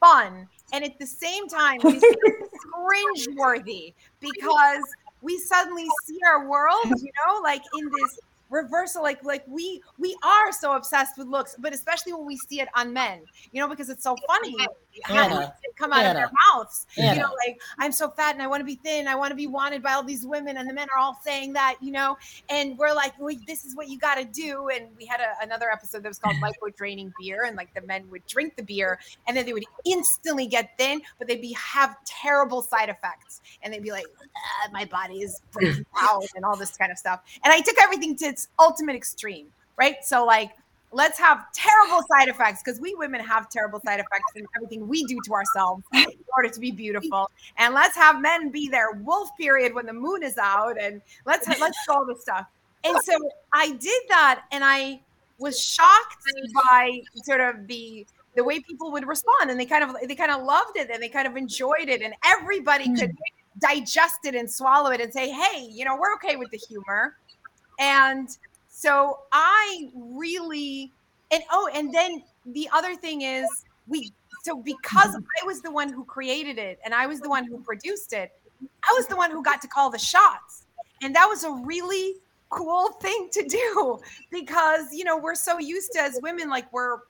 fun. 0.02 0.48
And 0.74 0.84
at 0.84 1.00
the 1.00 1.06
same 1.06 1.48
time, 1.48 1.80
it 1.84 1.96
is 1.96 2.04
cringeworthy 3.38 3.94
because 4.20 4.84
we 5.22 5.38
suddenly 5.38 5.88
see 6.06 6.18
our 6.28 6.50
world, 6.50 6.86
you 6.86 7.12
know, 7.26 7.40
like 7.42 7.62
in 7.78 7.86
this 7.86 8.20
reversal 8.52 9.02
like 9.02 9.24
like 9.24 9.46
we 9.48 9.82
we 9.98 10.14
are 10.24 10.52
so 10.52 10.74
obsessed 10.74 11.18
with 11.18 11.26
looks 11.26 11.56
but 11.60 11.74
especially 11.74 12.12
when 12.12 12.26
we 12.26 12.36
see 12.36 12.60
it 12.60 12.68
on 12.76 12.92
men 12.92 13.22
you 13.54 13.62
know 13.62 13.68
because 13.70 13.90
it's 13.90 14.04
so 14.04 14.14
funny 14.28 14.54
Anna, 15.10 15.54
come 15.76 15.94
out 15.94 16.00
Anna, 16.00 16.10
of 16.10 16.16
their 16.16 16.32
mouths? 16.54 16.88
Anna. 16.98 17.16
you 17.16 17.22
know 17.22 17.34
like 17.46 17.62
i'm 17.80 17.92
so 17.92 18.10
fat 18.10 18.34
and 18.34 18.42
i 18.42 18.48
want 18.48 18.62
to 18.62 18.66
be 18.66 18.76
thin 18.76 19.08
i 19.08 19.16
want 19.16 19.32
to 19.32 19.36
be 19.36 19.48
wanted 19.48 19.82
by 19.82 19.94
all 19.94 20.04
these 20.04 20.26
women 20.26 20.58
and 20.58 20.70
the 20.70 20.74
men 20.74 20.88
are 20.96 21.00
all 21.00 21.18
saying 21.24 21.54
that 21.54 21.78
you 21.82 21.92
know? 21.92 22.18
And 22.50 22.78
we're 22.78 22.94
like 22.94 23.14
well, 23.20 23.36
this 23.48 23.66
is 23.66 23.76
what 23.76 23.90
you 23.90 23.98
got 23.98 24.16
to 24.16 24.26
do. 24.26 24.70
And 24.70 24.88
we 24.98 25.06
had 25.06 25.20
a, 25.20 25.34
another 25.44 25.70
episode 25.72 26.04
that 26.04 26.10
was 26.10 26.20
called 26.20 26.36
lipo 26.38 26.76
draining 26.76 27.14
beer 27.20 27.44
and 27.46 27.56
like 27.56 27.74
the 27.74 27.82
men 27.82 28.10
would 28.10 28.26
drink 28.28 28.56
the 28.56 28.64
beer 28.64 29.00
and 29.28 29.36
then 29.36 29.46
they 29.46 29.54
would 29.54 29.66
instantly 29.86 30.48
get 30.48 30.78
thin 30.78 31.02
but 31.18 31.28
they'd 31.28 31.42
be 31.42 31.54
have 31.54 31.98
terrible 32.06 32.62
side 32.62 32.90
effects. 32.90 33.42
And 33.64 33.74
they'd 33.74 33.84
be 33.84 33.92
like 33.92 34.06
ah, 34.36 34.70
my 34.72 34.86
body 34.86 35.22
is 35.22 35.42
breaking 35.52 35.86
out 35.98 36.26
and 36.36 36.46
all 36.46 36.56
this 36.56 36.78
kind 36.78 36.92
of 36.92 36.98
stuff. 36.98 37.22
And 37.44 37.52
i 37.54 37.60
took 37.60 37.76
everything 37.82 38.16
to 38.18 38.26
its 38.26 38.48
ultimate 38.60 38.96
extreme 38.96 39.48
right? 39.78 39.96
So 40.04 40.26
like 40.26 40.52
let's 40.92 41.18
have 41.18 41.52
terrible 41.54 42.02
side 42.08 42.28
effects 42.28 42.62
because 42.64 42.80
we 42.80 42.94
women 42.96 43.22
have 43.22 43.50
terrible 43.50 43.80
side 43.86 44.00
effects 44.00 44.32
in 44.36 44.46
everything 44.56 44.88
we 44.88 45.04
do 45.06 45.18
to 45.26 45.34
ourselves 45.34 45.84
in 45.94 46.06
order 46.36 46.50
to 46.50 46.60
be 46.60 46.72
beautiful. 46.72 47.30
And 47.58 47.74
let's 47.74 47.96
have 47.96 48.22
men 48.22 48.50
be 48.50 48.70
their 48.70 48.92
wolf 48.92 49.30
period 49.40 49.74
when 49.74 49.86
the 49.86 49.94
moon 49.94 50.24
is 50.24 50.38
out, 50.38 50.82
and 50.82 51.02
let's 51.26 51.48
let's 51.48 51.78
do 51.88 51.94
all 51.94 52.06
this 52.06 52.22
stuff. 52.22 52.46
And 52.84 52.98
so 53.04 53.14
I 53.54 53.72
did 53.74 54.02
that, 54.10 54.44
and 54.52 54.64
I 54.64 55.02
was 55.38 55.60
shocked 55.60 56.18
by 56.54 57.02
sort 57.24 57.42
of 57.42 57.68
the 57.68 58.06
the 58.36 58.44
way 58.44 58.60
people 58.60 58.92
would 58.92 59.08
respond, 59.08 59.52
and 59.52 59.60
they 59.60 59.66
kind 59.66 59.84
of 59.84 59.96
they 60.08 60.16
kind 60.16 60.32
of 60.32 60.44
loved 60.44 60.78
it, 60.78 60.90
and 60.92 61.02
they 61.02 61.10
kind 61.10 61.28
of 61.28 61.38
enjoyed 61.38 61.90
it, 61.90 62.02
and 62.02 62.14
everybody 62.26 62.88
mm. 62.88 63.00
could 63.00 63.16
digest 63.60 64.26
it 64.26 64.36
and 64.36 64.50
swallow 64.50 64.92
it 64.92 65.02
and 65.02 65.12
say, 65.12 65.30
hey, 65.30 65.68
you 65.70 65.86
know, 65.86 65.96
we're 65.96 66.14
okay 66.16 66.36
with 66.36 66.50
the 66.52 66.58
humor. 66.58 67.18
And 67.80 68.30
so 68.82 69.20
I 69.32 69.90
really, 69.94 70.92
and 71.30 71.44
oh, 71.52 71.70
and 71.72 71.94
then 71.94 72.24
the 72.48 72.68
other 72.74 72.96
thing 72.96 73.22
is 73.22 73.46
we, 73.88 74.12
so 74.42 74.56
because 74.56 75.10
mm-hmm. 75.10 75.24
I 75.44 75.46
was 75.46 75.62
the 75.62 75.70
one 75.70 75.94
who 75.94 76.04
created 76.04 76.58
it 76.58 76.80
and 76.84 76.92
I 76.92 77.06
was 77.06 77.20
the 77.20 77.30
one 77.30 77.46
who 77.46 77.60
produced 77.60 78.12
it, 78.12 78.32
I 78.60 78.94
was 78.98 79.06
the 79.06 79.16
one 79.16 79.30
who 79.30 79.44
got 79.44 79.62
to 79.62 79.68
call 79.68 79.92
the 79.92 80.00
shots. 80.00 80.66
And 81.04 81.16
that 81.16 81.28
was 81.30 81.44
a 81.44 81.52
really 81.52 82.16
cool 82.50 82.90
thing 82.94 83.30
to 83.34 83.44
do 83.44 84.00
because, 84.32 84.92
you 84.92 85.04
know, 85.04 85.16
we're 85.16 85.36
so 85.36 85.60
used 85.60 85.92
to 85.92 86.02
as 86.02 86.20
women, 86.24 86.50
like 86.50 86.74
we're, 86.74 87.02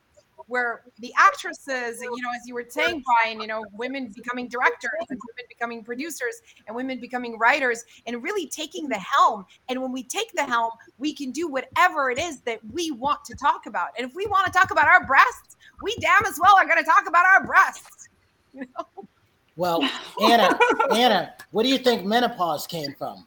where 0.52 0.82
the 1.00 1.14
actresses, 1.18 2.02
you 2.02 2.10
know, 2.10 2.30
as 2.36 2.46
you 2.46 2.54
were 2.54 2.66
saying, 2.68 3.02
Brian, 3.06 3.40
you 3.40 3.48
know, 3.48 3.64
women 3.72 4.12
becoming 4.14 4.50
directors 4.50 4.92
and 5.10 5.18
women 5.18 5.46
becoming 5.48 5.82
producers 5.82 6.42
and 6.68 6.76
women 6.76 7.00
becoming 7.00 7.38
writers 7.38 7.86
and 8.06 8.22
really 8.22 8.48
taking 8.48 8.90
the 8.90 8.98
helm. 8.98 9.46
And 9.70 9.82
when 9.82 9.94
we 9.94 10.04
take 10.04 10.34
the 10.34 10.44
helm, 10.44 10.72
we 11.00 11.14
can 11.14 11.32
do 11.32 11.48
whatever 11.48 12.12
it 12.12 12.20
is 12.20 12.42
that 12.42 12.60
we 12.74 12.92
want 12.92 13.24
to 13.26 13.36
talk 13.36 13.66
about. 13.66 13.90
And 13.98 14.06
if 14.06 14.14
we 14.14 14.28
want 14.28 14.46
to 14.46 14.52
talk 14.52 14.72
about 14.72 14.88
our 14.88 15.06
breasts, 15.06 15.56
we 15.82 15.96
damn 16.02 16.26
as 16.26 16.38
well 16.42 16.56
are 16.58 16.66
going 16.66 16.80
to 16.80 16.84
talk 16.84 17.08
about 17.08 17.26
our 17.26 17.46
breasts. 17.46 18.10
You 18.54 18.66
know? 18.78 19.08
Well, 19.56 19.82
Anna, 20.22 20.60
Anna, 20.94 21.34
what 21.52 21.64
do 21.64 21.70
you 21.70 21.78
think 21.78 22.04
menopause 22.04 22.68
came 22.68 22.94
from? 22.98 23.26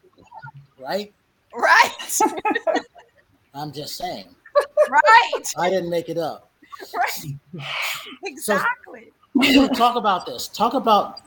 Right? 0.79 1.15
Right. 1.55 2.21
I'm 3.55 3.73
just 3.73 3.97
saying. 3.97 4.27
Right. 4.91 5.45
I 5.57 5.71
didn't 5.71 5.89
make 5.89 6.11
it 6.11 6.19
up. 6.19 6.51
right. 6.95 7.35
Exactly. 8.25 9.13
So, 9.43 9.69
talk 9.75 9.97
about 9.97 10.27
this. 10.27 10.49
Talk 10.49 10.75
about 10.75 11.21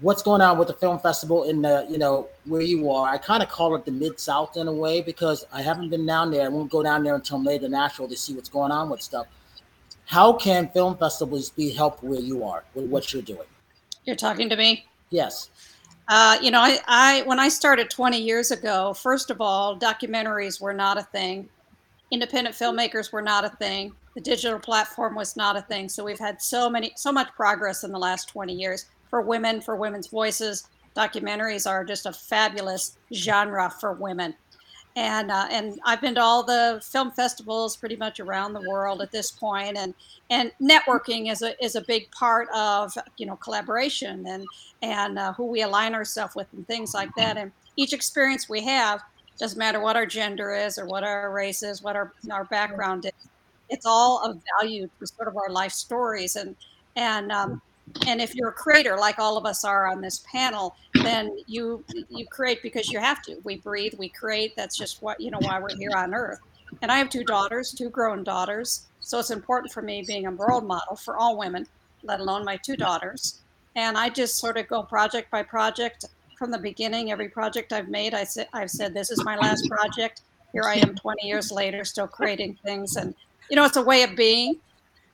what's 0.00 0.22
going 0.22 0.40
on 0.40 0.58
with 0.58 0.68
the 0.68 0.74
film 0.74 0.98
festival 0.98 1.44
in 1.44 1.62
the 1.62 1.86
you 1.88 1.98
know 1.98 2.28
where 2.44 2.60
you 2.60 2.90
are. 2.90 3.08
I 3.08 3.18
kind 3.18 3.42
of 3.42 3.48
call 3.48 3.74
it 3.74 3.84
the 3.84 3.90
mid 3.90 4.18
south 4.18 4.56
in 4.56 4.68
a 4.68 4.72
way 4.72 5.00
because 5.00 5.44
I 5.52 5.62
haven't 5.62 5.90
been 5.90 6.06
down 6.06 6.30
there. 6.30 6.44
I 6.44 6.48
won't 6.48 6.70
go 6.70 6.82
down 6.82 7.02
there 7.02 7.14
until 7.14 7.38
May 7.38 7.58
the 7.58 7.68
National 7.68 8.08
to 8.08 8.16
see 8.16 8.34
what's 8.34 8.48
going 8.48 8.72
on 8.72 8.90
with 8.90 9.02
stuff. 9.02 9.26
How 10.04 10.32
can 10.32 10.68
film 10.68 10.96
festivals 10.96 11.50
be 11.50 11.70
helped 11.70 12.02
where 12.02 12.20
you 12.20 12.44
are 12.44 12.64
with 12.74 12.86
what 12.86 13.12
you're 13.12 13.22
doing? 13.22 13.48
You're 14.04 14.16
talking 14.16 14.48
to 14.48 14.56
me. 14.56 14.86
Yes. 15.10 15.50
Uh, 16.08 16.36
you 16.42 16.50
know, 16.50 16.60
I, 16.60 16.78
I 16.86 17.22
when 17.22 17.38
I 17.38 17.48
started 17.48 17.88
20 17.88 18.20
years 18.20 18.50
ago, 18.50 18.92
first 18.94 19.30
of 19.30 19.40
all, 19.40 19.78
documentaries 19.78 20.60
were 20.60 20.74
not 20.74 20.98
a 20.98 21.02
thing. 21.02 21.48
Independent 22.10 22.54
filmmakers 22.54 23.12
were 23.12 23.22
not 23.22 23.44
a 23.44 23.48
thing 23.48 23.94
the 24.14 24.20
digital 24.20 24.58
platform 24.58 25.14
was 25.14 25.36
not 25.36 25.56
a 25.56 25.62
thing. 25.62 25.88
So 25.88 26.04
we've 26.04 26.18
had 26.18 26.42
so 26.42 26.68
many, 26.68 26.92
so 26.96 27.12
much 27.12 27.28
progress 27.34 27.84
in 27.84 27.92
the 27.92 27.98
last 27.98 28.28
20 28.28 28.52
years 28.52 28.86
for 29.08 29.22
women, 29.22 29.60
for 29.60 29.76
women's 29.76 30.08
voices. 30.08 30.68
Documentaries 30.96 31.68
are 31.68 31.84
just 31.84 32.06
a 32.06 32.12
fabulous 32.12 32.98
genre 33.12 33.70
for 33.80 33.94
women. 33.94 34.34
And, 34.94 35.30
uh, 35.30 35.46
and 35.50 35.80
I've 35.86 36.02
been 36.02 36.16
to 36.16 36.20
all 36.20 36.42
the 36.42 36.82
film 36.84 37.12
festivals 37.12 37.76
pretty 37.76 37.96
much 37.96 38.20
around 38.20 38.52
the 38.52 38.68
world 38.68 39.00
at 39.00 39.10
this 39.10 39.30
point, 39.30 39.78
and 39.78 39.94
and 40.28 40.52
networking 40.60 41.32
is 41.32 41.40
a 41.40 41.64
is 41.64 41.76
a 41.76 41.80
big 41.80 42.10
part 42.10 42.48
of 42.54 42.92
you 43.16 43.24
know 43.24 43.36
collaboration 43.36 44.26
and 44.26 44.44
and 44.82 45.18
uh, 45.18 45.32
who 45.32 45.46
we 45.46 45.62
align 45.62 45.94
ourselves 45.94 46.34
with 46.34 46.46
and 46.52 46.66
things 46.66 46.92
like 46.92 47.08
that. 47.16 47.38
And 47.38 47.52
each 47.76 47.94
experience 47.94 48.50
we 48.50 48.62
have 48.64 49.00
doesn't 49.38 49.58
matter 49.58 49.80
what 49.80 49.96
our 49.96 50.04
gender 50.04 50.54
is 50.54 50.76
or 50.76 50.84
what 50.84 51.04
our 51.04 51.32
race 51.32 51.62
is, 51.62 51.82
what 51.82 51.96
our 51.96 52.12
our 52.30 52.44
background 52.44 53.06
is 53.06 53.28
it's 53.72 53.86
all 53.86 54.22
of 54.24 54.40
value 54.60 54.88
to 55.00 55.06
sort 55.06 55.28
of 55.28 55.36
our 55.36 55.50
life 55.50 55.72
stories. 55.72 56.36
And 56.36 56.54
and 56.96 57.32
um, 57.32 57.60
and 58.06 58.20
if 58.20 58.34
you're 58.34 58.50
a 58.50 58.52
creator 58.52 58.96
like 58.96 59.18
all 59.18 59.36
of 59.36 59.44
us 59.44 59.64
are 59.64 59.86
on 59.86 60.00
this 60.00 60.24
panel 60.30 60.76
then 60.94 61.36
you 61.46 61.84
you 62.08 62.26
create 62.26 62.62
because 62.62 62.90
you 62.90 62.98
have 62.98 63.22
to. 63.22 63.36
We 63.44 63.56
breathe 63.58 63.94
we 63.98 64.08
create. 64.08 64.54
That's 64.56 64.76
just 64.76 65.02
what 65.02 65.20
you 65.20 65.30
know 65.30 65.40
why 65.40 65.60
we're 65.60 65.76
here 65.76 65.92
on 65.96 66.14
earth. 66.14 66.40
And 66.80 66.90
i 66.90 66.96
have 66.96 67.10
two 67.10 67.24
daughters 67.24 67.72
two 67.72 67.90
grown 67.90 68.24
daughters. 68.24 68.86
So 69.00 69.18
it's 69.18 69.30
important 69.30 69.72
for 69.72 69.82
me 69.82 70.04
being 70.06 70.26
a 70.26 70.30
role 70.30 70.60
model 70.60 70.96
for 70.96 71.16
all 71.16 71.38
women 71.38 71.66
let 72.04 72.20
alone 72.20 72.44
my 72.44 72.56
two 72.56 72.76
daughters. 72.76 73.40
And 73.74 73.96
i 73.96 74.08
just 74.08 74.38
sort 74.38 74.56
of 74.56 74.68
go 74.68 74.82
project 74.82 75.30
by 75.30 75.42
project. 75.42 76.04
From 76.38 76.50
the 76.50 76.58
beginning 76.58 77.12
every 77.12 77.28
project 77.28 77.72
i've 77.72 77.88
made 77.88 78.14
i 78.14 78.24
said 78.24 78.48
i've 78.52 78.70
said 78.70 78.94
this 78.94 79.10
is 79.10 79.24
my 79.24 79.36
last 79.36 79.68
project. 79.68 80.22
Here 80.52 80.64
i 80.64 80.74
am 80.74 80.94
20 80.94 81.26
years 81.26 81.50
later 81.50 81.84
still 81.84 82.08
creating 82.08 82.58
things. 82.64 82.96
And 82.96 83.14
you 83.52 83.56
know, 83.56 83.66
it's 83.66 83.76
a 83.76 83.82
way 83.82 84.02
of 84.02 84.16
being. 84.16 84.56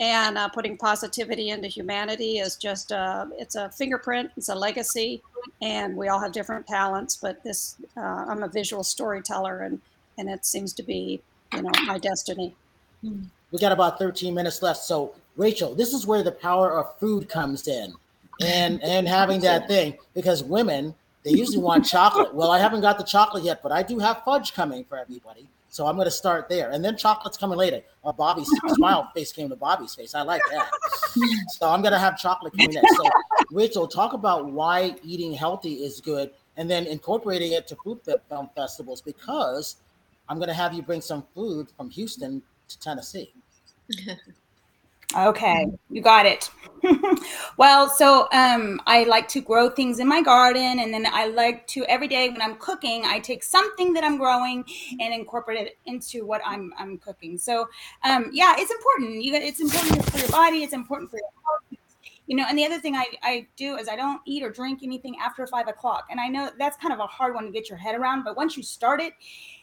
And 0.00 0.38
uh, 0.38 0.48
putting 0.48 0.78
positivity 0.78 1.50
into 1.50 1.66
humanity 1.66 2.38
is 2.38 2.54
just 2.54 2.92
uh, 2.92 3.26
it's 3.36 3.56
a 3.56 3.68
fingerprint, 3.70 4.30
it's 4.36 4.48
a 4.48 4.54
legacy, 4.54 5.20
and 5.60 5.96
we 5.96 6.06
all 6.06 6.20
have 6.20 6.30
different 6.30 6.68
talents. 6.68 7.16
But 7.16 7.42
this, 7.42 7.74
uh, 7.96 8.26
I'm 8.28 8.44
a 8.44 8.48
visual 8.48 8.84
storyteller, 8.84 9.62
and 9.62 9.80
and 10.16 10.30
it 10.30 10.46
seems 10.46 10.72
to 10.74 10.84
be, 10.84 11.20
you 11.52 11.62
know, 11.62 11.70
my 11.86 11.98
destiny. 11.98 12.54
We 13.02 13.58
got 13.58 13.72
about 13.72 13.98
13 13.98 14.32
minutes 14.34 14.62
left. 14.62 14.84
So, 14.84 15.14
Rachel, 15.36 15.74
this 15.74 15.92
is 15.92 16.06
where 16.06 16.22
the 16.22 16.30
power 16.30 16.78
of 16.78 16.96
food 17.00 17.28
comes 17.28 17.66
in, 17.66 17.92
and 18.40 18.80
and 18.84 19.08
having 19.08 19.40
that 19.40 19.66
thing 19.66 19.98
because 20.14 20.44
women 20.44 20.94
they 21.24 21.32
usually 21.32 21.58
want 21.58 21.84
chocolate. 21.84 22.32
Well, 22.32 22.52
I 22.52 22.60
haven't 22.60 22.82
got 22.82 22.98
the 22.98 23.04
chocolate 23.04 23.42
yet, 23.42 23.64
but 23.64 23.72
I 23.72 23.82
do 23.82 23.98
have 23.98 24.22
fudge 24.24 24.54
coming 24.54 24.84
for 24.84 24.96
everybody. 24.96 25.48
So 25.70 25.86
I'm 25.86 25.96
going 25.96 26.06
to 26.06 26.10
start 26.10 26.48
there, 26.48 26.70
and 26.70 26.82
then 26.84 26.96
chocolate's 26.96 27.36
coming 27.36 27.58
later. 27.58 27.82
Uh, 28.04 28.12
Bobbie's 28.12 28.50
smile 28.74 29.10
face 29.14 29.32
came 29.32 29.48
to 29.50 29.56
Bobbie's 29.56 29.94
face. 29.94 30.14
I 30.14 30.22
like 30.22 30.40
that. 30.50 30.70
so 31.50 31.68
I'm 31.68 31.82
going 31.82 31.92
to 31.92 31.98
have 31.98 32.18
chocolate 32.18 32.54
coming 32.56 32.74
next. 32.74 32.96
So 32.96 33.02
Rachel, 33.50 33.86
talk 33.86 34.14
about 34.14 34.50
why 34.50 34.94
eating 35.02 35.32
healthy 35.34 35.74
is 35.74 36.00
good, 36.00 36.30
and 36.56 36.70
then 36.70 36.86
incorporating 36.86 37.52
it 37.52 37.66
to 37.68 37.76
food 37.84 38.00
film 38.28 38.48
festivals 38.56 39.02
because 39.02 39.76
I'm 40.28 40.38
going 40.38 40.48
to 40.48 40.54
have 40.54 40.72
you 40.72 40.82
bring 40.82 41.00
some 41.00 41.24
food 41.34 41.68
from 41.76 41.90
Houston 41.90 42.42
to 42.68 42.80
Tennessee. 42.80 43.32
Okay, 45.16 45.66
you 45.88 46.02
got 46.02 46.26
it. 46.26 46.50
well, 47.56 47.88
so 47.88 48.28
um, 48.30 48.80
I 48.86 49.04
like 49.04 49.26
to 49.28 49.40
grow 49.40 49.70
things 49.70 50.00
in 50.00 50.06
my 50.06 50.20
garden, 50.22 50.78
and 50.78 50.92
then 50.92 51.06
I 51.10 51.26
like 51.28 51.66
to 51.68 51.84
every 51.86 52.08
day 52.08 52.28
when 52.28 52.42
I'm 52.42 52.56
cooking, 52.56 53.04
I 53.04 53.18
take 53.18 53.42
something 53.42 53.94
that 53.94 54.04
I'm 54.04 54.18
growing 54.18 54.64
and 55.00 55.14
incorporate 55.14 55.66
it 55.66 55.78
into 55.86 56.26
what 56.26 56.42
I'm 56.44 56.72
I'm 56.78 56.98
cooking. 56.98 57.38
So 57.38 57.68
um, 58.04 58.30
yeah, 58.32 58.54
it's 58.58 58.70
important. 58.70 59.22
You 59.22 59.34
it's 59.34 59.60
important 59.60 60.04
for 60.10 60.18
your 60.18 60.28
body. 60.28 60.58
It's 60.58 60.74
important 60.74 61.10
for 61.10 61.16
your 61.16 61.30
health. 61.46 61.62
You 62.28 62.36
know, 62.36 62.44
and 62.46 62.58
the 62.58 62.64
other 62.64 62.78
thing 62.78 62.94
I, 62.94 63.06
I 63.22 63.46
do 63.56 63.76
is 63.76 63.88
I 63.88 63.96
don't 63.96 64.20
eat 64.26 64.42
or 64.42 64.50
drink 64.50 64.80
anything 64.82 65.16
after 65.18 65.46
five 65.46 65.66
o'clock. 65.66 66.08
And 66.10 66.20
I 66.20 66.28
know 66.28 66.50
that's 66.58 66.76
kind 66.76 66.92
of 66.92 67.00
a 67.00 67.06
hard 67.06 67.34
one 67.34 67.46
to 67.46 67.50
get 67.50 67.70
your 67.70 67.78
head 67.78 67.98
around, 67.98 68.22
but 68.22 68.36
once 68.36 68.54
you 68.54 68.62
start 68.62 69.00
it 69.00 69.14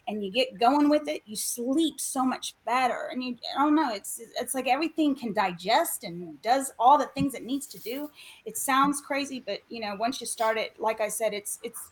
and 0.08 0.26
you 0.26 0.32
get 0.32 0.60
going 0.60 0.90
with 0.90 1.08
it, 1.08 1.22
you 1.28 1.36
sleep 1.36 2.00
so 2.00 2.26
much 2.26 2.56
better. 2.66 3.10
And 3.12 3.24
you, 3.24 3.38
I 3.56 3.64
don't 3.64 3.76
know, 3.76 3.94
it's 3.94 4.20
it's 4.42 4.56
like 4.56 4.68
everything 4.68 5.16
can 5.16 5.32
digest 5.32 6.04
and 6.04 6.42
does 6.42 6.74
all 6.80 6.98
the 6.98 7.06
things 7.14 7.36
it 7.36 7.44
needs 7.44 7.68
to 7.68 7.80
do. 7.80 8.10
It 8.46 8.58
sounds 8.58 9.00
crazy, 9.00 9.44
but 9.46 9.60
you 9.70 9.82
know, 9.82 9.96
once 10.00 10.20
you 10.20 10.26
start 10.26 10.58
it, 10.58 10.74
like 10.80 11.02
I 11.02 11.08
said, 11.08 11.36
it's 11.36 11.60
it's 11.62 11.92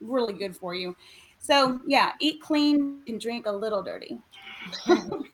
really 0.00 0.32
good 0.32 0.56
for 0.56 0.76
you. 0.76 0.94
So 1.40 1.80
yeah, 1.88 2.12
eat 2.20 2.40
clean 2.40 3.00
and 3.08 3.20
drink 3.20 3.46
a 3.46 3.52
little 3.52 3.82
dirty. 3.82 4.20
and 4.86 5.24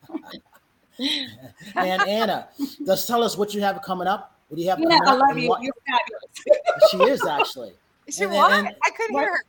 Anna, 1.75 2.47
just 2.83 3.07
tell 3.07 3.23
us 3.23 3.37
what 3.37 3.53
you 3.53 3.61
have 3.61 3.79
coming 3.83 4.07
up. 4.07 4.39
What 4.51 4.57
do 4.57 4.63
you 4.63 4.69
have 4.69 4.79
Yeah, 4.81 4.99
coming 4.99 5.07
I 5.07 5.13
love 5.27 5.37
you. 5.37 5.47
what- 5.47 5.61
You're 5.61 5.73
fabulous. 5.87 6.89
she 6.91 6.97
is 7.03 7.25
actually. 7.25 7.71
She 8.09 8.25
And- 8.25 8.33
what? 8.33 8.51
and- 8.51 8.75
I 8.83 8.89
couldn't 8.89 9.15
hear 9.15 9.27
her. 9.33 9.43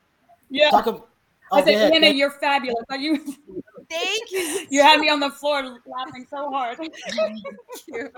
Yeah. 0.49 0.71
Talk 0.71 0.87
ab- 0.87 1.03
oh, 1.51 1.57
I 1.57 1.65
said, 1.65 1.75
ahead, 1.75 1.93
Anna, 1.95 2.07
you're 2.07 2.31
fabulous. 2.31 2.85
Are 2.89 2.97
you? 2.99 3.17
Thank 3.91 4.31
you. 4.31 4.67
You 4.71 4.81
had 4.83 5.01
me 5.01 5.09
on 5.11 5.19
the 5.19 5.31
floor 5.31 5.81
laughing 5.87 6.25
so 6.31 6.49
hard. 6.53 6.77
Thank 6.79 6.95
you. 7.89 8.11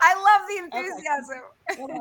I 0.00 0.14
love 0.14 0.48
the 0.48 0.78
enthusiasm. 0.78 2.00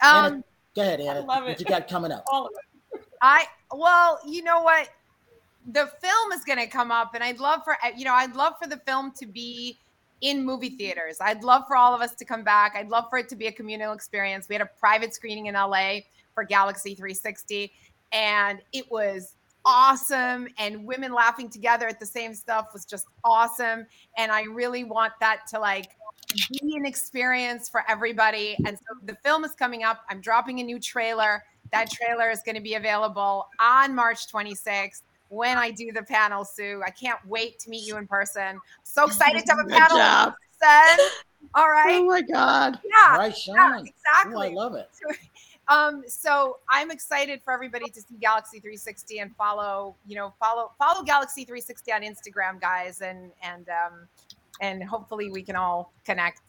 Anna, 0.00 0.26
Um, 0.36 0.44
go 0.74 0.80
ahead, 0.80 1.00
Anna. 1.02 1.20
I 1.20 1.24
love 1.24 1.42
What 1.44 1.50
it. 1.50 1.60
you 1.60 1.66
got 1.66 1.86
coming 1.86 2.12
up? 2.12 2.24
All 2.32 2.46
of 2.46 2.52
it. 2.94 3.02
I 3.20 3.44
well, 3.74 4.20
you 4.26 4.42
know 4.42 4.62
what? 4.62 4.88
The 5.70 5.90
film 6.00 6.32
is 6.32 6.44
going 6.44 6.58
to 6.60 6.66
come 6.66 6.90
up, 6.90 7.14
and 7.14 7.22
I'd 7.22 7.40
love 7.40 7.62
for 7.62 7.76
you 7.94 8.06
know, 8.06 8.14
I'd 8.14 8.34
love 8.34 8.54
for 8.60 8.66
the 8.68 8.78
film 8.86 9.12
to 9.18 9.26
be 9.26 9.78
in 10.20 10.44
movie 10.44 10.70
theaters. 10.70 11.18
I'd 11.20 11.44
love 11.44 11.64
for 11.66 11.76
all 11.76 11.94
of 11.94 12.00
us 12.00 12.14
to 12.16 12.24
come 12.24 12.42
back. 12.42 12.74
I'd 12.76 12.88
love 12.88 13.06
for 13.10 13.18
it 13.18 13.28
to 13.30 13.36
be 13.36 13.46
a 13.46 13.52
communal 13.52 13.92
experience. 13.92 14.48
We 14.48 14.54
had 14.54 14.62
a 14.62 14.70
private 14.78 15.14
screening 15.14 15.46
in 15.46 15.54
LA 15.54 16.00
for 16.34 16.44
Galaxy 16.44 16.94
360, 16.94 17.72
and 18.12 18.60
it 18.72 18.90
was 18.90 19.34
awesome. 19.64 20.48
And 20.58 20.84
women 20.84 21.12
laughing 21.12 21.48
together 21.48 21.86
at 21.88 22.00
the 22.00 22.06
same 22.06 22.34
stuff 22.34 22.68
was 22.72 22.84
just 22.84 23.06
awesome. 23.24 23.86
And 24.16 24.30
I 24.32 24.42
really 24.42 24.84
want 24.84 25.12
that 25.20 25.46
to 25.50 25.58
like 25.58 25.90
be 26.50 26.76
an 26.76 26.84
experience 26.84 27.68
for 27.68 27.82
everybody. 27.88 28.56
And 28.66 28.76
so 28.78 28.98
the 29.04 29.16
film 29.24 29.44
is 29.44 29.52
coming 29.52 29.84
up. 29.84 30.00
I'm 30.08 30.20
dropping 30.20 30.60
a 30.60 30.62
new 30.62 30.78
trailer. 30.78 31.44
That 31.72 31.90
trailer 31.90 32.30
is 32.30 32.40
going 32.44 32.56
to 32.56 32.60
be 32.60 32.74
available 32.74 33.48
on 33.60 33.94
March 33.94 34.30
26th 34.32 35.02
when 35.34 35.58
I 35.58 35.70
do 35.70 35.92
the 35.92 36.02
panel, 36.02 36.44
Sue. 36.44 36.82
I 36.84 36.90
can't 36.90 37.18
wait 37.26 37.58
to 37.60 37.70
meet 37.70 37.86
you 37.86 37.96
in 37.96 38.06
person. 38.06 38.60
So 38.82 39.04
excited 39.06 39.44
to 39.46 39.52
have 39.52 39.60
a 39.60 39.64
Good 39.64 39.78
panel. 39.78 39.98
job. 39.98 40.34
All 41.54 41.68
right. 41.70 41.96
Oh 42.00 42.04
my 42.04 42.22
God. 42.22 42.78
Yeah. 42.84 43.16
Right, 43.16 43.34
yeah, 43.46 43.80
exactly. 43.80 44.48
Ooh, 44.48 44.50
I 44.50 44.54
love 44.54 44.74
it. 44.74 44.88
Um, 45.68 46.04
so 46.06 46.58
I'm 46.68 46.90
excited 46.90 47.40
for 47.42 47.52
everybody 47.52 47.86
to 47.86 48.00
see 48.00 48.16
Galaxy 48.20 48.60
360 48.60 49.20
and 49.20 49.34
follow, 49.34 49.96
you 50.06 50.14
know, 50.14 50.34
follow 50.38 50.72
follow 50.78 51.02
Galaxy 51.02 51.44
360 51.44 51.92
on 51.92 52.02
Instagram, 52.02 52.60
guys, 52.60 53.00
and 53.00 53.30
and 53.42 53.68
um 53.70 54.08
and 54.60 54.84
hopefully 54.84 55.30
we 55.30 55.42
can 55.42 55.56
all 55.56 55.92
connect. 56.04 56.42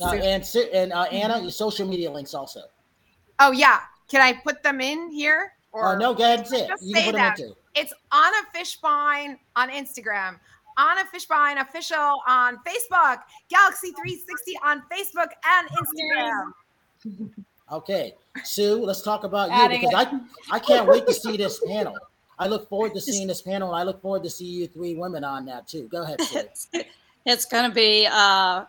Uh, 0.00 0.14
and 0.14 0.44
and 0.72 0.92
uh, 0.92 1.02
Anna, 1.04 1.40
your 1.40 1.50
social 1.50 1.86
media 1.86 2.10
links 2.10 2.34
also. 2.34 2.60
oh 3.38 3.52
yeah, 3.52 3.80
can 4.10 4.20
I 4.20 4.34
put 4.34 4.62
them 4.62 4.80
in 4.80 5.10
here? 5.10 5.52
Uh, 5.72 5.96
no, 5.96 6.14
go 6.14 6.24
ahead 6.24 6.40
and 6.40 6.48
say 6.48 6.64
it. 6.64 6.68
Just 6.68 6.82
You 6.84 6.94
can 6.94 7.02
say 7.02 7.10
put 7.10 7.16
them 7.16 7.34
them. 7.36 7.54
In 7.74 7.86
too. 7.86 7.90
It's 7.90 7.94
Anna 8.12 8.36
Fishbeyn 8.54 9.38
on 9.56 9.70
Instagram. 9.70 10.38
Anna 10.76 11.02
Fishbeyn 11.14 11.60
official 11.60 12.20
on 12.26 12.58
Facebook. 12.66 13.20
Galaxy 13.48 13.92
360 13.92 14.58
on 14.64 14.82
Facebook 14.90 15.28
and 15.46 15.68
Instagram. 15.70 17.32
Okay, 17.72 18.12
Sue, 18.44 18.84
let's 18.84 19.00
talk 19.00 19.24
about 19.24 19.48
you 19.48 19.56
Adding 19.56 19.80
because 19.80 20.06
it. 20.06 20.20
I 20.50 20.56
I 20.56 20.58
can't 20.58 20.86
wait 20.86 21.06
to 21.06 21.14
see 21.14 21.38
this 21.38 21.60
panel. 21.66 21.96
I 22.38 22.46
look 22.46 22.68
forward 22.68 22.92
to 22.92 23.00
seeing 23.00 23.26
this 23.26 23.40
panel, 23.40 23.70
and 23.72 23.80
I 23.80 23.84
look 23.84 24.02
forward 24.02 24.22
to 24.24 24.30
see 24.30 24.44
you 24.44 24.68
three 24.68 24.94
women 24.94 25.24
on 25.24 25.46
that 25.46 25.66
too. 25.66 25.88
Go 25.88 26.02
ahead, 26.02 26.20
Sue. 26.20 26.82
It's 27.24 27.46
going 27.46 27.68
to 27.68 27.74
be 27.74 28.06
uh, 28.10 28.66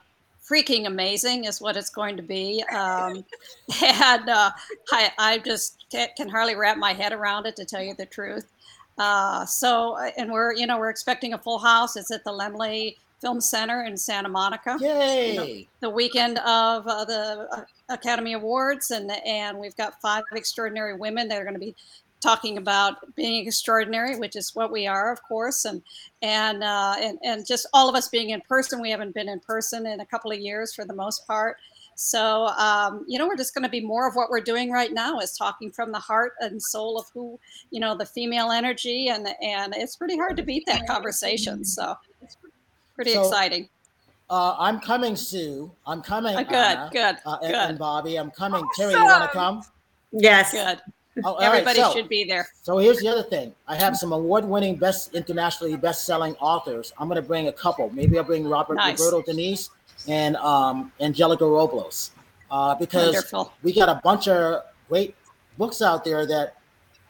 freaking 0.49 0.87
amazing, 0.87 1.43
is 1.43 1.59
what 1.59 1.75
it's 1.75 1.89
going 1.89 2.15
to 2.17 2.23
be. 2.23 2.63
Um, 2.71 3.25
and 3.83 4.29
uh, 4.29 4.51
I, 4.91 5.11
I 5.17 5.37
just 5.39 5.85
ca- 5.91 6.13
can 6.15 6.29
hardly 6.29 6.55
wrap 6.55 6.77
my 6.77 6.93
head 6.93 7.11
around 7.11 7.47
it, 7.47 7.55
to 7.57 7.65
tell 7.65 7.81
you 7.81 7.95
the 7.95 8.05
truth. 8.05 8.45
Uh, 8.97 9.45
so, 9.45 9.97
and 10.17 10.31
we're, 10.31 10.53
you 10.53 10.65
know, 10.65 10.77
we're 10.77 10.89
expecting 10.89 11.33
a 11.33 11.37
full 11.37 11.59
house. 11.59 11.95
It's 11.95 12.11
at 12.11 12.23
the 12.23 12.31
Laemmle 12.31 12.95
Film 13.21 13.41
Center 13.41 13.83
in 13.83 13.97
Santa 13.97 14.29
Monica. 14.29 14.77
Yay! 14.79 15.31
You 15.31 15.35
know, 15.35 15.65
the 15.81 15.89
weekend 15.89 16.37
of 16.39 16.87
uh, 16.87 17.05
the 17.05 17.47
uh, 17.51 17.63
Academy 17.89 18.33
Awards, 18.33 18.91
and 18.91 19.11
and 19.25 19.57
we've 19.57 19.75
got 19.75 19.99
five 20.01 20.23
extraordinary 20.33 20.95
women 20.95 21.27
that 21.29 21.39
are 21.39 21.43
going 21.43 21.55
to 21.55 21.59
be 21.59 21.75
talking 22.21 22.57
about 22.57 23.15
being 23.15 23.45
extraordinary, 23.45 24.17
which 24.17 24.35
is 24.35 24.55
what 24.55 24.71
we 24.71 24.87
are, 24.87 25.11
of 25.11 25.21
course, 25.23 25.65
and 25.65 25.81
and 26.21 26.63
uh, 26.63 26.95
and 26.99 27.19
and 27.23 27.45
just 27.45 27.67
all 27.73 27.89
of 27.89 27.95
us 27.95 28.07
being 28.09 28.31
in 28.31 28.41
person. 28.41 28.81
We 28.81 28.91
haven't 28.91 29.13
been 29.13 29.29
in 29.29 29.39
person 29.39 29.85
in 29.85 29.99
a 29.99 30.05
couple 30.05 30.31
of 30.31 30.39
years 30.39 30.73
for 30.73 30.85
the 30.85 30.93
most 30.93 31.25
part. 31.27 31.57
So 31.95 32.47
um, 32.47 33.05
you 33.07 33.17
know, 33.17 33.27
we're 33.27 33.37
just 33.37 33.53
going 33.53 33.63
to 33.63 33.69
be 33.69 33.79
more 33.81 34.07
of 34.07 34.15
what 34.15 34.29
we're 34.29 34.41
doing 34.41 34.69
right 34.69 34.91
now 34.91 35.19
is 35.19 35.35
talking 35.37 35.71
from 35.71 35.91
the 35.91 35.99
heart 35.99 36.33
and 36.41 36.61
soul 36.61 36.99
of 36.99 37.05
who 37.13 37.39
you 37.71 37.79
know 37.79 37.95
the 37.97 38.05
female 38.05 38.51
energy, 38.51 39.07
and 39.09 39.27
and 39.41 39.73
it's 39.75 39.95
pretty 39.95 40.17
hard 40.17 40.35
to 40.37 40.43
beat 40.43 40.65
that 40.67 40.85
conversation. 40.87 41.63
So 41.63 41.95
it's 42.21 42.37
pretty 42.95 43.13
So, 43.13 43.21
exciting. 43.23 43.69
Uh, 44.29 44.55
I'm 44.57 44.79
coming, 44.79 45.15
Sue. 45.15 45.71
I'm 45.85 46.01
coming. 46.01 46.35
Oh, 46.35 46.43
good, 46.43 46.53
Anna, 46.55 46.89
good, 46.91 47.17
uh, 47.25 47.37
and, 47.41 47.51
good. 47.53 47.69
and 47.69 47.79
Bobbie, 47.79 48.17
I'm 48.17 48.31
coming. 48.31 48.65
Terry, 48.75 48.93
you 48.93 49.03
want 49.03 49.23
to 49.23 49.29
come? 49.29 49.63
Yes. 50.11 50.51
Good. 50.51 50.81
Oh, 51.23 51.29
all 51.33 51.37
right, 51.37 51.45
Everybody 51.45 51.79
so- 51.79 51.93
should 51.93 52.09
be 52.09 52.23
there. 52.25 52.47
So 52.63 52.77
here's 52.77 52.99
the 52.99 53.07
other 53.07 53.23
thing. 53.23 53.53
I 53.67 53.75
have 53.75 53.95
some 53.95 54.11
award-winning, 54.11 54.75
best 54.75 55.13
internationally 55.15 55.77
best-selling 55.77 56.35
authors. 56.41 56.91
I'm 56.97 57.07
going 57.07 57.21
to 57.21 57.27
bring 57.27 57.47
a 57.47 57.53
couple. 57.53 57.89
Maybe 57.91 58.17
I'll 58.17 58.23
bring 58.25 58.45
Robert 58.47 58.75
Nice. 58.75 58.99
Roberto 58.99 59.21
Denise 59.31 59.69
and 60.07 60.35
um, 60.37 60.91
Angelica 60.99 61.45
Robles, 61.45 62.11
uh, 62.51 62.75
because 62.75 63.13
Wonderful. 63.13 63.53
we 63.63 63.73
got 63.73 63.89
a 63.89 63.99
bunch 64.03 64.27
of 64.27 64.63
great 64.89 65.15
books 65.57 65.81
out 65.81 66.03
there 66.03 66.25
that 66.27 66.55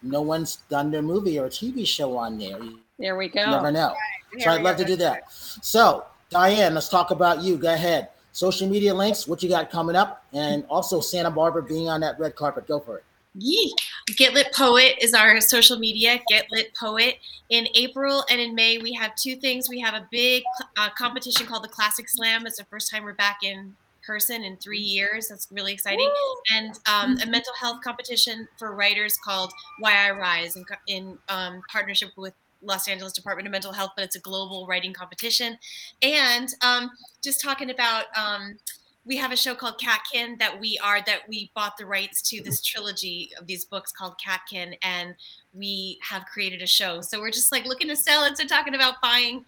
no 0.01 0.21
one's 0.21 0.57
done 0.69 0.91
their 0.91 1.01
movie 1.01 1.39
or 1.39 1.47
TV 1.47 1.85
show 1.85 2.15
on 2.17 2.37
there. 2.37 2.61
You 2.61 2.79
There 2.99 3.17
we 3.17 3.27
go. 3.27 3.45
never 3.49 3.71
know. 3.71 3.93
Right. 4.33 4.43
So 4.43 4.51
I'd 4.51 4.61
love 4.61 4.77
go. 4.77 4.83
to 4.83 4.89
do 4.89 4.95
that. 4.97 5.31
So 5.31 6.05
Diane, 6.29 6.73
let's 6.73 6.89
talk 6.89 7.11
about 7.11 7.41
you. 7.41 7.57
Go 7.57 7.73
ahead. 7.73 8.09
Social 8.31 8.67
media 8.67 8.93
links, 8.93 9.27
what 9.27 9.41
you 9.41 9.47
got 9.49 9.71
coming 9.71 9.95
up, 9.95 10.25
and 10.33 10.65
also 10.69 10.99
Santa 10.99 11.31
Barbara 11.31 11.63
being 11.63 11.87
on 11.87 12.01
that 12.01 12.19
red 12.19 12.35
carpet. 12.35 12.67
Go 12.67 12.79
for 12.79 12.97
it. 12.97 13.03
Yee. 13.37 13.73
Get 14.15 14.33
Lit 14.33 14.53
Poet 14.53 14.95
is 15.01 15.13
our 15.13 15.41
social 15.41 15.77
media, 15.77 16.19
Get 16.29 16.47
Lit 16.51 16.73
Poet. 16.73 17.15
In 17.49 17.67
April 17.75 18.23
and 18.29 18.39
in 18.39 18.55
May, 18.55 18.77
we 18.77 18.93
have 18.93 19.15
two 19.15 19.35
things. 19.35 19.69
We 19.69 19.79
have 19.81 19.93
a 19.93 20.07
big 20.09 20.43
uh, 20.77 20.89
competition 20.97 21.45
called 21.45 21.63
the 21.63 21.69
Classic 21.69 22.07
Slam. 22.09 22.45
It's 22.47 22.57
the 22.57 22.65
first 22.65 22.89
time 22.89 23.03
we're 23.03 23.13
back 23.13 23.39
in 23.43 23.75
person 24.05 24.43
in 24.43 24.57
three 24.57 24.79
years. 24.79 25.27
That's 25.27 25.47
really 25.51 25.73
exciting. 25.73 26.09
And 26.55 26.79
um, 26.87 27.17
a 27.21 27.25
mental 27.25 27.53
health 27.59 27.81
competition 27.83 28.47
for 28.57 28.73
writers 28.73 29.17
called 29.17 29.51
Why 29.79 30.07
I 30.07 30.11
Rise 30.11 30.55
in, 30.55 30.65
in 30.87 31.17
um, 31.29 31.61
partnership 31.71 32.09
with 32.15 32.33
Los 32.61 32.87
Angeles 32.87 33.13
Department 33.13 33.47
of 33.47 33.51
Mental 33.51 33.73
Health, 33.73 33.91
but 33.95 34.05
it's 34.05 34.15
a 34.15 34.19
global 34.19 34.65
writing 34.67 34.93
competition. 34.93 35.57
And 36.01 36.49
um, 36.61 36.91
just 37.23 37.41
talking 37.41 37.69
about 37.69 38.05
um, 38.17 38.57
we 39.05 39.15
have 39.17 39.31
a 39.31 39.37
show 39.37 39.53
called 39.53 39.79
Catkin 39.79 40.35
that 40.39 40.59
we 40.59 40.79
are 40.83 40.99
that 41.05 41.21
we 41.29 41.51
bought 41.55 41.77
the 41.77 41.85
rights 41.85 42.21
to 42.29 42.41
this 42.41 42.61
trilogy 42.61 43.29
of 43.39 43.45
these 43.45 43.65
books 43.65 43.91
called 43.91 44.15
Catkin, 44.17 44.75
and 44.81 45.13
we 45.53 45.99
have 46.01 46.25
created 46.25 46.61
a 46.61 46.67
show. 46.67 47.01
So 47.01 47.19
we're 47.19 47.31
just 47.31 47.51
like 47.51 47.65
looking 47.65 47.87
to 47.89 47.95
sell 47.95 48.23
it. 48.25 48.37
So 48.37 48.45
talking 48.45 48.73
about 48.73 48.95
buying, 49.01 49.45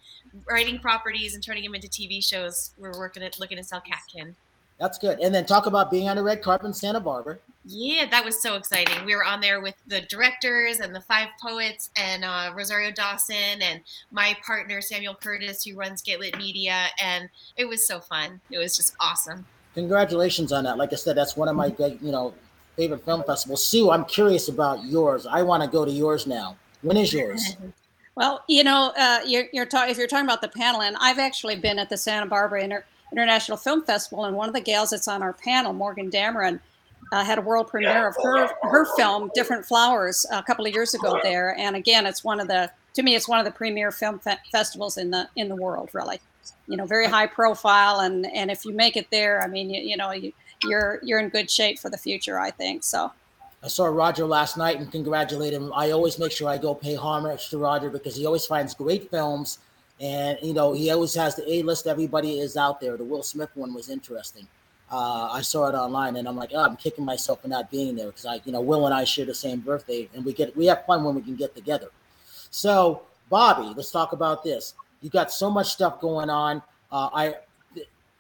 writing 0.48 0.80
properties 0.80 1.34
and 1.34 1.44
turning 1.44 1.64
them 1.64 1.74
into 1.74 1.88
TV 1.88 2.24
shows. 2.24 2.74
We're 2.78 2.98
working 2.98 3.24
at 3.24 3.40
looking 3.40 3.58
to 3.58 3.64
sell 3.64 3.82
Catkin. 3.82 4.36
That's 4.80 5.00
good. 5.00 5.20
And 5.20 5.34
then 5.34 5.46
talk 5.46 5.66
about 5.66 5.90
being 5.90 6.08
on 6.08 6.18
the 6.18 6.24
red 6.24 6.44
carpet 6.44 6.68
in 6.68 6.74
Santa 6.74 7.00
Barbara. 7.00 7.40
Yeah, 7.70 8.06
that 8.10 8.24
was 8.24 8.42
so 8.42 8.56
exciting. 8.56 9.06
We 9.06 9.14
were 9.14 9.26
on 9.26 9.42
there 9.42 9.60
with 9.60 9.76
the 9.88 10.00
directors 10.02 10.80
and 10.80 10.96
the 10.96 11.02
five 11.02 11.28
poets 11.42 11.90
and 11.98 12.24
uh, 12.24 12.54
Rosario 12.56 12.92
Dawson 12.92 13.62
and 13.62 13.82
my 14.10 14.38
partner 14.46 14.80
Samuel 14.80 15.16
Curtis, 15.16 15.66
who 15.66 15.76
runs 15.76 16.02
Get 16.02 16.22
Lit 16.22 16.38
Media, 16.38 16.86
and 17.04 17.28
it 17.58 17.68
was 17.68 17.86
so 17.86 18.00
fun. 18.00 18.40
It 18.52 18.58
was 18.58 18.78
just 18.78 18.96
awesome. 19.02 19.46
Congratulations 19.74 20.54
on 20.54 20.64
that. 20.64 20.78
Like 20.78 20.94
I 20.94 20.96
said, 20.96 21.18
that's 21.18 21.36
one 21.36 21.50
of 21.50 21.58
my 21.58 21.70
great, 21.70 22.02
you 22.02 22.12
know, 22.12 22.34
favorite 22.78 23.04
film 23.04 23.24
festivals. 23.24 23.66
Sue, 23.66 23.92
I'm 23.92 24.06
curious 24.06 24.48
about 24.48 24.86
yours. 24.86 25.28
I 25.28 25.44
want 25.44 25.62
to 25.62 25.70
go 25.70 25.84
to 25.84 25.92
yours 25.92 26.26
now. 26.26 26.56
When 26.84 26.96
is 26.96 27.12
yours? 27.12 27.58
Well, 28.16 28.44
you 28.48 28.64
know, 28.64 28.94
uh, 28.98 29.20
you're, 29.28 29.46
you're 29.54 29.68
talking 29.68 29.92
if 29.92 29.98
you're 30.00 30.08
talking 30.08 30.26
about 30.26 30.42
the 30.42 30.48
panel, 30.48 30.82
and 30.82 30.96
I've 31.00 31.20
actually 31.20 31.56
been 31.56 31.78
at 31.78 31.88
the 31.88 31.98
Santa 31.98 32.26
Barbara 32.26 32.64
Inter- 32.64 32.86
International 33.12 33.58
Film 33.58 33.84
Festival, 33.84 34.26
and 34.26 34.36
one 34.36 34.50
of 34.50 34.56
the 34.56 34.60
gals 34.60 34.90
that's 34.90 35.08
on 35.08 35.22
our 35.22 35.34
panel, 35.34 35.72
Morgan 35.72 36.10
Dameron, 36.10 36.60
uh, 37.12 37.24
had 37.24 37.38
a 37.38 37.42
world 37.42 37.68
premiere 37.68 38.08
of 38.08 38.16
her 38.22 38.50
her 38.64 38.86
film, 38.96 39.32
Different 39.34 39.66
Flowers, 39.66 40.26
a 40.32 40.44
couple 40.44 40.66
of 40.66 40.74
years 40.74 40.94
ago 40.94 41.20
there. 41.24 41.58
And 41.58 41.76
again, 41.76 42.06
it's 42.06 42.24
one 42.24 42.40
of 42.40 42.48
the 42.48 42.72
to 42.94 43.04
me, 43.04 43.16
it's 43.16 43.28
one 43.28 43.40
of 43.40 43.46
the 43.46 43.52
premier 43.52 43.92
film 43.92 44.20
fe- 44.20 44.38
festivals 44.52 44.98
in 44.98 45.12
the 45.12 45.30
in 45.36 45.50
the 45.50 45.56
world. 45.56 45.90
Really, 45.94 46.20
you 46.68 46.78
know, 46.78 46.86
very 46.86 47.08
high 47.08 47.28
profile, 47.28 48.00
and 48.00 48.26
and 48.34 48.52
if 48.52 48.66
you 48.66 48.74
make 48.74 48.98
it 48.98 49.08
there, 49.12 49.42
I 49.42 49.48
mean, 49.48 49.70
you, 49.70 49.82
you 49.82 49.98
know, 49.98 50.12
you, 50.12 50.34
you're 50.64 51.00
you're 51.04 51.20
in 51.20 51.30
good 51.30 51.50
shape 51.50 51.80
for 51.80 51.90
the 51.90 51.98
future. 51.98 52.40
I 52.40 52.52
think 52.52 52.84
so. 52.84 53.12
I 53.64 53.70
saw 53.70 53.86
Roger 53.86 54.26
last 54.26 54.58
night 54.58 54.78
and 54.78 54.92
congratulated 54.92 55.62
him. 55.62 55.74
I 55.74 55.92
always 55.92 56.20
make 56.20 56.32
sure 56.32 56.48
I 56.48 56.58
go 56.58 56.76
pay 56.76 56.96
homage 56.96 57.50
to 57.50 57.58
Roger 57.58 57.90
because 57.90 58.16
he 58.16 58.26
always 58.26 58.46
finds 58.46 58.74
great 58.74 59.10
films, 59.10 59.60
and 60.00 60.38
you 60.42 60.54
know 60.54 60.74
he 60.74 60.90
always 60.92 61.14
has 61.14 61.36
the 61.36 61.50
A 61.52 61.64
list. 61.64 61.88
Everybody 61.88 62.40
is 62.40 62.58
out 62.58 62.82
there. 62.82 62.98
The 62.98 63.04
Will 63.04 63.24
Smith 63.24 63.50
one 63.56 63.74
was 63.74 63.90
interesting. 63.90 64.48
Uh, 64.90 65.30
I 65.32 65.42
saw 65.42 65.68
it 65.68 65.76
online, 65.76 66.16
and 66.16 66.28
I'm 66.28 66.38
like, 66.38 66.52
oh, 66.54 66.64
I'm 66.64 66.78
kicking 66.78 67.04
myself 67.04 67.42
for 67.42 67.50
not 67.50 67.70
being 67.70 67.96
there 67.96 68.08
because 68.08 68.26
I, 68.26 68.40
you 68.46 68.54
know, 68.54 68.62
Will 68.62 68.86
and 68.86 68.96
I 68.96 69.04
share 69.04 69.26
the 69.26 69.34
same 69.34 69.60
birthday, 69.60 70.10
and 70.14 70.24
we 70.24 70.32
get 70.34 70.56
we 70.56 70.66
have 70.68 70.86
fun 70.86 71.04
when 71.04 71.14
we 71.16 71.22
can 71.22 71.36
get 71.36 71.54
together. 71.56 71.90
So, 72.52 73.02
Bobbie, 73.30 73.74
let's 73.76 73.92
talk 73.92 74.14
about 74.14 74.44
this. 74.44 74.76
You 75.02 75.10
got 75.10 75.32
so 75.32 75.50
much 75.50 75.68
stuff 75.68 76.00
going 76.00 76.30
on. 76.30 76.62
Uh, 76.90 77.10
I 77.14 77.36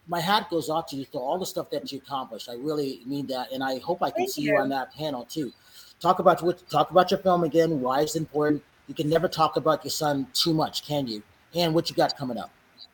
my 0.09 0.19
hat 0.19 0.49
goes 0.49 0.69
off 0.69 0.87
to 0.87 0.95
you 0.95 1.05
for 1.05 1.21
all 1.21 1.37
the 1.37 1.45
stuff 1.45 1.69
that 1.69 1.91
you 1.91 1.99
accomplished. 1.99 2.49
I 2.49 2.55
really 2.55 3.01
mean 3.05 3.27
that, 3.27 3.51
and 3.51 3.63
I 3.63 3.79
hope 3.79 4.01
I 4.01 4.09
can 4.09 4.21
Thank 4.21 4.31
see 4.31 4.41
you. 4.41 4.53
you. 4.53 4.59
on 4.59 4.69
that 4.69 4.93
panel 4.93 5.25
too. 5.25 5.51
Talk 5.99 6.19
about 6.19 6.41
what 6.43 6.67
talk 6.69 6.91
about 6.91 7.11
your 7.11 7.19
film 7.19 7.43
again. 7.43 7.81
Why 7.81 8.01
it's 8.01 8.15
important. 8.15 8.61
You 8.87 8.93
can 8.93 9.09
never 9.09 9.27
talk 9.27 9.57
about 9.57 9.83
your 9.83 9.91
son 9.91 10.27
too 10.33 10.53
much, 10.53 10.85
can 10.85 11.07
you? 11.07 11.23
And 11.55 11.73
what 11.73 11.89
you 11.89 11.95
got 11.95 12.17
coming 12.17 12.37
up. 12.37 12.51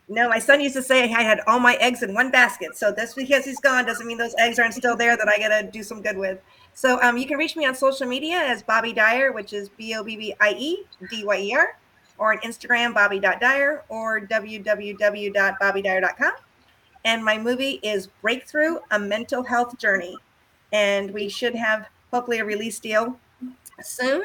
No, 0.09 0.27
my 0.27 0.39
son 0.39 0.59
used 0.59 0.75
to 0.75 0.81
say 0.81 1.03
I 1.03 1.21
had 1.21 1.39
all 1.47 1.59
my 1.59 1.75
eggs 1.75 2.03
in 2.03 2.13
one 2.13 2.29
basket. 2.29 2.75
So 2.75 2.93
just 2.93 3.15
because 3.15 3.45
he's 3.45 3.59
gone 3.59 3.85
doesn't 3.85 4.05
mean 4.05 4.17
those 4.17 4.35
eggs 4.37 4.59
aren't 4.59 4.73
still 4.73 4.97
there 4.97 5.15
that 5.15 5.29
I 5.29 5.37
gotta 5.37 5.65
do 5.65 5.81
some 5.81 6.01
good 6.01 6.17
with. 6.17 6.39
So 6.73 7.01
um, 7.01 7.17
you 7.17 7.25
can 7.25 7.37
reach 7.37 7.55
me 7.55 7.65
on 7.65 7.75
social 7.75 8.07
media 8.07 8.37
as 8.37 8.63
Bobbie 8.63 8.93
Dyer, 8.93 9.31
which 9.31 9.53
is 9.53 9.69
B 9.69 9.95
O 9.95 10.03
B 10.03 10.17
B 10.17 10.35
I 10.41 10.55
E 10.57 10.83
D 11.09 11.23
Y 11.23 11.37
E 11.37 11.55
R, 11.55 11.77
or 12.17 12.33
on 12.33 12.39
Instagram 12.39 12.93
Bobbie.Dyer 12.93 13.83
or 13.89 14.21
www.bobbiedyer.com. 14.21 16.31
And 17.05 17.23
my 17.23 17.37
movie 17.37 17.79
is 17.83 18.07
Breakthrough: 18.21 18.79
A 18.91 18.99
Mental 18.99 19.43
Health 19.43 19.77
Journey, 19.77 20.17
and 20.71 21.11
we 21.11 21.27
should 21.29 21.55
have 21.55 21.87
hopefully 22.11 22.39
a 22.39 22.45
release 22.45 22.79
deal 22.79 23.19
soon. 23.81 24.23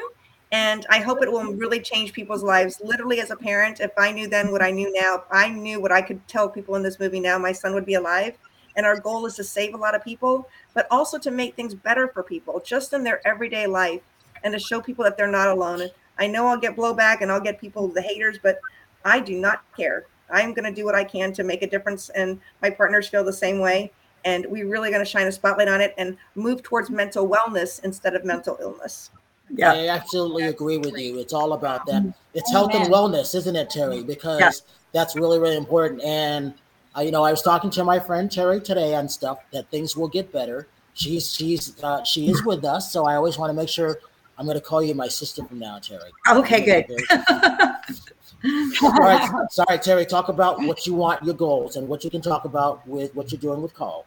And 0.51 0.85
I 0.89 0.99
hope 0.99 1.21
it 1.21 1.31
will 1.31 1.53
really 1.53 1.79
change 1.79 2.11
people's 2.11 2.43
lives. 2.43 2.81
Literally, 2.83 3.19
as 3.19 3.29
a 3.29 3.35
parent, 3.35 3.79
if 3.79 3.91
I 3.97 4.11
knew 4.11 4.27
then 4.27 4.51
what 4.51 4.63
I 4.63 4.71
knew 4.71 4.91
now, 4.91 5.23
I 5.31 5.49
knew 5.49 5.79
what 5.79 5.91
I 5.91 6.01
could 6.01 6.27
tell 6.27 6.49
people 6.49 6.75
in 6.75 6.81
this 6.81 6.99
movie 6.99 7.19
now, 7.19 7.37
my 7.37 7.51
son 7.51 7.75
would 7.75 7.85
be 7.85 7.93
alive. 7.93 8.35
And 8.75 8.85
our 8.85 8.99
goal 8.99 9.25
is 9.25 9.35
to 9.35 9.43
save 9.43 9.73
a 9.73 9.77
lot 9.77 9.93
of 9.93 10.03
people, 10.03 10.47
but 10.73 10.87
also 10.89 11.17
to 11.19 11.31
make 11.31 11.55
things 11.55 11.75
better 11.75 12.07
for 12.07 12.23
people 12.23 12.61
just 12.65 12.93
in 12.93 13.03
their 13.03 13.25
everyday 13.27 13.67
life 13.67 14.01
and 14.43 14.53
to 14.53 14.59
show 14.59 14.81
people 14.81 15.03
that 15.03 15.17
they're 15.17 15.27
not 15.27 15.49
alone. 15.49 15.81
And 15.81 15.91
I 16.17 16.27
know 16.27 16.47
I'll 16.47 16.57
get 16.57 16.75
blowback 16.75 17.21
and 17.21 17.31
I'll 17.31 17.41
get 17.41 17.59
people, 17.59 17.87
the 17.87 18.01
haters, 18.01 18.39
but 18.41 18.59
I 19.05 19.19
do 19.19 19.37
not 19.37 19.63
care. 19.75 20.05
I'm 20.31 20.53
going 20.53 20.65
to 20.65 20.75
do 20.75 20.85
what 20.85 20.95
I 20.95 21.03
can 21.03 21.33
to 21.33 21.43
make 21.43 21.61
a 21.61 21.69
difference. 21.69 22.09
And 22.09 22.39
my 22.61 22.69
partners 22.69 23.07
feel 23.07 23.23
the 23.23 23.33
same 23.33 23.59
way. 23.59 23.91
And 24.25 24.45
we're 24.49 24.67
really 24.67 24.89
going 24.89 25.03
to 25.03 25.09
shine 25.09 25.27
a 25.27 25.31
spotlight 25.31 25.67
on 25.67 25.81
it 25.81 25.93
and 25.97 26.17
move 26.35 26.63
towards 26.63 26.89
mental 26.89 27.27
wellness 27.27 27.83
instead 27.83 28.15
of 28.15 28.25
mental 28.25 28.57
illness. 28.61 29.11
Yeah, 29.51 29.73
I 29.73 29.87
absolutely 29.89 30.43
agree 30.43 30.77
with 30.77 30.97
you. 30.97 31.19
It's 31.19 31.33
all 31.33 31.53
about 31.53 31.85
that. 31.87 32.13
It's 32.33 32.51
health 32.51 32.73
and 32.75 32.91
wellness, 32.91 33.33
isn't 33.35 33.55
it, 33.55 33.69
Terry? 33.69 34.03
Because 34.03 34.39
Yeah. 34.39 34.73
that's 34.93 35.15
really, 35.15 35.39
really 35.39 35.57
important. 35.57 36.01
And 36.03 36.53
uh, 36.97 37.01
you 37.01 37.11
know, 37.11 37.23
I 37.23 37.31
was 37.31 37.41
talking 37.41 37.69
to 37.71 37.83
my 37.83 37.99
friend 37.99 38.31
Terry 38.31 38.59
today 38.59 38.95
on 38.95 39.07
stuff 39.09 39.39
that 39.51 39.69
things 39.69 39.95
will 39.95 40.07
get 40.07 40.31
better. 40.31 40.67
She's 40.93 41.33
she's 41.33 41.81
uh, 41.83 42.03
she 42.03 42.29
is 42.29 42.43
with 42.43 42.65
us, 42.65 42.91
so 42.91 43.05
I 43.05 43.15
always 43.15 43.37
want 43.37 43.49
to 43.49 43.53
make 43.53 43.69
sure. 43.69 43.99
I'm 44.37 44.45
going 44.45 44.55
to 44.55 44.63
call 44.63 44.81
you 44.81 44.95
my 44.95 45.09
sister 45.09 45.43
from 45.43 45.59
now, 45.59 45.79
Terry. 45.79 46.11
Okay, 46.29 46.61
good. 46.63 46.95
All 48.81 48.91
right, 48.93 49.29
sorry, 49.51 49.77
Terry. 49.79 50.05
Talk 50.05 50.29
about 50.29 50.61
what 50.63 50.87
you 50.87 50.93
want, 50.93 51.21
your 51.25 51.33
goals, 51.35 51.75
and 51.75 51.89
what 51.89 52.05
you 52.05 52.09
can 52.09 52.21
talk 52.21 52.45
about 52.45 52.87
with 52.87 53.13
what 53.15 53.33
you're 53.33 53.41
doing 53.41 53.61
with 53.61 53.73
Carl. 53.73 54.05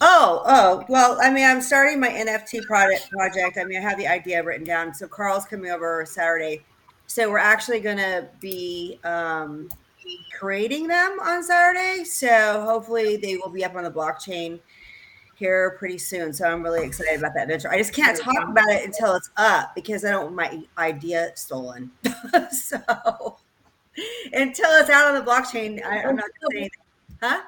Oh, 0.00 0.42
oh, 0.46 0.84
well, 0.88 1.18
I 1.20 1.30
mean, 1.30 1.44
I'm 1.44 1.60
starting 1.60 1.98
my 1.98 2.08
NFT 2.08 2.62
project 2.66 3.10
project. 3.10 3.58
I 3.58 3.64
mean, 3.64 3.78
I 3.78 3.80
have 3.80 3.98
the 3.98 4.06
idea 4.06 4.42
written 4.44 4.64
down. 4.64 4.94
So 4.94 5.08
Carl's 5.08 5.44
coming 5.44 5.70
over 5.70 6.04
Saturday. 6.06 6.62
So 7.06 7.28
we're 7.30 7.38
actually 7.38 7.80
going 7.80 7.96
to 7.96 8.28
be 8.38 9.00
um, 9.02 9.68
creating 10.38 10.86
them 10.86 11.18
on 11.20 11.42
Saturday. 11.42 12.04
So 12.04 12.62
hopefully 12.64 13.16
they 13.16 13.36
will 13.36 13.50
be 13.50 13.64
up 13.64 13.74
on 13.74 13.82
the 13.82 13.90
blockchain 13.90 14.60
here 15.34 15.76
pretty 15.78 15.98
soon. 15.98 16.32
So 16.32 16.46
I'm 16.46 16.62
really 16.62 16.84
excited 16.86 17.18
about 17.18 17.34
that 17.34 17.48
venture. 17.48 17.70
I 17.70 17.78
just 17.78 17.92
can't 17.92 18.18
talk 18.18 18.48
about 18.48 18.68
it 18.68 18.84
until 18.84 19.14
it's 19.14 19.30
up 19.36 19.74
because 19.74 20.04
I 20.04 20.10
don't 20.10 20.34
want 20.34 20.36
my 20.36 20.62
idea 20.82 21.32
stolen. 21.34 21.90
so 22.50 23.38
until 24.32 24.70
it's 24.72 24.90
out 24.90 25.14
on 25.14 25.14
the 25.14 25.28
blockchain, 25.28 25.84
I, 25.84 26.02
I'm 26.02 26.16
not 26.16 26.26
going 26.40 26.50
to 26.50 26.52
say 26.52 26.58
anything. 26.58 26.70
Huh? 27.22 27.40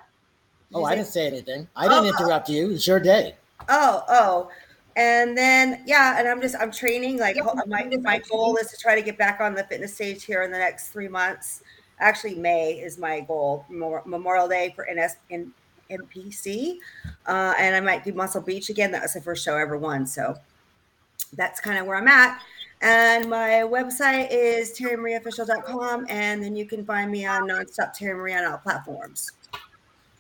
Oh, 0.75 0.85
I 0.85 0.95
didn't 0.95 1.09
say 1.09 1.27
anything. 1.27 1.69
I 1.77 1.89
didn't 1.89 2.05
Oh. 2.07 2.09
interrupt 2.19 2.49
you. 2.49 2.71
It's 2.73 2.87
your 2.87 3.01
day. 3.01 3.37
Oh, 3.69 4.05
oh. 4.09 4.51
And 4.97 5.37
then 5.37 5.83
yeah, 5.87 6.19
and 6.19 6.29
I'm 6.29 6.41
just 6.41 6.57
I'm 6.61 6.71
training. 6.73 7.19
Like 7.19 7.37
my 7.67 7.89
my 8.03 8.19
goal 8.31 8.57
is 8.57 8.71
to 8.71 8.77
try 8.77 8.95
to 8.95 9.03
get 9.03 9.17
back 9.17 9.41
on 9.41 9.55
the 9.55 9.65
fitness 9.65 9.95
stage 9.95 10.25
here 10.25 10.43
in 10.43 10.51
the 10.51 10.59
next 10.59 10.89
three 10.89 11.09
months. 11.09 11.63
Actually, 12.01 12.35
May 12.35 12.73
is 12.73 12.99
my 12.99 13.21
goal. 13.21 13.65
Memorial 13.69 14.49
Day 14.49 14.73
for 14.75 14.87
NS 14.93 15.17
in 15.31 15.53
NPC, 15.91 16.79
uh, 17.27 17.55
and 17.59 17.75
I 17.77 17.81
might 17.81 18.05
do 18.05 18.13
Muscle 18.13 18.41
Beach 18.41 18.69
again. 18.71 18.91
That 18.91 19.03
was 19.03 19.13
the 19.15 19.21
first 19.21 19.45
show 19.45 19.57
I 19.57 19.63
ever 19.63 19.77
won, 19.77 20.07
so 20.07 20.37
that's 21.35 21.61
kind 21.61 21.79
of 21.79 21.87
where 21.87 21.97
I'm 21.97 22.09
at. 22.09 22.41
And 22.81 23.29
my 23.29 23.63
website 23.65 24.29
is 24.31 24.73
terrymariaofficial.com, 24.79 26.07
and 26.09 26.43
then 26.43 26.57
you 26.57 26.65
can 26.65 26.85
find 26.85 27.11
me 27.11 27.27
on 27.27 27.49
Nonstop 27.49 27.93
Terry 27.93 28.15
Maria 28.15 28.39
on 28.39 28.53
all 28.53 28.59
platforms. 28.59 29.33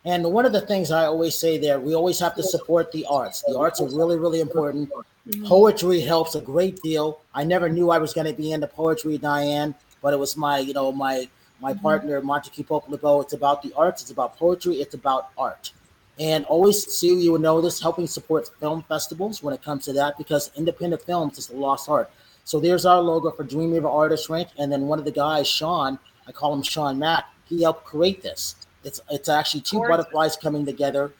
And 0.04 0.24
one 0.24 0.46
of 0.46 0.52
the 0.52 0.62
things 0.62 0.90
I 0.90 1.04
always 1.04 1.34
say 1.34 1.58
there, 1.58 1.78
we 1.78 1.94
always 1.94 2.18
have 2.20 2.34
to 2.36 2.42
support 2.42 2.90
the 2.90 3.04
arts. 3.06 3.44
The 3.46 3.58
arts 3.58 3.80
are 3.80 3.88
really, 3.88 4.18
really 4.18 4.40
important. 4.40 4.90
Mm-hmm. 4.90 5.46
Poetry 5.46 6.00
helps 6.00 6.34
a 6.34 6.40
great 6.40 6.80
deal. 6.82 7.20
I 7.34 7.44
never 7.44 7.68
knew 7.68 7.90
I 7.90 7.98
was 7.98 8.14
going 8.14 8.26
to 8.26 8.32
be 8.32 8.52
into 8.52 8.66
poetry, 8.66 9.18
Diane, 9.18 9.74
but 10.00 10.14
it 10.14 10.18
was 10.18 10.36
my, 10.36 10.58
you 10.58 10.72
know, 10.72 10.90
my 10.90 11.28
my 11.60 11.72
mm-hmm. 11.72 11.82
partner, 11.82 12.22
Montague 12.22 12.64
Pope 12.64 12.86
It's 12.90 13.32
about 13.34 13.62
the 13.62 13.72
arts. 13.76 14.00
It's 14.00 14.10
about 14.10 14.38
poetry. 14.38 14.76
It's 14.76 14.94
about 14.94 15.28
art. 15.36 15.72
And 16.18 16.44
always, 16.46 16.86
Sue, 16.94 17.18
you 17.18 17.32
would 17.32 17.42
know 17.42 17.60
this, 17.60 17.80
helping 17.80 18.06
support 18.06 18.50
film 18.60 18.82
festivals 18.88 19.42
when 19.42 19.54
it 19.54 19.62
comes 19.62 19.84
to 19.86 19.92
that, 19.94 20.18
because 20.18 20.50
independent 20.56 21.02
films 21.02 21.38
is 21.38 21.50
a 21.50 21.54
lost 21.54 21.88
art. 21.88 22.10
So 22.44 22.60
there's 22.60 22.84
our 22.84 23.00
logo 23.00 23.30
for 23.30 23.44
Dream 23.44 23.72
River 23.72 23.88
Artist 23.88 24.28
Rank. 24.28 24.48
And 24.58 24.72
then 24.72 24.82
one 24.82 24.98
of 24.98 25.04
the 25.04 25.12
guys, 25.12 25.46
Sean, 25.46 25.98
I 26.26 26.32
call 26.32 26.52
him 26.52 26.62
Sean 26.62 26.98
Mack, 26.98 27.26
he 27.46 27.62
helped 27.62 27.84
create 27.84 28.22
this. 28.22 28.54
It's 28.84 29.00
it's 29.10 29.28
actually 29.28 29.62
two 29.62 29.78
Gorgeous. 29.78 29.96
butterflies 29.96 30.36
coming 30.36 30.64
together 30.64 31.12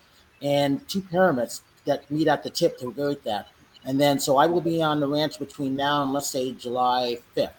and 0.42 0.86
two 0.88 1.02
pyramids 1.02 1.62
that 1.84 2.10
meet 2.10 2.28
at 2.28 2.42
the 2.42 2.50
tip 2.50 2.78
to 2.78 2.92
create 2.92 3.24
that. 3.24 3.48
And 3.84 4.00
then 4.00 4.18
so 4.18 4.36
I 4.36 4.46
will 4.46 4.60
be 4.60 4.82
on 4.82 5.00
the 5.00 5.08
ranch 5.08 5.38
between 5.38 5.76
now 5.76 6.02
and 6.02 6.12
let's 6.12 6.30
say 6.30 6.52
July 6.52 7.18
5th. 7.36 7.52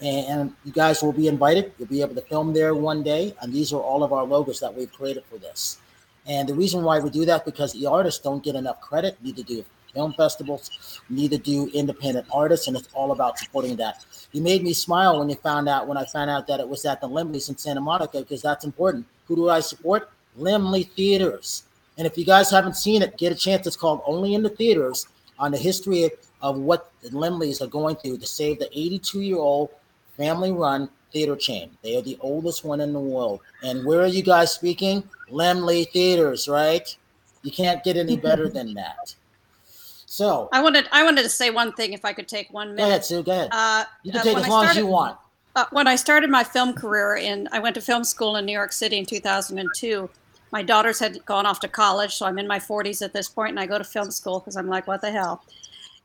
And, 0.00 0.52
you 0.64 0.72
guys 0.72 1.02
will 1.02 1.12
be 1.12 1.28
invited. 1.28 1.72
You'll 1.78 1.88
be 1.88 2.02
able 2.02 2.14
to 2.16 2.20
film 2.22 2.52
there 2.52 2.74
one 2.74 3.02
day. 3.02 3.34
And 3.40 3.52
these 3.52 3.72
are 3.72 3.80
all 3.80 4.02
of 4.02 4.12
our 4.12 4.24
logos 4.24 4.60
that 4.60 4.74
we've 4.74 4.92
created 4.92 5.24
for 5.30 5.38
this. 5.38 5.78
And 6.26 6.48
the 6.48 6.54
reason 6.54 6.82
why 6.82 6.98
we 6.98 7.10
do 7.10 7.24
that 7.24 7.44
because 7.44 7.72
the 7.72 7.86
artists 7.86 8.20
don't 8.20 8.42
get 8.42 8.54
enough 8.54 8.80
credit. 8.80 9.22
Need 9.22 9.36
to 9.36 9.42
do 9.42 9.64
film 9.94 10.12
festivals, 10.12 11.00
Need 11.08 11.30
to 11.30 11.38
do 11.38 11.70
independent 11.72 12.26
artists, 12.32 12.66
and 12.66 12.76
it's 12.76 12.88
all 12.92 13.12
about 13.12 13.38
supporting 13.38 13.76
that. 13.76 14.04
You 14.32 14.42
made 14.42 14.62
me 14.62 14.72
smile 14.72 15.20
when 15.20 15.28
you 15.28 15.36
found 15.36 15.68
out 15.68 15.86
when 15.86 15.96
I 15.96 16.04
found 16.04 16.30
out 16.30 16.46
that 16.48 16.60
it 16.60 16.68
was 16.68 16.84
at 16.84 17.00
the 17.00 17.08
Laemmles 17.08 17.48
in 17.48 17.56
Santa 17.56 17.80
Monica 17.80 18.18
because 18.18 18.42
that's 18.42 18.64
important. 18.64 19.06
Who 19.26 19.36
do 19.36 19.50
I 19.50 19.60
support? 19.60 20.10
Laemmle 20.38 20.88
Theaters. 20.90 21.64
And 21.96 22.06
if 22.06 22.18
you 22.18 22.24
guys 22.24 22.50
haven't 22.50 22.76
seen 22.76 23.02
it, 23.02 23.16
get 23.16 23.32
a 23.32 23.36
chance. 23.36 23.66
It's 23.66 23.76
called 23.76 24.02
Only 24.06 24.34
in 24.34 24.42
the 24.42 24.48
Theaters 24.50 25.06
on 25.38 25.52
the 25.52 25.58
history 25.58 26.10
of 26.42 26.58
what 26.58 26.90
the 27.02 27.10
Laemmles 27.10 27.60
are 27.62 27.66
going 27.66 27.96
through 27.96 28.18
to 28.18 28.26
save 28.26 28.58
the 28.58 28.68
82 28.72 29.20
year 29.20 29.38
old 29.38 29.70
family 30.16 30.52
run 30.52 30.88
theater 31.12 31.36
chain. 31.36 31.70
They 31.82 31.96
are 31.96 32.02
the 32.02 32.18
oldest 32.20 32.64
one 32.64 32.80
in 32.80 32.92
the 32.92 33.00
world. 33.00 33.40
And 33.62 33.86
where 33.86 34.00
are 34.00 34.06
you 34.06 34.22
guys 34.22 34.52
speaking? 34.52 35.04
Laemmle 35.30 35.90
Theaters, 35.90 36.48
right? 36.48 36.94
You 37.42 37.52
can't 37.52 37.82
get 37.84 37.96
any 37.96 38.16
better 38.16 38.48
than 38.48 38.74
that. 38.82 39.14
So 40.06 40.48
I 40.52 40.62
wanted 40.62 40.86
I 40.92 41.02
wanted 41.02 41.22
to 41.22 41.28
say 41.28 41.50
one 41.50 41.72
thing 41.72 41.92
if 41.92 42.04
I 42.04 42.12
could 42.12 42.28
take 42.28 42.52
one 42.52 42.68
minute. 42.68 42.82
go 42.82 42.88
ahead, 42.88 43.04
Sue. 43.04 43.22
Go 43.22 43.32
ahead. 43.32 43.48
Uh, 43.50 43.84
you 44.04 44.12
can 44.12 44.20
uh, 44.20 44.24
take 44.24 44.36
as 44.36 44.44
I 44.44 44.48
long 44.48 44.64
as 44.66 44.76
you 44.76 44.86
want. 44.86 45.16
Uh, 45.56 45.66
when 45.70 45.86
I 45.86 45.94
started 45.94 46.30
my 46.30 46.42
film 46.42 46.72
career, 46.72 47.16
in 47.16 47.48
I 47.52 47.60
went 47.60 47.74
to 47.76 47.80
film 47.80 48.02
school 48.04 48.36
in 48.36 48.44
New 48.44 48.52
York 48.52 48.72
City 48.72 48.98
in 48.98 49.06
2002. 49.06 50.10
My 50.50 50.62
daughters 50.62 50.98
had 50.98 51.24
gone 51.26 51.46
off 51.46 51.60
to 51.60 51.68
college, 51.68 52.14
so 52.14 52.26
I'm 52.26 52.38
in 52.38 52.46
my 52.46 52.58
40s 52.58 53.02
at 53.02 53.12
this 53.12 53.28
point, 53.28 53.50
and 53.50 53.60
I 53.60 53.66
go 53.66 53.78
to 53.78 53.84
film 53.84 54.10
school 54.10 54.40
because 54.40 54.56
I'm 54.56 54.68
like, 54.68 54.86
what 54.86 55.00
the 55.00 55.12
hell? 55.12 55.44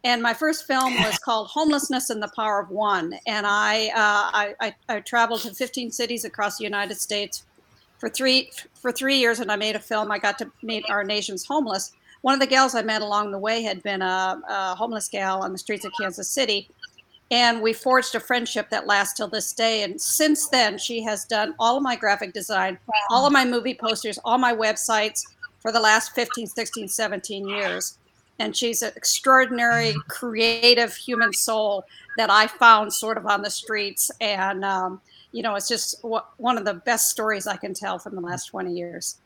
And 0.03 0.21
my 0.21 0.33
first 0.33 0.65
film 0.67 0.93
was 0.95 1.17
called 1.25 1.47
Homelessness 1.47 2.09
and 2.09 2.21
the 2.21 2.31
Power 2.35 2.59
of 2.59 2.69
One, 2.69 3.13
and 3.25 3.47
I, 3.47 3.87
uh, 3.87 3.91
I, 3.95 4.55
I 4.59 4.75
I 4.87 4.99
traveled 4.99 5.41
to 5.41 5.53
15 5.53 5.91
cities 5.91 6.25
across 6.25 6.57
the 6.57 6.63
United 6.63 6.99
States 6.99 7.43
for 7.97 8.07
three 8.07 8.51
for 8.75 8.91
three 8.91 9.17
years, 9.17 9.39
and 9.39 9.51
I 9.51 9.55
made 9.55 9.75
a 9.75 9.79
film. 9.79 10.11
I 10.11 10.19
got 10.19 10.37
to 10.39 10.51
meet 10.61 10.85
our 10.89 11.03
nation's 11.03 11.45
homeless. 11.45 11.91
One 12.21 12.33
of 12.33 12.39
the 12.39 12.47
gals 12.47 12.75
I 12.75 12.81
met 12.81 13.01
along 13.01 13.31
the 13.31 13.39
way 13.39 13.63
had 13.63 13.81
been 13.81 14.01
a, 14.01 14.41
a 14.47 14.75
homeless 14.75 15.07
gal 15.07 15.41
on 15.41 15.53
the 15.53 15.57
streets 15.57 15.85
of 15.85 15.91
Kansas 15.99 16.29
City, 16.29 16.69
and 17.31 17.61
we 17.61 17.73
forged 17.73 18.15
a 18.15 18.19
friendship 18.19 18.69
that 18.69 18.87
lasts 18.87 19.13
till 19.15 19.27
this 19.27 19.53
day. 19.53 19.83
And 19.83 19.99
since 19.99 20.47
then, 20.47 20.77
she 20.77 21.01
has 21.03 21.25
done 21.25 21.53
all 21.59 21.77
of 21.77 21.83
my 21.83 21.95
graphic 21.95 22.33
design, 22.33 22.77
all 23.09 23.25
of 23.25 23.33
my 23.33 23.45
movie 23.45 23.75
posters, 23.75 24.17
all 24.23 24.37
my 24.37 24.53
websites 24.53 25.23
for 25.59 25.71
the 25.71 25.79
last 25.79 26.13
15, 26.15 26.47
16, 26.47 26.87
17 26.87 27.47
years. 27.47 27.97
And 28.39 28.55
she's 28.55 28.81
an 28.81 28.93
extraordinary, 28.95 29.93
creative 30.07 30.95
human 30.95 31.33
soul 31.33 31.83
that 32.17 32.31
I 32.31 32.47
found 32.47 32.91
sort 32.91 33.17
of 33.17 33.27
on 33.27 33.41
the 33.41 33.49
streets. 33.49 34.09
And, 34.21 34.63
um, 34.63 35.01
you 35.31 35.43
know, 35.43 35.55
it's 35.55 35.67
just 35.67 36.01
w- 36.01 36.21
one 36.37 36.57
of 36.57 36.65
the 36.65 36.75
best 36.75 37.09
stories 37.09 37.45
I 37.45 37.57
can 37.57 37.73
tell 37.73 37.99
from 37.99 38.15
the 38.15 38.21
last 38.21 38.45
20 38.45 38.73
years. 38.73 39.17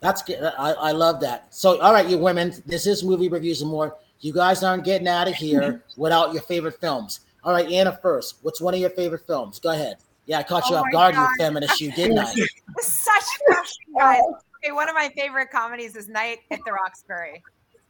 That's 0.00 0.22
good. 0.22 0.42
I, 0.42 0.72
I 0.72 0.92
love 0.92 1.20
that. 1.20 1.54
So, 1.54 1.78
all 1.80 1.92
right, 1.92 2.08
you 2.08 2.16
women, 2.16 2.54
this 2.64 2.86
is 2.86 3.04
movie 3.04 3.28
reviews 3.28 3.60
and 3.60 3.70
more. 3.70 3.96
You 4.20 4.32
guys 4.32 4.62
aren't 4.62 4.84
getting 4.84 5.08
out 5.08 5.28
of 5.28 5.34
here 5.34 5.82
without 5.96 6.32
your 6.32 6.42
favorite 6.42 6.78
films. 6.80 7.20
All 7.42 7.52
right, 7.52 7.70
Anna 7.70 7.98
first. 8.02 8.36
What's 8.42 8.60
one 8.60 8.74
of 8.74 8.80
your 8.80 8.90
favorite 8.90 9.26
films? 9.26 9.58
Go 9.58 9.70
ahead. 9.70 9.96
Yeah, 10.26 10.38
I 10.38 10.42
caught 10.42 10.68
you 10.68 10.76
Oh 10.76 10.80
off 10.80 10.92
guard, 10.92 11.14
God. 11.14 11.28
you 11.30 11.36
feminist, 11.44 11.80
you 11.80 11.90
didn't 11.92 12.18
I? 12.18 12.32
Such 12.80 13.24
passion, 13.48 13.82
guys. 13.96 14.20
Okay, 14.62 14.72
one 14.72 14.88
of 14.88 14.94
my 14.94 15.10
favorite 15.16 15.50
comedies 15.50 15.96
is 15.96 16.06
Night 16.08 16.38
at 16.50 16.60
the 16.64 16.72
Roxbury. 16.72 17.42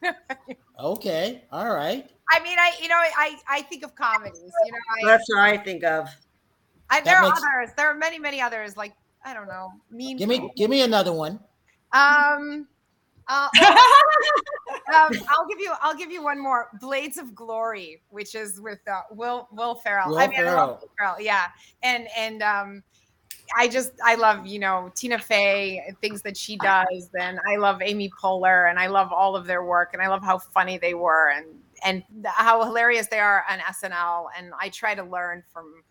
Okay, 0.79 1.43
all 1.53 1.75
right. 1.75 2.09
I 2.33 2.41
mean, 2.43 2.59
I 2.59 2.73
you 2.81 2.89
know, 2.89 2.95
I 2.97 3.37
I 3.47 3.61
think 3.63 3.85
of 3.85 3.95
comedies. 3.95 4.41
You 4.65 4.73
know, 4.73 4.79
I, 5.03 5.05
That's 5.13 5.25
what 5.29 5.41
I 5.41 5.59
think 5.59 5.85
of. 5.85 6.09
I, 6.89 7.01
That 7.01 7.05
there 7.05 7.17
are 7.19 7.23
makes- 7.25 7.39
others. 7.39 7.75
There 7.77 7.87
are 7.91 7.95
many, 7.95 8.19
many 8.19 8.41
others. 8.41 8.79
Like 8.79 8.95
I 9.27 9.35
don't 9.35 9.47
know, 9.47 9.73
Mean. 9.91 10.17
Give 10.17 10.29
me 10.29 10.51
give 10.57 10.71
me 10.71 10.81
another 10.81 11.13
one. 11.13 11.39
Um, 11.93 12.67
uh, 13.31 13.49
um, 14.95 15.13
I'll 15.29 15.47
give 15.49 15.61
you. 15.61 15.73
I'll 15.81 15.95
give 15.95 16.11
you 16.11 16.23
one 16.23 16.43
more. 16.43 16.69
Blades 16.81 17.17
of 17.17 17.35
Glory, 17.35 18.03
which 18.11 18.35
is 18.35 18.61
with 18.61 18.81
uh, 18.91 19.03
Will 19.13 19.49
Will 19.53 19.77
Ferrell. 19.77 20.11
Will 20.11 20.19
I 20.19 20.27
mean, 20.27 20.41
I 20.41 20.43
love 20.43 20.55
Ferrell. 20.55 20.79
Will 20.81 20.91
Ferrell. 20.99 21.21
Yeah, 21.21 21.47
and 21.83 22.09
and 22.17 22.43
um, 22.43 22.83
I 23.57 23.69
just 23.69 23.93
I 24.05 24.17
love 24.17 24.47
you 24.47 24.59
know 24.59 24.91
Tina 24.95 25.19
Fey 25.19 25.95
things 26.01 26.23
that 26.23 26.37
she 26.37 26.57
does. 26.57 27.09
And 27.19 27.39
I 27.49 27.57
love 27.57 27.81
Amy 27.83 28.11
Poehler, 28.21 28.69
and 28.69 28.79
I 28.79 28.89
love 28.89 29.13
all 29.13 29.37
of 29.37 29.47
their 29.47 29.65
work, 29.65 29.91
and 29.93 30.03
I 30.03 30.09
love 30.09 30.23
how 30.23 30.39
funny 30.39 30.77
they 30.79 30.95
were, 30.95 31.31
and 31.31 31.47
and 31.85 32.03
how 32.25 32.65
hilarious 32.65 33.07
they 33.07 33.21
are 33.21 33.45
on 33.49 33.59
SNL. 33.61 34.27
And 34.37 34.53
I 34.59 34.71
try 34.71 34.95
to 34.97 35.05
learn 35.05 35.45
from 35.53 35.83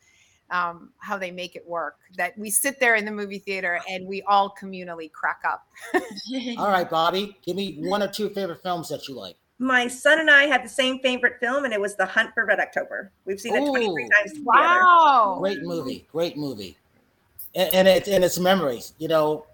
um, 0.52 0.90
how 0.98 1.18
they 1.18 1.32
make 1.32 1.56
it 1.56 1.68
work. 1.68 1.98
That 2.18 2.38
we 2.38 2.50
sit 2.50 2.80
there 2.80 2.96
in 2.96 3.06
the 3.06 3.12
movie 3.12 3.40
theater 3.40 3.80
and 3.90 4.08
we 4.08 4.22
all 4.24 4.54
communally 4.60 5.12
crack 5.12 5.42
up. 5.48 5.68
All 6.58 6.70
right, 6.70 6.90
Bobbie, 6.90 7.38
give 7.44 7.56
me 7.56 7.78
one 7.80 8.04
or 8.04 8.08
two 8.08 8.30
favorite 8.30 8.62
films 8.62 8.90
that 8.90 9.08
you 9.08 9.16
like. 9.16 9.36
My 9.62 9.88
son 9.88 10.20
and 10.20 10.30
I 10.32 10.46
had 10.46 10.64
the 10.64 10.70
same 10.70 11.00
favorite 11.00 11.38
film, 11.42 11.66
and 11.66 11.74
it 11.74 11.82
was 11.82 11.96
The 11.96 12.06
Hunt 12.06 12.34
for 12.34 12.46
Red 12.46 12.62
October. 12.62 13.12
We've 13.26 13.40
seen 13.42 13.56
it 13.56 13.68
23 13.68 14.08
times 14.08 14.32
together. 14.32 14.46
Wow. 14.46 15.38
Great 15.40 15.62
movie, 15.64 16.08
great 16.10 16.38
movie, 16.38 16.78
and, 17.54 17.74
and 17.76 17.88
it 17.88 18.08
and 18.08 18.24
its 18.24 18.40
memories. 18.40 18.94
You 19.00 19.10
know, 19.10 19.46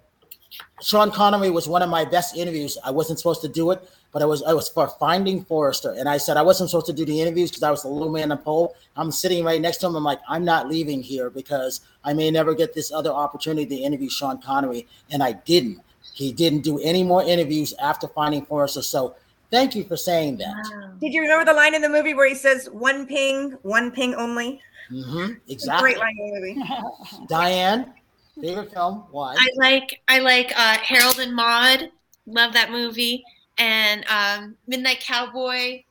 Sean 0.79 1.09
Connery 1.09 1.49
was 1.49 1.67
one 1.67 1.81
of 1.81 1.89
my 1.89 2.05
best 2.05 2.37
interviews. 2.37 2.77
I 2.83 2.91
wasn't 2.91 3.17
supposed 3.17 3.41
to 3.41 3.47
do 3.47 3.71
it, 3.71 3.89
but 4.11 4.21
I 4.21 4.25
was 4.25 4.43
I 4.43 4.53
was 4.53 4.69
for 4.69 4.87
Finding 4.87 5.43
Forrester, 5.43 5.95
and 5.97 6.07
I 6.07 6.17
said 6.17 6.37
I 6.37 6.43
wasn't 6.43 6.69
supposed 6.69 6.85
to 6.85 6.93
do 6.93 7.03
the 7.03 7.19
interviews 7.19 7.49
because 7.49 7.63
I 7.63 7.71
was 7.71 7.81
the 7.81 7.89
little 7.89 8.11
man 8.11 8.23
in 8.23 8.29
the 8.29 8.37
pole. 8.37 8.75
I'm 8.95 9.11
sitting 9.11 9.43
right 9.43 9.59
next 9.59 9.77
to 9.77 9.87
him. 9.87 9.95
I'm 9.95 10.03
like, 10.03 10.21
I'm 10.27 10.45
not 10.45 10.69
leaving 10.69 11.01
here 11.01 11.29
because 11.29 11.81
I 12.03 12.13
may 12.13 12.31
never 12.31 12.53
get 12.55 12.73
this 12.73 12.91
other 12.91 13.11
opportunity 13.11 13.65
to 13.65 13.75
interview 13.75 14.09
Sean 14.09 14.41
Connery, 14.41 14.87
and 15.11 15.21
I 15.21 15.33
didn't. 15.33 15.81
He 16.13 16.31
didn't 16.31 16.61
do 16.61 16.79
any 16.79 17.03
more 17.03 17.23
interviews 17.23 17.73
after 17.81 18.07
Finding 18.07 18.45
Forrester. 18.45 18.81
So 18.81 19.15
thank 19.51 19.75
you 19.75 19.83
for 19.83 19.97
saying 19.97 20.37
that. 20.37 20.95
Did 21.01 21.13
you 21.13 21.21
remember 21.21 21.45
the 21.45 21.53
line 21.53 21.75
in 21.75 21.81
the 21.81 21.89
movie 21.89 22.13
where 22.13 22.27
he 22.29 22.35
says, 22.35 22.69
one 22.71 23.05
ping, 23.05 23.51
one 23.63 23.91
ping 23.91 24.15
only? 24.15 24.61
Mm-hmm, 24.91 25.33
Exactly. 25.49 25.93
Great 25.93 25.99
line 25.99 26.15
in 26.19 26.33
the 26.33 26.39
movie. 26.39 27.25
Diane, 27.27 27.93
favorite 28.39 28.71
film? 28.71 29.03
Why? 29.11 29.35
I 29.37 29.49
like 29.57 30.01
I 30.07 30.19
like 30.19 30.53
uh, 30.55 30.77
Harold 30.77 31.19
and 31.19 31.35
Maude. 31.35 31.91
Love 32.27 32.53
that 32.53 32.71
movie. 32.71 33.23
And 33.57 34.05
um, 34.07 34.55
Midnight 34.67 34.99
Cowboy, 34.99 35.83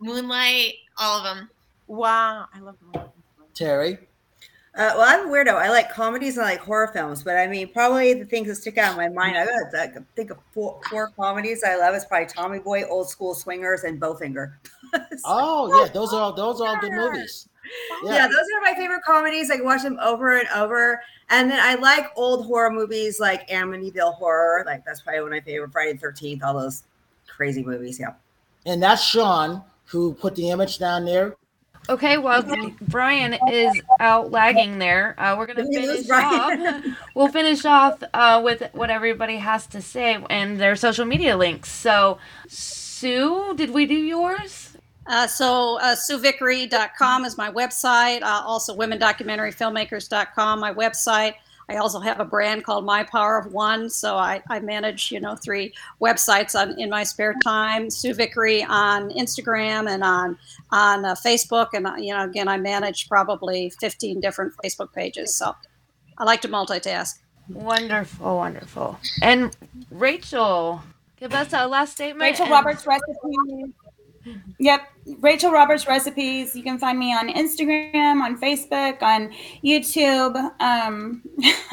Moonlight, 0.00 0.74
all 0.98 1.18
of 1.18 1.24
them. 1.24 1.50
Wow, 1.86 2.46
I 2.52 2.60
love 2.60 2.76
them. 2.92 3.02
Terry. 3.54 3.98
Uh, 4.76 4.92
well, 4.94 5.06
I'm 5.06 5.28
a 5.28 5.32
weirdo. 5.32 5.54
I 5.54 5.70
like 5.70 5.90
comedies 5.90 6.36
and 6.36 6.44
I 6.44 6.50
like 6.50 6.60
horror 6.60 6.88
films, 6.88 7.22
but 7.22 7.36
I 7.36 7.46
mean, 7.46 7.72
probably 7.72 8.12
the 8.12 8.26
things 8.26 8.48
that 8.48 8.56
stick 8.56 8.76
out 8.76 8.90
in 8.90 8.96
my 8.98 9.08
mind, 9.08 9.38
I 9.38 9.82
I 9.82 9.86
could 9.86 10.04
think 10.14 10.30
of 10.30 10.38
four, 10.52 10.78
four 10.90 11.12
comedies 11.16 11.64
I 11.64 11.76
love. 11.76 11.94
Is 11.94 12.04
probably 12.04 12.26
Tommy 12.26 12.58
Boy, 12.58 12.84
Old 12.84 13.08
School 13.08 13.34
Swingers, 13.34 13.84
and 13.84 14.00
Bowfinger. 14.00 14.54
Oh 15.24 15.82
yeah, 15.82 15.90
those 15.92 16.12
are 16.12 16.20
all 16.20 16.32
those 16.32 16.60
are 16.60 16.68
all 16.68 16.80
good 16.80 16.92
movies. 16.92 17.48
Yeah. 18.04 18.28
those 18.28 18.36
are 18.36 18.60
my 18.62 18.72
favorite 18.76 19.02
comedies. 19.02 19.50
I 19.50 19.56
can 19.56 19.64
watch 19.64 19.82
them 19.82 19.98
over 20.00 20.38
and 20.38 20.48
over. 20.54 21.02
And 21.28 21.50
then 21.50 21.58
I 21.60 21.74
like 21.74 22.12
old 22.14 22.46
horror 22.46 22.70
movies 22.70 23.18
like 23.18 23.48
Amityville 23.48 24.14
Horror. 24.14 24.62
Like 24.64 24.84
that's 24.84 25.00
probably 25.00 25.22
one 25.22 25.32
of 25.32 25.36
my 25.38 25.40
favorite. 25.40 25.72
Friday 25.72 25.94
the 25.94 25.98
Thirteenth, 25.98 26.44
all 26.44 26.54
those 26.54 26.84
crazy 27.26 27.64
movies. 27.64 27.98
Yeah. 27.98 28.14
And 28.64 28.82
that's 28.82 29.02
Sean 29.02 29.62
who 29.86 30.14
put 30.14 30.34
the 30.36 30.50
image 30.50 30.78
down 30.78 31.04
there. 31.04 31.36
Okay, 31.88 32.18
well, 32.18 32.44
Brian 32.80 33.36
is 33.48 33.80
out 34.00 34.32
lagging 34.32 34.78
there. 34.78 35.14
Uh, 35.18 35.36
we're 35.38 35.46
gonna 35.46 35.62
Did 35.62 35.82
we 35.82 35.86
lose 35.86 36.06
finish 36.06 36.10
off. 36.10 36.84
We'll 37.14 37.28
finish 37.28 37.64
off 37.64 38.02
uh, 38.12 38.42
with 38.44 38.68
what 38.72 38.90
everybody 38.90 39.36
has 39.36 39.66
to 39.68 39.80
say 39.80 40.18
and 40.28 40.60
their 40.60 40.76
social 40.76 41.04
media 41.04 41.36
links. 41.36 41.70
So, 41.70 42.18
Sue, 42.48 43.54
did 43.56 43.70
we 43.70 43.86
do 43.86 43.94
yours? 43.94 44.76
Uh, 45.06 45.26
so 45.26 45.78
uh, 45.80 45.94
SueVicory.com 45.94 47.24
is 47.24 47.38
my 47.38 47.50
website. 47.50 48.22
Uh, 48.22 48.42
also 48.44 48.76
WomenDocumentaryFilmmakers.com, 48.76 50.60
my 50.60 50.74
website. 50.74 51.34
I 51.68 51.76
also 51.76 51.98
have 51.98 52.20
a 52.20 52.24
brand 52.24 52.64
called 52.64 52.84
My 52.84 53.02
Power 53.02 53.38
of 53.38 53.52
One. 53.52 53.90
So 53.90 54.16
I, 54.16 54.40
I 54.48 54.60
manage, 54.60 55.10
you 55.10 55.18
know, 55.18 55.34
three 55.34 55.74
websites 56.00 56.54
on 56.58 56.78
in 56.80 56.88
my 56.90 57.02
spare 57.02 57.34
time. 57.42 57.90
Sue 57.90 58.14
Vicory 58.14 58.64
on 58.68 59.10
Instagram 59.10 59.90
and 59.90 60.04
on 60.04 60.38
on 60.70 61.04
uh, 61.04 61.14
Facebook, 61.14 61.68
and 61.74 61.86
uh, 61.86 61.94
you 61.96 62.14
know, 62.14 62.22
again, 62.24 62.46
I 62.48 62.56
manage 62.56 63.08
probably 63.08 63.70
15 63.80 64.20
different 64.20 64.52
Facebook 64.64 64.92
pages. 64.92 65.34
So 65.34 65.54
I 66.18 66.24
like 66.24 66.40
to 66.42 66.48
multitask. 66.48 67.18
Wonderful, 67.48 68.36
wonderful. 68.36 68.98
And 69.22 69.56
Rachel, 69.90 70.82
give 71.16 71.32
us 71.34 71.52
a 71.52 71.66
last 71.66 71.92
statement. 71.92 72.22
Rachel 72.30 72.44
and- 72.44 72.52
Roberts 72.52 72.86
recipes. 72.86 73.72
Yep, 74.58 74.80
Rachel 75.20 75.52
Roberts 75.52 75.86
recipes. 75.86 76.54
You 76.54 76.62
can 76.62 76.78
find 76.78 76.98
me 76.98 77.14
on 77.14 77.28
Instagram, 77.28 78.22
on 78.22 78.38
Facebook, 78.38 79.02
on 79.02 79.32
YouTube, 79.64 80.36
um, 80.60 81.22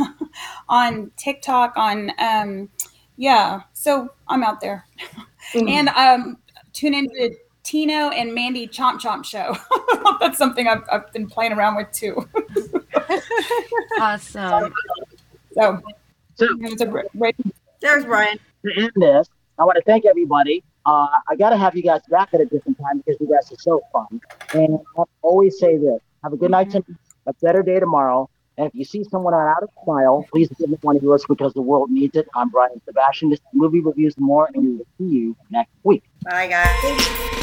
on 0.69 1.11
TikTok, 1.17 1.73
on 1.75 2.11
um, 2.19 2.69
yeah. 3.17 3.61
So 3.73 4.09
I'm 4.27 4.43
out 4.43 4.61
there, 4.61 4.85
and 5.53 5.89
um, 5.89 6.37
tune 6.73 6.93
into 6.93 7.35
Tino 7.63 8.09
and 8.09 8.33
Mandy 8.35 8.67
Chomp 8.67 8.99
Chomp 8.99 9.25
show. 9.25 9.55
That's 10.19 10.37
something 10.37 10.67
I've, 10.67 10.83
I've 10.91 11.11
been 11.13 11.27
playing 11.27 11.53
around 11.53 11.75
with 11.75 11.91
too. 11.91 12.27
awesome. 13.99 14.73
So, 15.53 15.81
it's 16.39 16.81
a 16.81 16.85
great, 16.85 17.05
great 17.17 17.35
There's 17.79 18.05
Brian. 18.05 18.39
to 18.65 18.81
end 18.81 18.91
this, 18.95 19.29
I 19.59 19.65
want 19.65 19.77
to 19.77 19.83
thank 19.83 20.05
everybody. 20.05 20.63
Uh, 20.85 21.07
I 21.29 21.35
got 21.37 21.51
to 21.51 21.57
have 21.57 21.75
you 21.75 21.83
guys 21.83 22.01
back 22.09 22.33
at 22.33 22.41
a 22.41 22.45
different 22.45 22.77
time 22.77 22.97
because 22.97 23.19
you 23.21 23.27
guys 23.27 23.51
are 23.51 23.59
so 23.59 23.81
fun. 23.91 24.19
And 24.53 24.79
I 24.97 25.03
always 25.21 25.57
say 25.57 25.77
this 25.77 25.99
have 26.23 26.33
a 26.33 26.37
good 26.37 26.51
night 26.51 26.71
tonight, 26.71 26.85
a 27.25 27.33
better 27.41 27.63
day 27.63 27.79
tomorrow. 27.79 28.29
And 28.57 28.67
if 28.67 28.75
you 28.75 28.85
see 28.85 29.03
someone 29.03 29.33
out 29.33 29.63
of 29.63 29.69
style, 29.81 30.25
please 30.31 30.47
give 30.49 30.69
them 30.69 30.77
one 30.81 30.95
of 30.95 31.03
yours 31.03 31.25
because 31.27 31.53
the 31.53 31.61
world 31.61 31.89
needs 31.89 32.15
it. 32.15 32.27
I'm 32.35 32.49
Brian 32.49 32.79
Sebastian. 32.85 33.29
This 33.29 33.39
is 33.39 33.45
Movie 33.53 33.79
Reviews 33.79 34.15
More, 34.19 34.49
and 34.53 34.63
we 34.63 34.71
will 34.75 34.87
see 34.97 35.05
you 35.05 35.35
next 35.49 35.71
week. 35.83 36.03
Bye, 36.23 36.47
guys. 36.47 37.42